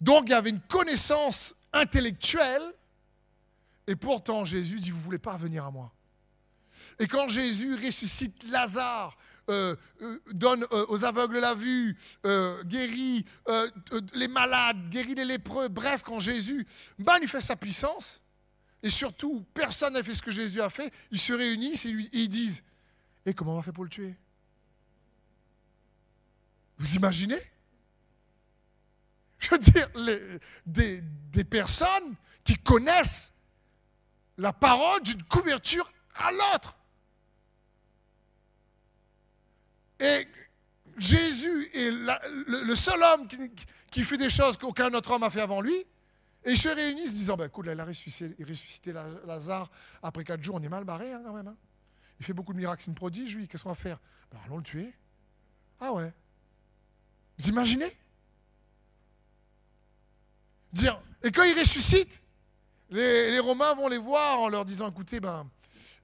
Donc 0.04 0.24
il 0.28 0.32
y 0.32 0.34
avait 0.34 0.49
une 0.49 0.60
connaissance 0.60 1.56
intellectuelle, 1.72 2.62
et 3.88 3.95
pourtant 3.95 4.43
Jésus 4.43 4.82
dit, 4.82 4.91
vous 4.91 4.99
ne 4.99 5.04
voulez 5.04 5.20
pas 5.20 5.38
venir 5.38 5.66
à 5.66 5.72
moi. 5.72 5.93
Et 6.99 7.08
quand 7.08 7.30
Jésus 7.30 7.76
ressuscite 7.76 8.43
Lazare, 8.49 9.18
euh, 9.49 9.78
euh, 10.01 10.20
donne 10.34 10.66
euh, 10.74 10.86
aux 10.89 11.06
aveugles 11.06 11.39
la 11.39 11.56
vue, 11.56 11.97
guérit 12.66 13.24
les 14.14 14.28
malades, 14.28 14.89
guérit 14.89 15.16
les 15.16 15.24
lépreux, 15.24 15.70
bref, 15.70 16.04
quand 16.04 16.20
Jésus 16.20 16.68
manifeste 16.97 17.47
sa 17.47 17.56
puissance, 17.56 18.22
et 18.82 18.89
surtout, 18.89 19.45
personne 19.54 19.93
n'a 19.93 20.04
fait 20.04 20.14
ce 20.14 20.22
que 20.22 20.32
Jésus 20.32 20.62
a 20.62 20.70
fait, 20.70 20.93
ils 21.12 21.20
se 21.20 21.32
réunissent 21.32 21.86
et, 21.86 21.95
ils 22.12 22.28
disent, 22.28 22.62
et 23.26 23.34
comment 23.34 23.54
on 23.54 23.56
va 23.56 23.64
faire 23.64 23.74
pour 23.74 23.86
le 23.86 23.89
tuer? 23.89 24.16
Vous 26.78 26.93
imaginez? 26.95 27.39
Je 29.44 29.50
veux 29.50 29.58
dire, 29.58 29.89
des, 30.66 31.02
des 31.02 31.44
personnes 31.44 32.16
qui 32.44 32.56
connaissent 32.56 33.34
la 34.38 34.54
parole 34.54 35.02
d'une 35.04 35.24
couverture 35.24 35.91
à 36.16 36.32
l'autre. 36.32 36.76
Et 40.00 40.28
Jésus 40.98 41.70
est 41.74 41.91
le, 41.91 42.76
seul 42.76 43.02
homme 43.02 43.28
qui, 43.91 44.04
fait 44.04 44.18
des 44.18 44.30
choses 44.30 44.58
qu'aucun 44.58 44.94
autre 44.94 45.12
homme 45.12 45.24
a 45.24 45.30
fait 45.30 45.41
avant 45.41 45.62
lui. 45.62 45.76
Et 46.46 46.52
ils 46.52 46.58
se 46.58 46.68
réunissent 46.68 47.14
disant, 47.14 47.38
ben, 47.38 47.46
écoute, 47.46 47.68
il 47.72 47.80
a 47.80 47.86
ressuscité, 47.86 48.94
Lazare 49.26 49.70
après 50.02 50.24
quatre 50.24 50.44
jours, 50.44 50.56
on 50.56 50.64
est 50.64 50.70
mal 50.70 50.84
barré 50.84 51.14
hein, 51.14 51.22
quand 51.24 51.34
même. 51.34 51.48
Hein. 51.48 51.56
Il 52.20 52.26
fait 52.26 52.34
beaucoup 52.34 52.52
de 52.54 52.58
miracles, 52.58 52.84
c'est 52.84 52.91
une 52.91 52.96
prodige, 52.96 53.36
lui, 53.36 53.48
qu'est-ce 53.48 53.64
qu'on 53.64 53.70
va 53.70 53.76
faire? 53.76 54.00
Ben, 54.32 54.39
Allons 54.46 54.58
le 54.58 54.64
tuer. 54.64 54.94
Ah 55.80 55.94
ouais. 55.94 56.12
Vous 57.39 57.48
imaginez? 57.48 57.96
Et 61.24 61.32
quand 61.32 61.43
il 61.43 61.57
ressuscite, 61.57 62.21
les, 62.89 63.39
Romains 63.39 63.74
vont 63.76 63.88
les 63.88 63.97
voir 63.97 64.39
en 64.39 64.49
leur 64.49 64.65
disant, 64.65 64.89
écoutez, 64.89 65.19
ben, 65.19 65.49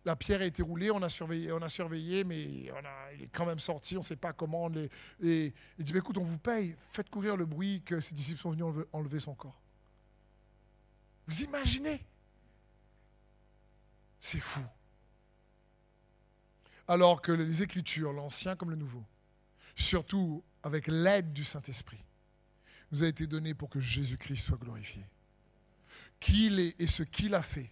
la 0.05 0.15
pierre 0.15 0.41
a 0.41 0.45
été 0.45 0.61
roulée, 0.61 0.91
on 0.91 1.01
a 1.01 1.09
surveillé, 1.09 1.51
on 1.51 1.61
a 1.61 1.69
surveillé 1.69 2.23
mais 2.23 2.41
il 2.41 3.23
est 3.23 3.29
quand 3.31 3.45
même 3.45 3.59
sorti, 3.59 3.95
on 3.95 3.99
ne 3.99 4.05
sait 4.05 4.15
pas 4.15 4.33
comment. 4.33 4.71
et 5.23 5.53
il 5.77 5.83
dit, 5.83 5.95
écoute, 5.95 6.17
on 6.17 6.23
vous 6.23 6.39
paye, 6.39 6.75
faites 6.89 7.09
courir 7.09 7.35
le 7.37 7.45
bruit 7.45 7.81
que 7.83 7.99
ses 7.99 8.15
disciples 8.15 8.39
sont 8.39 8.51
venus 8.51 8.85
enlever 8.93 9.19
son 9.19 9.35
corps. 9.35 9.59
Vous 11.27 11.43
imaginez? 11.43 12.03
C'est 14.19 14.39
fou. 14.39 14.61
Alors 16.87 17.21
que 17.21 17.31
les 17.31 17.61
Écritures, 17.61 18.13
l'Ancien 18.13 18.55
comme 18.55 18.71
le 18.71 18.75
Nouveau, 18.75 19.03
surtout 19.75 20.43
avec 20.63 20.87
l'aide 20.87 21.31
du 21.31 21.43
Saint-Esprit, 21.43 22.03
nous 22.91 23.03
a 23.03 23.07
été 23.07 23.27
donné 23.27 23.53
pour 23.53 23.69
que 23.69 23.79
Jésus-Christ 23.79 24.45
soit 24.45 24.57
glorifié. 24.57 25.03
Qui 26.19 26.47
il 26.47 26.59
est 26.59 26.81
et 26.81 26.87
ce 26.87 27.03
qu'il 27.03 27.33
a 27.33 27.41
fait 27.41 27.69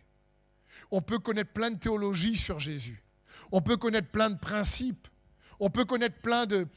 on 0.92 1.02
peut 1.02 1.20
connaître 1.20 1.52
plein 1.52 1.72
de 1.72 1.78
théologies 1.78 2.38
sur 2.38 2.60
Jésus. 2.60 3.04
On 3.52 3.62
peut 3.62 3.78
connaître 3.78 4.10
plein 4.10 4.30
de 4.30 4.38
principes. 4.38 5.08
On 5.60 5.70
peut 5.70 5.86
connaître 5.86 6.20
plein 6.22 6.46
de 6.46 6.68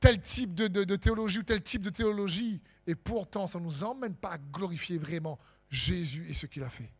tel 0.00 0.20
type 0.20 0.54
de, 0.54 0.96
théologie 0.96 1.40
ou 1.40 1.42
tel 1.42 1.62
type 1.62 1.82
de 1.82 1.90
théologie. 1.90 2.60
Et 2.86 2.94
pourtant, 2.94 3.46
ça 3.46 3.58
ne 3.58 3.64
nous 3.64 3.84
emmène 3.84 4.14
pas 4.14 4.32
à 4.32 4.38
glorifier 4.38 4.96
vraiment 4.98 5.38
Jésus 5.70 6.26
et 6.28 6.34
ce 6.34 6.46
qu'il 6.46 6.62
a 6.62 6.70
fait. 6.70 6.90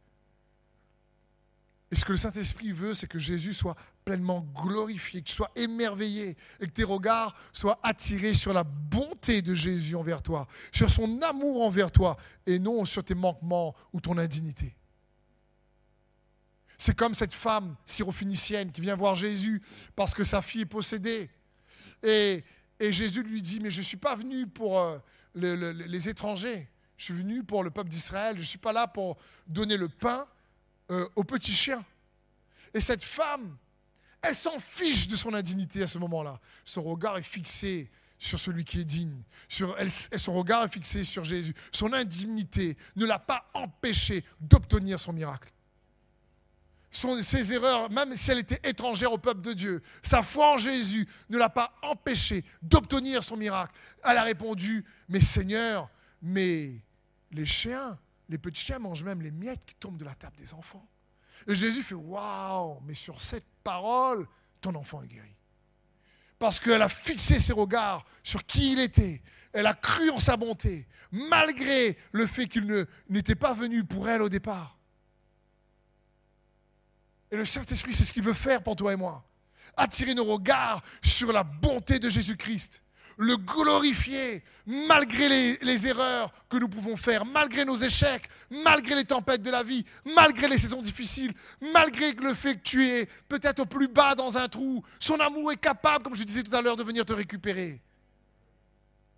Et 1.93 1.95
ce 1.95 2.05
que 2.05 2.13
le 2.13 2.19
Saint-Esprit 2.19 2.73
veut, 2.73 2.95
c'est 2.95 3.07
que 3.07 3.19
Jésus 3.19 3.53
soit 3.53 3.77
pleinement 4.05 4.41
glorifié, 4.57 5.21
que 5.21 5.27
tu 5.27 5.35
sois 5.35 5.53
émerveillé 5.55 6.37
et 6.61 6.67
que 6.67 6.73
tes 6.73 6.85
regards 6.85 7.37
soient 7.53 7.79
attirés 7.83 8.35
sur 8.35 8.53
la 8.53 8.65
bonté 8.65 9.41
de 9.41 9.55
Jésus 9.55 9.95
envers 9.95 10.21
toi, 10.21 10.49
sur 10.73 10.91
son 10.91 11.23
amour 11.23 11.63
envers 11.63 11.93
toi 11.93 12.17
et 12.45 12.59
non 12.59 12.85
sur 12.85 13.05
tes 13.05 13.15
manquements 13.15 13.75
ou 13.93 14.01
ton 14.01 14.19
indignité. 14.19 14.75
C'est 16.77 16.97
comme 16.97 17.15
cette 17.15 17.33
femme 17.33 17.77
syrophénicienne 17.85 18.73
qui 18.73 18.81
vient 18.81 18.97
voir 18.97 19.15
Jésus 19.15 19.63
parce 19.95 20.13
que 20.13 20.25
sa 20.25 20.43
fille 20.43 20.63
est 20.63 20.67
possédée. 20.67 21.31
Et, 22.03 22.45
Jésus 22.81 23.23
lui 23.23 23.41
dit, 23.41 23.61
mais 23.61 23.71
je 23.71 23.79
ne 23.79 23.85
suis 23.85 23.97
pas 23.97 24.15
venu 24.17 24.47
pour 24.47 24.79
euh, 24.79 24.99
les 25.35 26.09
étrangers, 26.09 26.69
je 26.99 27.05
suis 27.05 27.15
venu 27.15 27.43
pour 27.43 27.63
le 27.63 27.71
peuple 27.71 27.89
d'Israël, 27.89 28.37
je 28.37 28.43
ne 28.43 28.47
suis 28.47 28.59
pas 28.59 28.73
là 28.73 28.87
pour 28.87 29.17
donner 29.47 29.79
le 29.79 29.89
pain 29.89 30.27
euh, 30.91 31.09
aux 31.17 31.25
petits 31.25 31.53
chiens. 31.53 31.85
Et 32.75 32.81
cette 32.81 33.05
femme, 33.05 33.57
elle 34.23 34.35
s'en 34.35 34.59
fiche 34.59 35.09
de 35.09 35.17
son 35.17 35.35
indignité 35.35 35.83
à 35.83 35.87
ce 35.87 35.99
moment-là. 35.99 36.41
Son 36.65 36.83
regard 36.83 37.17
est 37.19 37.23
fixé 37.23 37.91
sur 38.19 38.39
celui 38.39 38.65
qui 38.65 38.81
est 38.81 38.85
digne. 38.85 39.23
Sur, 39.49 39.77
elle, 39.79 39.91
son 39.91 40.35
regard 40.35 40.65
est 40.65 40.73
fixé 40.73 41.05
sur 41.05 41.25
Jésus. 41.25 41.55
Son 41.71 41.93
indignité 41.93 42.77
ne 42.97 43.07
l'a 43.07 43.19
pas 43.19 43.49
empêché 43.55 44.25
d'obtenir 44.41 44.99
son 44.99 45.13
miracle 45.13 45.53
ses 47.23 47.53
erreurs, 47.53 47.91
même 47.91 48.17
si 48.17 48.31
elle 48.31 48.39
était 48.39 48.61
étrangère 48.69 49.13
au 49.13 49.19
peuple 49.19 49.43
de 49.43 49.53
Dieu, 49.53 49.83
sa 50.03 50.23
foi 50.23 50.55
en 50.55 50.59
Jésus 50.59 51.07
ne 51.29 51.39
l'a 51.39 51.51
pas 51.51 51.75
empêché 51.83 52.45
d'obtenir 52.63 53.23
son 53.23 53.37
miracle. 53.37 53.75
Elle 54.05 54.17
a 54.17 54.23
répondu, 54.23 54.85
mais 55.09 55.21
Seigneur, 55.21 55.91
mais 56.23 56.81
les 57.33 57.45
chiens, 57.45 57.99
les 58.29 58.39
petits 58.39 58.63
chiens 58.63 58.79
mangent 58.79 59.05
même 59.05 59.23
les 59.23 59.31
miettes 59.31 59.65
qui 59.65 59.75
tombent 59.77 59.99
de 59.99 60.05
la 60.05 60.15
table 60.15 60.37
des 60.37 60.55
enfants. 60.55 60.87
Et 61.47 61.55
Jésus 61.55 61.83
fait, 61.83 61.95
waouh, 61.95 62.81
mais 62.85 62.95
sur 62.95 63.21
cette 63.21 63.47
parole, 63.63 64.27
ton 64.61 64.75
enfant 64.75 65.03
est 65.03 65.09
guéri. 65.09 65.35
Parce 66.39 66.61
qu'elle 66.61 66.83
a 66.83 66.89
fixé 66.89 67.39
ses 67.39 67.53
regards 67.53 68.05
sur 68.23 68.45
qui 68.45 68.73
il 68.73 68.81
était. 68.81 69.23
Elle 69.53 69.67
a 69.67 69.75
cru 69.75 70.11
en 70.11 70.19
sa 70.19 70.37
bonté, 70.37 70.87
malgré 71.11 71.97
le 72.13 72.27
fait 72.27 72.47
qu'il 72.47 72.87
n'était 73.09 73.35
pas 73.35 73.55
venu 73.55 73.85
pour 73.85 74.09
elle 74.09 74.23
au 74.23 74.29
départ. 74.29 74.77
Et 77.31 77.37
le 77.37 77.45
Saint-Esprit, 77.45 77.93
c'est 77.93 78.05
ce 78.05 78.13
qu'il 78.13 78.23
veut 78.23 78.35
faire 78.35 78.63
pour 78.63 78.77
toi 78.77 78.93
et 78.93 78.97
moi. 78.97 79.25
Attirer 79.77 80.15
nos 80.15 80.25
regards 80.25 80.83
sur 81.03 81.33
la 81.33 81.43
bonté 81.43 81.99
de 81.99 82.11
Jésus-Christ. 82.11 82.83
Le 83.19 83.37
glorifier 83.37 84.45
malgré 84.67 85.57
les, 85.63 85.87
erreurs 85.87 86.33
que 86.51 86.59
nous 86.59 86.69
pouvons 86.69 86.97
faire, 86.97 87.25
malgré 87.25 87.65
nos 87.65 87.77
échecs, 87.77 88.29
malgré 88.51 88.95
les 88.95 89.05
tempêtes 89.05 89.43
de 89.43 89.51
la 89.51 89.63
vie, 89.63 89.85
malgré 90.15 90.49
les 90.49 90.59
saisons 90.59 90.83
difficiles, 90.83 91.33
malgré 91.73 92.13
le 92.13 92.35
fait 92.35 92.57
que 92.57 92.63
tu 92.63 92.85
es 92.87 93.07
peut-être 93.29 93.61
au 93.61 93.67
plus 93.67 93.89
bas 93.89 94.15
dans 94.15 94.37
un 94.37 94.49
trou. 94.49 94.85
Son 95.01 95.19
amour 95.19 95.53
est 95.53 95.57
capable, 95.57 96.05
comme 96.05 96.15
je 96.15 96.25
disais 96.25 96.43
tout 96.43 96.55
à 96.55 96.61
l'heure, 96.61 96.77
de 96.77 96.85
venir 96.85 97.07
te 97.07 97.15
récupérer. 97.15 97.81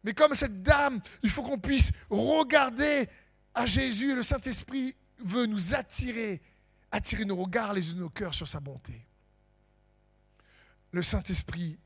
Mais 0.04 0.14
comme 0.14 0.34
cette 0.34 0.62
dame, 0.62 1.00
il 1.24 1.30
faut 1.30 1.42
qu'on 1.42 1.58
puisse 1.58 1.90
regarder 2.08 3.08
à 3.52 3.66
Jésus 3.66 4.12
et 4.12 4.14
le 4.14 4.22
Saint-Esprit 4.22 4.94
veut 5.24 5.46
nous 5.46 5.74
attirer 5.74 6.40
attirer 6.90 7.24
nos 7.24 7.36
regards, 7.36 7.72
les 7.72 7.88
yeux 7.88 7.94
de 7.94 8.00
nos 8.00 8.10
cœurs 8.10 8.34
sur 8.34 8.48
sa 8.48 8.60
bonté. 8.60 9.06
Le 10.92 11.02
Saint-Esprit, 11.02 11.78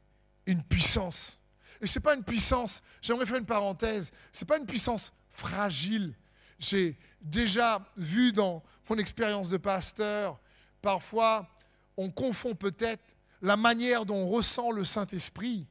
une 0.47 0.63
puissance. 0.63 1.42
Et 1.83 1.87
ce 1.87 1.99
n'est 1.99 2.03
pas 2.03 2.15
une 2.15 2.23
puissance, 2.23 2.81
j'aimerais 3.03 3.27
faire 3.27 3.37
une 3.37 3.45
parenthèse, 3.45 4.13
ce 4.33 4.45
n'est 4.45 4.47
pas 4.47 4.57
une 4.57 4.67
puissance 4.67 5.13
fragile. 5.31 6.15
J'ai 6.61 6.97
déjà 7.21 7.85
vu 7.97 8.33
dans 8.33 8.63
mon 8.89 8.99
expérience 8.99 9.49
de 9.49 9.57
pasteur, 9.57 10.39
parfois 10.81 11.49
on 11.97 12.09
confond 12.09 12.55
peut-être 12.55 13.03
la 13.43 13.57
manière 13.57 14.07
dont 14.07 14.17
on 14.17 14.29
ressent 14.29 14.71
le 14.71 14.85
Saint-Esprit 14.85 15.67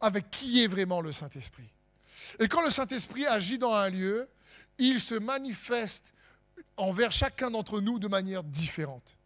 avec 0.00 0.30
qui 0.30 0.62
est 0.62 0.68
vraiment 0.68 1.00
le 1.00 1.10
Saint-Esprit. 1.10 1.68
Et 2.38 2.46
quand 2.46 2.62
le 2.62 2.70
Saint-Esprit 2.70 3.26
agit 3.26 3.58
dans 3.58 3.72
un 3.72 3.88
lieu, 3.88 4.28
il 4.78 5.00
se 5.00 5.16
manifeste 5.16 6.14
envers 6.76 7.10
chacun 7.10 7.50
d'entre 7.50 7.80
nous 7.80 7.98
de 7.98 8.06
manière 8.06 8.44
différente. 8.44 9.16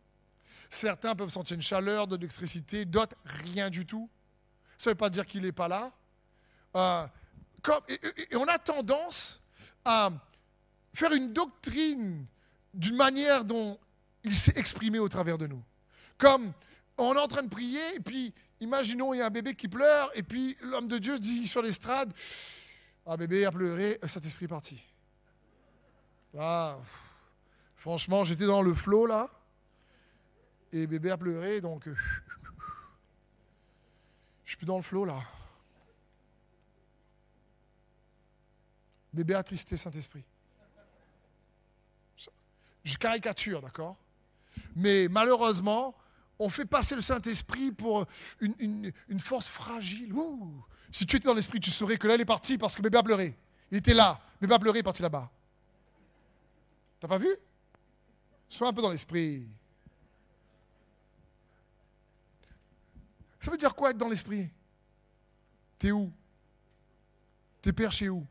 Certains 0.70 1.14
peuvent 1.14 1.28
sentir 1.28 1.56
une 1.56 1.62
chaleur, 1.62 2.06
de 2.06 2.16
l'électricité, 2.16 2.86
d'autres 2.86 3.16
rien 3.24 3.68
du 3.68 3.84
tout. 3.84 4.08
Ça 4.78 4.88
ne 4.88 4.92
veut 4.92 4.98
pas 4.98 5.10
dire 5.10 5.26
qu'il 5.26 5.42
n'est 5.42 5.52
pas 5.52 5.68
là. 5.68 5.92
Et, 6.74 8.36
on 8.36 8.44
a 8.46 8.58
tendance 8.58 9.40
à 9.84 10.10
faire 10.94 11.12
une 11.12 11.32
doctrine 11.32 12.26
d'une 12.74 12.96
manière 12.96 13.44
dont 13.44 13.78
il 14.24 14.36
s'est 14.36 14.54
exprimé 14.56 14.98
au 14.98 15.08
travers 15.08 15.38
de 15.38 15.46
nous. 15.46 15.62
Comme 16.18 16.52
on 16.98 17.14
est 17.14 17.18
en 17.18 17.28
train 17.28 17.42
de 17.42 17.48
prier, 17.48 17.96
et 17.96 18.00
puis 18.00 18.32
imaginons, 18.60 19.12
il 19.14 19.18
y 19.18 19.20
a 19.20 19.26
un 19.26 19.30
bébé 19.30 19.54
qui 19.54 19.68
pleure, 19.68 20.10
et 20.14 20.22
puis 20.22 20.56
l'homme 20.62 20.88
de 20.88 20.98
Dieu 20.98 21.18
dit 21.18 21.46
sur 21.46 21.62
l'estrade, 21.62 22.12
ah 23.06 23.16
bébé 23.16 23.44
a 23.44 23.52
pleuré, 23.52 23.98
cet 24.06 24.24
esprit 24.24 24.44
est 24.44 24.48
parti. 24.48 24.82
Là, 26.34 26.78
Franchement, 27.82 28.22
j'étais 28.22 28.46
dans 28.46 28.62
le 28.62 28.74
flot 28.74 29.06
là. 29.06 29.28
Et 30.70 30.86
bébé 30.86 31.10
a 31.10 31.16
pleuré, 31.16 31.60
donc 31.60 31.88
euh, 31.88 31.96
je 34.44 34.50
suis 34.50 34.56
plus 34.56 34.66
dans 34.66 34.76
le 34.76 34.84
flot 34.84 35.04
là. 35.04 35.20
Bébé 39.12 39.34
a 39.34 39.42
tristé 39.42 39.76
Saint-Esprit. 39.76 40.24
Je 42.84 42.96
caricature, 42.96 43.60
d'accord? 43.60 43.96
Mais 44.74 45.08
malheureusement, 45.08 45.94
on 46.38 46.48
fait 46.48 46.64
passer 46.64 46.96
le 46.96 47.02
Saint-Esprit 47.02 47.72
pour 47.72 48.06
une, 48.40 48.92
force 49.20 49.48
fragile. 49.48 50.12
Si 50.90 51.06
tu 51.06 51.16
étais 51.16 51.26
dans 51.26 51.34
l'esprit, 51.34 51.60
tu 51.60 51.70
saurais 51.70 51.96
que 51.96 52.06
là, 52.06 52.16
il 52.16 52.20
est 52.20 52.26
parti 52.26 52.58
parce 52.58 52.74
que 52.74 52.82
bébé 52.82 52.98
a 52.98 53.02
pleuré. 53.02 53.36
Il 53.70 53.78
était 53.78 53.94
là. 53.94 54.20
Bébé 54.40 54.54
a 54.54 54.58
pleuré, 54.58 54.80
est 54.80 54.82
parti 54.82 55.02
là-bas. 55.02 55.30
T'as 57.00 57.08
pas 57.08 57.18
vu? 57.18 57.28
Sois 58.48 58.68
un 58.68 58.72
peu 58.72 58.82
dans 58.82 58.90
l'esprit. 58.90 59.48
Ça 63.40 63.50
veut 63.50 63.56
dire 63.56 63.74
quoi 63.74 63.90
être 63.90 63.98
dans 63.98 64.08
l'esprit? 64.08 64.48
T'es 65.78 65.90
où? 65.90 66.12
T'es 67.60 67.72
perché 67.72 68.08
où? 68.08 68.26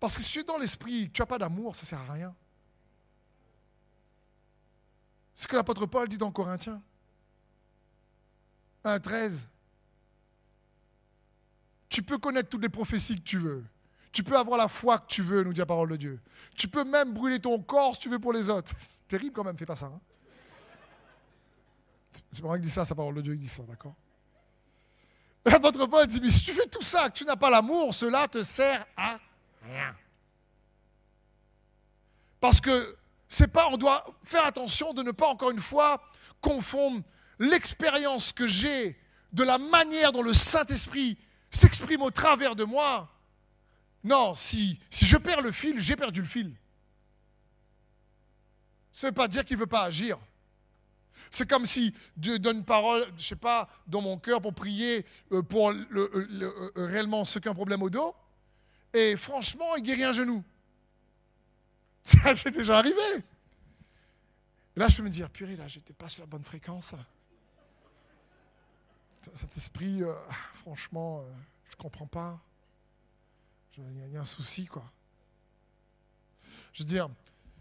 Parce 0.00 0.16
que 0.16 0.22
si 0.22 0.32
tu 0.32 0.38
es 0.40 0.44
dans 0.44 0.56
l'esprit, 0.56 1.10
tu 1.12 1.20
n'as 1.20 1.26
pas 1.26 1.38
d'amour, 1.38 1.76
ça 1.76 1.82
ne 1.82 1.86
sert 1.86 2.00
à 2.00 2.12
rien. 2.14 2.34
C'est 5.34 5.42
ce 5.42 5.48
que 5.48 5.56
l'apôtre 5.56 5.86
Paul 5.86 6.08
dit 6.08 6.18
dans 6.18 6.32
Corinthiens 6.32 6.82
1.13. 8.84 9.46
Tu 11.90 12.02
peux 12.02 12.18
connaître 12.18 12.48
toutes 12.48 12.62
les 12.62 12.70
prophéties 12.70 13.16
que 13.16 13.20
tu 13.20 13.38
veux. 13.38 13.64
Tu 14.12 14.24
peux 14.24 14.36
avoir 14.36 14.58
la 14.58 14.68
foi 14.68 14.98
que 14.98 15.06
tu 15.06 15.22
veux, 15.22 15.44
nous 15.44 15.52
dit 15.52 15.60
la 15.60 15.66
parole 15.66 15.90
de 15.90 15.96
Dieu. 15.96 16.20
Tu 16.56 16.66
peux 16.66 16.84
même 16.84 17.12
brûler 17.12 17.38
ton 17.38 17.60
corps 17.60 17.94
si 17.94 18.00
tu 18.00 18.08
veux 18.08 18.18
pour 18.18 18.32
les 18.32 18.48
autres. 18.48 18.72
C'est 18.80 19.06
terrible 19.06 19.34
quand 19.34 19.44
même, 19.44 19.56
fais 19.56 19.66
pas 19.66 19.76
ça. 19.76 19.86
Hein. 19.86 20.00
C'est 22.32 22.40
pas 22.40 22.48
moi 22.48 22.56
qui 22.56 22.62
dis 22.62 22.70
ça, 22.70 22.84
c'est 22.84 22.94
parole 22.94 23.14
de 23.14 23.20
Dieu 23.20 23.34
qui 23.34 23.38
dit 23.38 23.48
ça, 23.48 23.62
d'accord? 23.62 23.94
L'apôtre 25.44 25.86
Paul 25.86 26.06
dit, 26.08 26.20
mais 26.20 26.28
si 26.28 26.42
tu 26.42 26.52
fais 26.52 26.66
tout 26.66 26.82
ça, 26.82 27.08
que 27.08 27.18
tu 27.18 27.24
n'as 27.24 27.36
pas 27.36 27.50
l'amour, 27.50 27.94
cela 27.94 28.26
te 28.26 28.42
sert 28.42 28.84
à 28.96 29.18
rien. 29.62 29.94
Parce 32.40 32.60
que 32.60 32.96
c'est 33.28 33.48
pas, 33.48 33.68
on 33.68 33.76
doit 33.76 34.04
faire 34.24 34.44
attention 34.44 34.92
de 34.92 35.02
ne 35.02 35.12
pas 35.12 35.28
encore 35.28 35.50
une 35.50 35.60
fois 35.60 36.02
confondre 36.40 37.02
l'expérience 37.38 38.32
que 38.32 38.46
j'ai 38.46 38.98
de 39.32 39.42
la 39.42 39.58
manière 39.58 40.12
dont 40.12 40.22
le 40.22 40.34
Saint-Esprit 40.34 41.18
s'exprime 41.50 42.02
au 42.02 42.10
travers 42.10 42.56
de 42.56 42.64
moi. 42.64 43.08
Non, 44.02 44.34
si, 44.34 44.80
si 44.90 45.04
je 45.04 45.16
perds 45.16 45.42
le 45.42 45.52
fil, 45.52 45.80
j'ai 45.80 45.96
perdu 45.96 46.20
le 46.20 46.26
fil. 46.26 46.54
Ça 48.92 49.06
ne 49.06 49.10
veut 49.10 49.14
pas 49.14 49.28
dire 49.28 49.44
qu'il 49.44 49.56
ne 49.56 49.60
veut 49.60 49.66
pas 49.66 49.84
agir. 49.84 50.18
C'est 51.30 51.48
comme 51.48 51.64
si 51.64 51.94
Dieu 52.16 52.38
donne 52.38 52.58
une 52.58 52.64
parole, 52.64 53.04
je 53.10 53.14
ne 53.14 53.20
sais 53.20 53.36
pas, 53.36 53.68
dans 53.86 54.00
mon 54.00 54.18
cœur 54.18 54.40
pour 54.40 54.52
prier 54.52 55.06
euh, 55.32 55.42
pour 55.42 55.70
le, 55.70 56.10
euh, 56.14 56.72
réellement 56.74 57.24
ceux 57.24 57.40
un 57.44 57.54
problème 57.54 57.82
au 57.82 57.90
dos. 57.90 58.14
Et 58.92 59.16
franchement, 59.16 59.76
il 59.76 59.82
guérit 59.82 60.04
un 60.04 60.12
genou. 60.12 60.44
Ça, 62.02 62.34
c'est 62.34 62.50
déjà 62.50 62.78
arrivé. 62.78 62.96
Là, 64.76 64.88
je 64.88 64.96
peux 64.96 65.02
me 65.02 65.10
dire, 65.10 65.28
purée, 65.30 65.56
là, 65.56 65.68
j'étais 65.68 65.92
pas 65.92 66.08
sur 66.08 66.22
la 66.22 66.26
bonne 66.26 66.42
fréquence. 66.42 66.94
Cet 69.34 69.56
esprit, 69.56 70.02
euh, 70.02 70.14
franchement, 70.54 71.24
je 71.64 71.72
ne 71.72 71.76
comprends 71.76 72.06
pas. 72.06 72.40
Il 73.76 74.12
y, 74.12 74.16
a 74.16 74.20
un 74.20 74.24
souci, 74.24 74.66
quoi. 74.66 74.90
Je 76.72 76.82
veux 76.82 76.88
dire, 76.88 77.08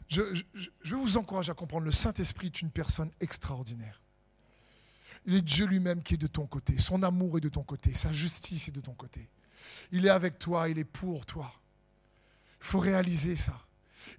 je, 0.08 0.22
veux 0.24 0.98
vous 0.98 1.18
encourager 1.18 1.52
à 1.52 1.56
comprendre, 1.56 1.86
le 1.86 1.92
Saint-Esprit 1.92 2.48
est 2.48 2.62
une 2.62 2.72
personne 2.72 3.12
extraordinaire. 3.20 4.02
Il 5.26 5.36
est 5.36 5.42
Dieu 5.42 5.66
lui-même 5.66 6.02
qui 6.02 6.16
est 6.16 6.18
de 6.18 6.28
ton 6.28 6.48
côté. 6.48 6.78
Son 6.80 7.04
amour 7.04 7.38
est 7.38 7.42
de 7.42 7.50
ton 7.50 7.64
côté. 7.64 7.94
Sa 7.94 8.12
justice 8.12 8.68
est 8.70 8.72
de 8.72 8.82
ton 8.82 8.94
côté. 8.94 9.30
Il 9.92 10.06
est 10.06 10.10
avec 10.10 10.40
toi, 10.40 10.70
il 10.70 10.78
est 10.78 10.84
pour 10.84 11.26
toi. 11.26 11.52
Il 12.62 12.66
faut 12.68 12.80
réaliser 12.80 13.36
ça. 13.36 13.60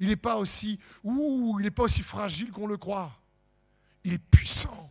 Il 0.00 0.08
n'est 0.08 0.16
pas 0.16 0.36
aussi, 0.36 0.78
fragile 2.02 2.50
qu'on 2.50 2.66
le 2.66 2.76
croit. 2.76 3.12
Il 4.04 4.14
est 4.14 4.18
puissant. 4.30 4.90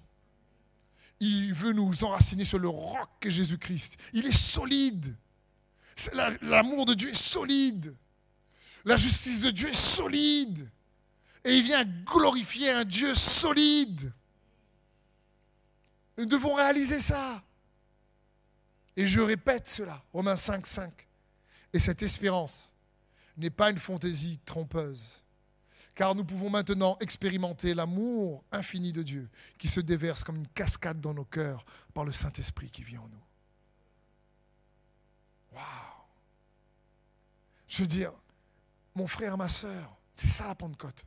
Il 1.20 1.54
veut 1.54 1.74
nous 1.74 2.04
enraciner 2.04 2.45
sur 2.45 2.60
le 2.60 2.70
roc 2.70 3.10
que 3.20 3.30
Jésus-Christ. 3.30 3.97
Il 4.14 4.26
est 4.26 4.32
solide. 4.32 5.16
L'amour 6.41 6.86
de 6.86 6.93
Dieu 6.93 7.10
est 7.10 7.14
solide. 7.14 7.95
La 8.86 8.95
justice 8.95 9.41
de 9.41 9.50
Dieu 9.50 9.70
est 9.70 9.74
solide. 9.74 10.70
Et 11.43 11.58
il 11.58 11.64
vient 11.64 11.84
glorifier 11.84 12.70
un 12.72 12.86
Dieu 12.86 13.16
solide. 13.16 14.14
Nous 16.18 16.26
devons 16.26 16.54
réaliser 16.54 17.00
ça. 17.00 17.43
Et 19.00 19.08
je 19.08 19.22
répète 19.22 19.66
cela, 19.66 20.04
Romains 20.12 20.36
5, 20.36 20.68
5. 20.68 21.08
Et 21.72 21.80
cette 21.80 22.04
espérance 22.04 22.74
n'est 23.38 23.50
pas 23.50 23.70
une 23.70 23.78
fantaisie 23.78 24.39
trompeuse, 24.39 25.24
car 25.95 26.16
nous 26.16 26.26
pouvons 26.26 26.50
maintenant 26.50 26.97
expérimenter 27.00 27.74
l'amour 27.74 28.43
infini 28.52 28.91
de 28.91 29.02
Dieu 29.02 29.30
qui 29.58 29.70
se 29.70 29.80
déverse 29.80 30.26
comme 30.26 30.36
une 30.36 30.50
cascade 30.50 31.00
dans 31.00 31.14
nos 31.14 31.24
cœurs 31.24 31.64
par 31.93 32.04
le 32.04 32.12
Saint-Esprit 32.12 32.70
qui 32.72 32.84
vit 32.84 32.97
en 32.97 33.08
nous. 33.08 33.24
Waouh 35.54 35.64
Je 37.70 37.84
veux 37.84 37.88
dire, 37.88 38.12
mon 38.95 39.08
frère, 39.08 39.38
ma 39.38 39.47
soeur, 39.47 39.95
c'est 40.14 40.28
ça 40.28 40.50
la 40.50 40.56
Pentecôte. 40.56 41.06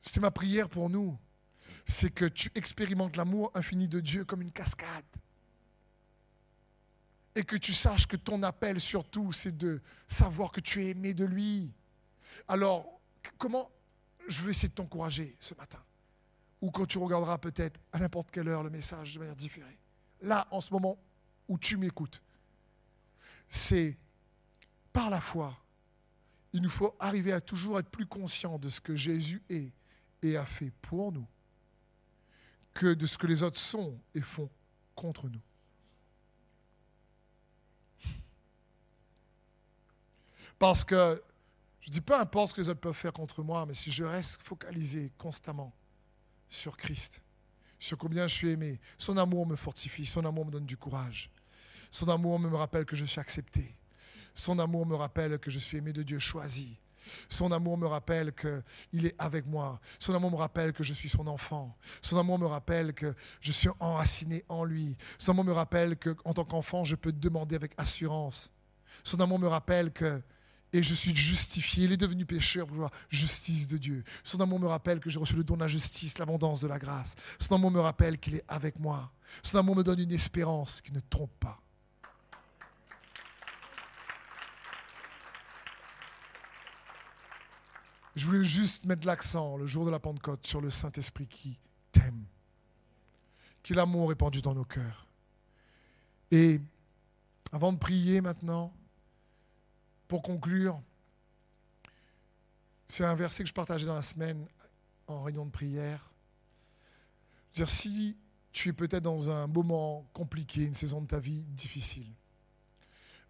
C'était 0.00 0.20
ma 0.20 0.30
prière 0.30 0.70
pour 0.70 0.88
nous. 0.88 1.18
C'est 1.86 2.08
que 2.08 2.24
tu 2.24 2.50
expérimentes 2.54 3.18
l'amour 3.18 3.50
infini 3.54 3.88
de 3.88 4.00
Dieu 4.00 4.24
comme 4.24 4.40
une 4.40 4.52
cascade. 4.52 5.04
Et 7.38 7.44
que 7.44 7.54
tu 7.54 7.72
saches 7.72 8.08
que 8.08 8.16
ton 8.16 8.42
appel 8.42 8.80
surtout, 8.80 9.30
c'est 9.30 9.56
de 9.56 9.80
savoir 10.08 10.50
que 10.50 10.58
tu 10.58 10.84
es 10.84 10.88
aimé 10.88 11.14
de 11.14 11.24
lui. 11.24 11.70
Alors, 12.48 13.00
comment 13.38 13.70
je 14.26 14.42
veux 14.42 14.50
essayer 14.50 14.68
de 14.68 14.74
t'encourager 14.74 15.36
ce 15.38 15.54
matin? 15.54 15.78
Ou 16.60 16.72
quand 16.72 16.84
tu 16.84 16.98
regarderas 16.98 17.38
peut-être 17.38 17.78
à 17.92 18.00
n'importe 18.00 18.32
quelle 18.32 18.48
heure 18.48 18.64
le 18.64 18.70
message 18.70 19.14
de 19.14 19.20
manière 19.20 19.36
différée. 19.36 19.78
Là, 20.20 20.48
en 20.50 20.60
ce 20.60 20.72
moment 20.72 20.98
où 21.46 21.56
tu 21.58 21.76
m'écoutes, 21.76 22.20
c'est 23.48 23.96
par 24.92 25.08
la 25.08 25.20
foi. 25.20 25.56
Il 26.52 26.60
nous 26.60 26.70
faut 26.70 26.96
arriver 26.98 27.32
à 27.32 27.40
toujours 27.40 27.78
être 27.78 27.88
plus 27.88 28.06
conscient 28.06 28.58
de 28.58 28.68
ce 28.68 28.80
que 28.80 28.96
Jésus 28.96 29.44
est 29.48 29.72
et 30.22 30.36
a 30.36 30.44
fait 30.44 30.72
pour 30.82 31.12
nous 31.12 31.28
que 32.74 32.94
de 32.94 33.06
ce 33.06 33.16
que 33.16 33.28
les 33.28 33.44
autres 33.44 33.60
sont 33.60 33.96
et 34.12 34.22
font 34.22 34.50
contre 34.96 35.28
nous. 35.28 35.40
Parce 40.58 40.84
que 40.84 41.22
je 41.80 41.90
dis 41.90 42.00
peu 42.00 42.14
importe 42.14 42.50
ce 42.50 42.54
que 42.54 42.60
les 42.62 42.68
autres 42.68 42.80
peuvent 42.80 42.94
faire 42.94 43.12
contre 43.12 43.42
moi, 43.42 43.64
mais 43.66 43.74
si 43.74 43.90
je 43.90 44.04
reste 44.04 44.42
focalisé 44.42 45.12
constamment 45.16 45.72
sur 46.48 46.76
Christ, 46.76 47.22
sur 47.78 47.96
combien 47.96 48.26
je 48.26 48.34
suis 48.34 48.48
aimé, 48.48 48.80
son 48.98 49.16
amour 49.16 49.46
me 49.46 49.56
fortifie, 49.56 50.04
son 50.04 50.24
amour 50.24 50.46
me 50.46 50.50
donne 50.50 50.66
du 50.66 50.76
courage, 50.76 51.30
son 51.90 52.08
amour 52.08 52.38
me 52.38 52.54
rappelle 52.56 52.84
que 52.84 52.96
je 52.96 53.04
suis 53.04 53.20
accepté, 53.20 53.74
son 54.34 54.58
amour 54.58 54.86
me 54.86 54.94
rappelle 54.94 55.38
que 55.38 55.50
je 55.50 55.58
suis 55.58 55.78
aimé 55.78 55.92
de 55.92 56.02
Dieu 56.02 56.18
choisi, 56.18 56.78
son 57.28 57.52
amour 57.52 57.78
me 57.78 57.86
rappelle 57.86 58.32
qu'il 58.32 59.06
est 59.06 59.14
avec 59.18 59.46
moi. 59.46 59.80
Son 59.98 60.14
amour 60.14 60.30
me 60.30 60.36
rappelle 60.36 60.72
que 60.72 60.84
je 60.84 60.92
suis 60.92 61.08
son 61.08 61.26
enfant. 61.26 61.76
Son 62.02 62.18
amour 62.18 62.38
me 62.38 62.46
rappelle 62.46 62.92
que 62.92 63.14
je 63.40 63.52
suis 63.52 63.68
enraciné 63.80 64.44
en 64.48 64.64
lui. 64.64 64.96
Son 65.18 65.32
amour 65.32 65.44
me 65.44 65.52
rappelle 65.52 65.96
qu'en 65.96 66.34
tant 66.34 66.44
qu'enfant, 66.44 66.84
je 66.84 66.96
peux 66.96 67.12
demander 67.12 67.56
avec 67.56 67.72
assurance. 67.76 68.52
Son 69.04 69.20
amour 69.20 69.38
me 69.38 69.46
rappelle 69.46 69.92
que 69.92 70.22
et 70.72 70.82
je 70.82 70.94
suis 70.94 71.14
justifié. 71.14 71.84
Il 71.84 71.92
est 71.92 71.96
devenu 71.96 72.26
pécheur 72.26 72.66
pour 72.66 72.76
voir 72.76 72.90
justice 73.08 73.66
de 73.66 73.78
Dieu. 73.78 74.04
Son 74.24 74.40
amour 74.40 74.60
me 74.60 74.66
rappelle 74.66 75.00
que 75.00 75.10
j'ai 75.10 75.18
reçu 75.18 75.34
le 75.34 75.44
don 75.44 75.54
de 75.54 75.60
la 75.60 75.68
justice, 75.68 76.18
l'abondance 76.18 76.60
de 76.60 76.66
la 76.68 76.78
grâce. 76.78 77.14
Son 77.38 77.54
amour 77.54 77.70
me 77.70 77.80
rappelle 77.80 78.18
qu'il 78.18 78.34
est 78.34 78.44
avec 78.48 78.78
moi. 78.78 79.10
Son 79.42 79.58
amour 79.58 79.76
me 79.76 79.82
donne 79.82 80.00
une 80.00 80.12
espérance 80.12 80.80
qui 80.80 80.92
ne 80.92 81.00
trompe 81.00 81.32
pas. 81.40 81.60
Je 88.16 88.26
voulais 88.26 88.44
juste 88.44 88.84
mettre 88.84 89.06
l'accent 89.06 89.56
le 89.56 89.66
jour 89.66 89.86
de 89.86 89.90
la 89.90 90.00
Pentecôte 90.00 90.44
sur 90.44 90.60
le 90.60 90.70
Saint-Esprit 90.70 91.28
qui 91.28 91.56
t'aime, 91.92 92.24
qui 93.62 93.74
l'amour 93.74 94.08
répandu 94.08 94.42
dans 94.42 94.54
nos 94.54 94.64
cœurs. 94.64 95.06
Et 96.32 96.60
avant 97.52 97.72
de 97.72 97.78
prier 97.78 98.20
maintenant, 98.20 98.72
pour 100.08 100.22
conclure, 100.22 100.82
c'est 102.88 103.04
un 103.04 103.14
verset 103.14 103.42
que 103.42 103.48
je 103.48 103.54
partageais 103.54 103.86
dans 103.86 103.94
la 103.94 104.02
semaine 104.02 104.46
en 105.06 105.22
réunion 105.22 105.44
de 105.44 105.50
prière. 105.50 106.10
Si 107.52 108.16
tu 108.52 108.70
es 108.70 108.72
peut-être 108.72 109.02
dans 109.02 109.30
un 109.30 109.46
moment 109.46 110.08
compliqué, 110.12 110.64
une 110.64 110.74
saison 110.74 111.02
de 111.02 111.06
ta 111.06 111.20
vie 111.20 111.44
difficile, 111.44 112.10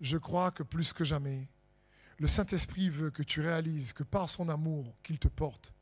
je 0.00 0.16
crois 0.16 0.52
que 0.52 0.62
plus 0.62 0.92
que 0.92 1.02
jamais, 1.02 1.48
le 2.18 2.26
Saint-Esprit 2.26 2.88
veut 2.88 3.10
que 3.10 3.22
tu 3.22 3.40
réalises 3.40 3.92
que 3.92 4.04
par 4.04 4.28
son 4.28 4.48
amour 4.48 4.94
qu'il 5.02 5.18
te 5.18 5.28
porte, 5.28 5.72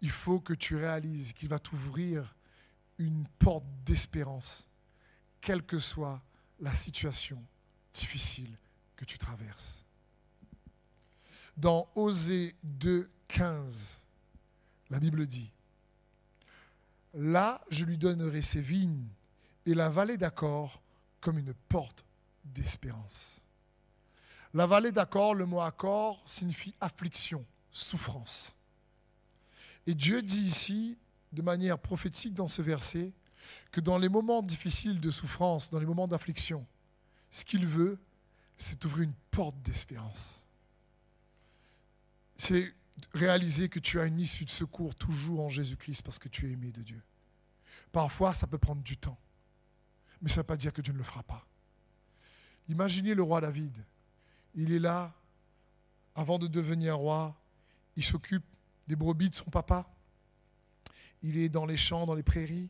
il 0.00 0.10
faut 0.10 0.40
que 0.40 0.52
tu 0.52 0.76
réalises 0.76 1.32
qu'il 1.32 1.48
va 1.48 1.58
t'ouvrir 1.58 2.34
une 2.98 3.26
porte 3.38 3.64
d'espérance, 3.84 4.68
quelle 5.40 5.62
que 5.62 5.78
soit 5.78 6.20
la 6.60 6.74
situation 6.74 7.42
difficile 7.94 8.58
que 8.98 9.04
tu 9.04 9.16
traverses. 9.16 9.86
Dans 11.56 11.88
Osée 11.94 12.54
2, 12.64 13.08
15, 13.28 14.02
la 14.90 14.98
Bible 14.98 15.24
dit, 15.26 15.50
Là, 17.14 17.64
je 17.70 17.84
lui 17.84 17.96
donnerai 17.96 18.42
ses 18.42 18.60
vignes 18.60 19.06
et 19.64 19.74
la 19.74 19.88
vallée 19.88 20.18
d'accord 20.18 20.82
comme 21.20 21.38
une 21.38 21.54
porte 21.68 22.04
d'espérance. 22.44 23.46
La 24.52 24.66
vallée 24.66 24.92
d'accord, 24.92 25.34
le 25.34 25.46
mot 25.46 25.60
accord 25.60 26.20
signifie 26.26 26.74
affliction, 26.80 27.44
souffrance. 27.70 28.56
Et 29.86 29.94
Dieu 29.94 30.22
dit 30.22 30.42
ici, 30.42 30.98
de 31.32 31.42
manière 31.42 31.78
prophétique 31.78 32.34
dans 32.34 32.48
ce 32.48 32.62
verset, 32.62 33.12
que 33.70 33.80
dans 33.80 33.98
les 33.98 34.08
moments 34.08 34.42
difficiles 34.42 35.00
de 35.00 35.10
souffrance, 35.10 35.70
dans 35.70 35.78
les 35.78 35.86
moments 35.86 36.08
d'affliction, 36.08 36.66
ce 37.30 37.44
qu'il 37.44 37.66
veut, 37.66 37.98
c'est 38.58 38.84
ouvrir 38.84 39.04
une 39.04 39.14
porte 39.30 39.60
d'espérance. 39.62 40.46
C'est 42.36 42.74
réaliser 43.14 43.68
que 43.68 43.78
tu 43.78 43.98
as 43.98 44.04
une 44.04 44.20
issue 44.20 44.44
de 44.44 44.50
secours 44.50 44.94
toujours 44.94 45.40
en 45.40 45.48
Jésus-Christ 45.48 46.02
parce 46.02 46.18
que 46.18 46.28
tu 46.28 46.46
es 46.48 46.52
aimé 46.52 46.70
de 46.72 46.82
Dieu. 46.82 47.02
Parfois, 47.92 48.34
ça 48.34 48.46
peut 48.46 48.58
prendre 48.58 48.82
du 48.82 48.96
temps, 48.96 49.18
mais 50.20 50.28
ça 50.28 50.36
ne 50.36 50.40
veut 50.40 50.46
pas 50.46 50.56
dire 50.56 50.72
que 50.72 50.82
Dieu 50.82 50.92
ne 50.92 50.98
le 50.98 51.04
fera 51.04 51.22
pas. 51.22 51.46
Imaginez 52.68 53.14
le 53.14 53.22
roi 53.22 53.40
David 53.40 53.82
il 54.54 54.72
est 54.72 54.80
là, 54.80 55.14
avant 56.16 56.38
de 56.38 56.48
devenir 56.48 56.96
roi, 56.96 57.40
il 57.94 58.04
s'occupe 58.04 58.44
des 58.88 58.96
brebis 58.96 59.30
de 59.30 59.36
son 59.36 59.50
papa. 59.50 59.88
Il 61.22 61.38
est 61.38 61.48
dans 61.48 61.64
les 61.64 61.76
champs, 61.76 62.06
dans 62.06 62.14
les 62.14 62.24
prairies. 62.24 62.68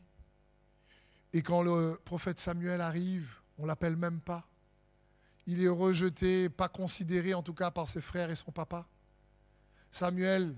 Et 1.33 1.41
quand 1.41 1.63
le 1.63 1.99
prophète 2.05 2.39
Samuel 2.39 2.79
arrive, 2.79 3.31
on 3.57 3.65
l'appelle 3.65 3.95
même 3.95 4.19
pas. 4.19 4.47
Il 5.47 5.63
est 5.63 5.69
rejeté, 5.69 6.49
pas 6.49 6.69
considéré 6.69 7.33
en 7.33 7.41
tout 7.41 7.53
cas 7.53 7.71
par 7.71 7.87
ses 7.87 8.01
frères 8.01 8.29
et 8.29 8.35
son 8.35 8.51
papa. 8.51 8.87
Samuel 9.91 10.55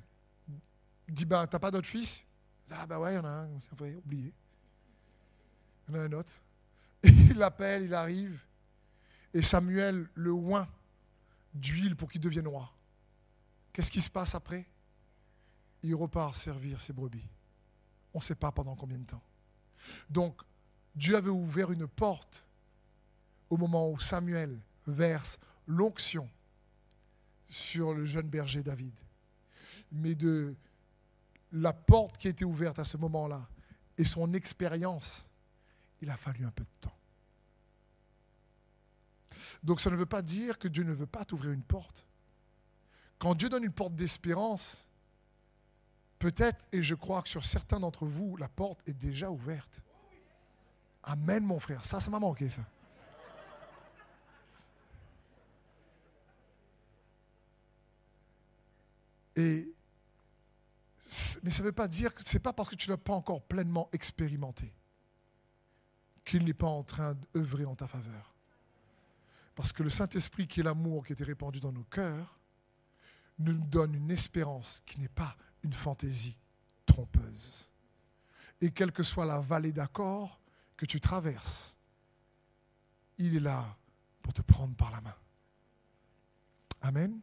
dit 1.08 1.26
ben, 1.26 1.48
T'as 1.48 1.60
pas 1.60 1.72
d'autre 1.72 1.88
fils? 1.88 2.26
Ah, 2.72 2.86
ben 2.88 3.00
ouais, 3.00 3.14
il 3.14 3.16
y 3.16 3.20
en 3.20 3.26
a 3.26 3.30
un, 3.30 3.50
oublié. 3.98 4.34
Il 5.88 5.96
y 5.96 5.98
en 5.98 6.02
a 6.02 6.04
un 6.04 6.12
autre. 6.14 6.34
Et 7.04 7.10
il 7.10 7.38
l'appelle, 7.38 7.84
il 7.84 7.94
arrive. 7.94 8.40
Et 9.34 9.42
Samuel 9.42 10.08
le 10.14 10.32
oint 10.32 10.68
d'huile 11.54 11.96
pour 11.96 12.10
qu'il 12.10 12.22
devienne 12.22 12.48
roi. 12.48 12.72
Qu'est-ce 13.74 13.92
qui 13.92 14.02
se 14.02 14.10
passe 14.10 14.36
après? 14.36 14.66
Il 15.84 15.96
repart 15.96 16.36
servir 16.36 16.80
ses 16.80 16.94
brebis. 16.94 17.28
On 18.14 18.20
ne 18.20 18.24
sait 18.24 18.36
pas 18.36 18.52
pendant 18.52 18.76
combien 18.76 19.00
de 19.00 19.06
temps. 19.06 19.24
Donc, 20.10 20.42
Dieu 20.96 21.16
avait 21.16 21.30
ouvert 21.30 21.72
une 21.72 21.88
porte 21.88 22.46
au 23.50 23.58
moment 23.58 23.90
où 23.90 24.00
Samuel 24.00 24.60
verse 24.88 25.40
l'onction 25.68 26.30
sur 27.48 27.94
le 27.94 28.06
jeune 28.06 28.28
berger 28.28 28.64
David. 28.64 28.94
Mais 29.92 30.16
de 30.16 30.56
la 31.52 31.74
porte 31.74 32.18
qui 32.18 32.28
été 32.28 32.46
ouverte 32.46 32.80
à 32.80 32.84
ce 32.84 32.98
moment-là 32.98 33.48
et 33.98 34.06
son 34.06 34.34
expérience, 34.34 35.30
il 36.02 36.10
a 36.10 36.18
fallu 36.18 36.46
un 36.46 36.52
peu 36.52 36.64
de 36.64 36.70
temps. 36.80 36.96
Donc 39.64 39.82
ça 39.82 39.90
ne 39.90 39.96
veut 39.96 40.06
pas 40.06 40.22
dire 40.22 40.58
que 40.58 40.68
Dieu 40.68 40.84
ne 40.84 40.94
veut 40.94 41.06
pas 41.06 41.26
t'ouvrir 41.26 41.52
une 41.52 41.62
porte. 41.62 42.06
Quand 43.20 43.36
Dieu 43.36 43.50
donne 43.50 43.64
une 43.64 43.72
porte 43.72 43.96
d'espérance, 43.96 44.88
peut-être, 46.18 46.66
et 46.72 46.82
je 46.82 46.96
crois 46.96 47.22
que 47.22 47.30
sur 47.30 47.46
certains 47.46 47.80
d'entre 47.80 48.06
vous, 48.06 48.36
la 48.38 48.50
porte 48.50 48.82
est 48.88 48.94
déjà 48.94 49.30
ouverte. 49.30 49.84
Amen, 51.04 51.44
mon 51.44 51.60
frère. 51.60 51.86
Ça, 51.86 52.00
ça 52.00 52.10
m'a 52.10 52.20
manqué, 52.20 52.50
ça. 52.50 52.62
Mais 59.36 59.66
ça 61.06 61.40
ne 61.44 61.64
veut 61.64 61.72
pas 61.72 61.88
dire 61.88 62.14
que 62.14 62.28
ce 62.28 62.34
n'est 62.34 62.40
pas 62.40 62.54
parce 62.54 62.70
que 62.70 62.76
tu 62.76 62.90
ne 62.90 62.94
l'as 62.94 62.98
pas 62.98 63.14
encore 63.14 63.42
pleinement 63.42 63.90
expérimenté 63.94 64.74
qu'il 66.24 66.46
n'est 66.46 66.54
pas 66.54 66.68
en 66.68 66.84
train 66.84 67.16
d'œuvrer 67.34 67.66
en 67.66 67.76
ta 67.76 67.88
faveur. 67.88 68.34
Parce 69.56 69.74
que 69.74 69.84
le 69.84 69.90
Saint-Esprit, 69.90 70.48
qui 70.48 70.62
est 70.62 70.64
l'amour 70.64 71.06
qui 71.06 71.14
été 71.14 71.24
répandu 71.24 71.60
dans 71.60 71.72
nos 71.72 71.84
cœurs, 71.84 72.40
nous 73.40 73.58
donne 73.58 73.96
une 73.96 74.12
espérance 74.12 74.82
qui 74.86 75.00
n'est 75.00 75.10
pas 75.10 75.36
une 75.64 75.74
fantaisie 75.74 76.38
trompeuse. 76.86 77.72
Et 78.62 78.72
quelle 78.72 78.92
que 78.92 79.04
soit 79.04 79.26
la 79.26 79.40
vallée 79.40 79.72
d'accord 79.72 80.40
que 80.78 80.86
tu 80.86 81.00
traverses, 81.00 81.78
il 83.18 83.36
est 83.36 83.40
là 83.40 83.78
pour 84.22 84.34
te 84.34 84.42
prendre 84.42 84.76
par 84.76 84.92
la 84.92 85.02
main. 85.02 85.16
Amen. 86.82 87.20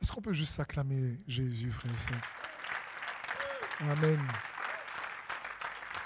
Est-ce 0.00 0.12
qu'on 0.12 0.20
peut 0.20 0.32
juste 0.32 0.54
s'acclamer 0.54 1.18
Jésus, 1.26 1.72
frère 1.72 1.92
et 1.92 1.96
sœur? 1.96 2.20
Amen. 3.90 4.20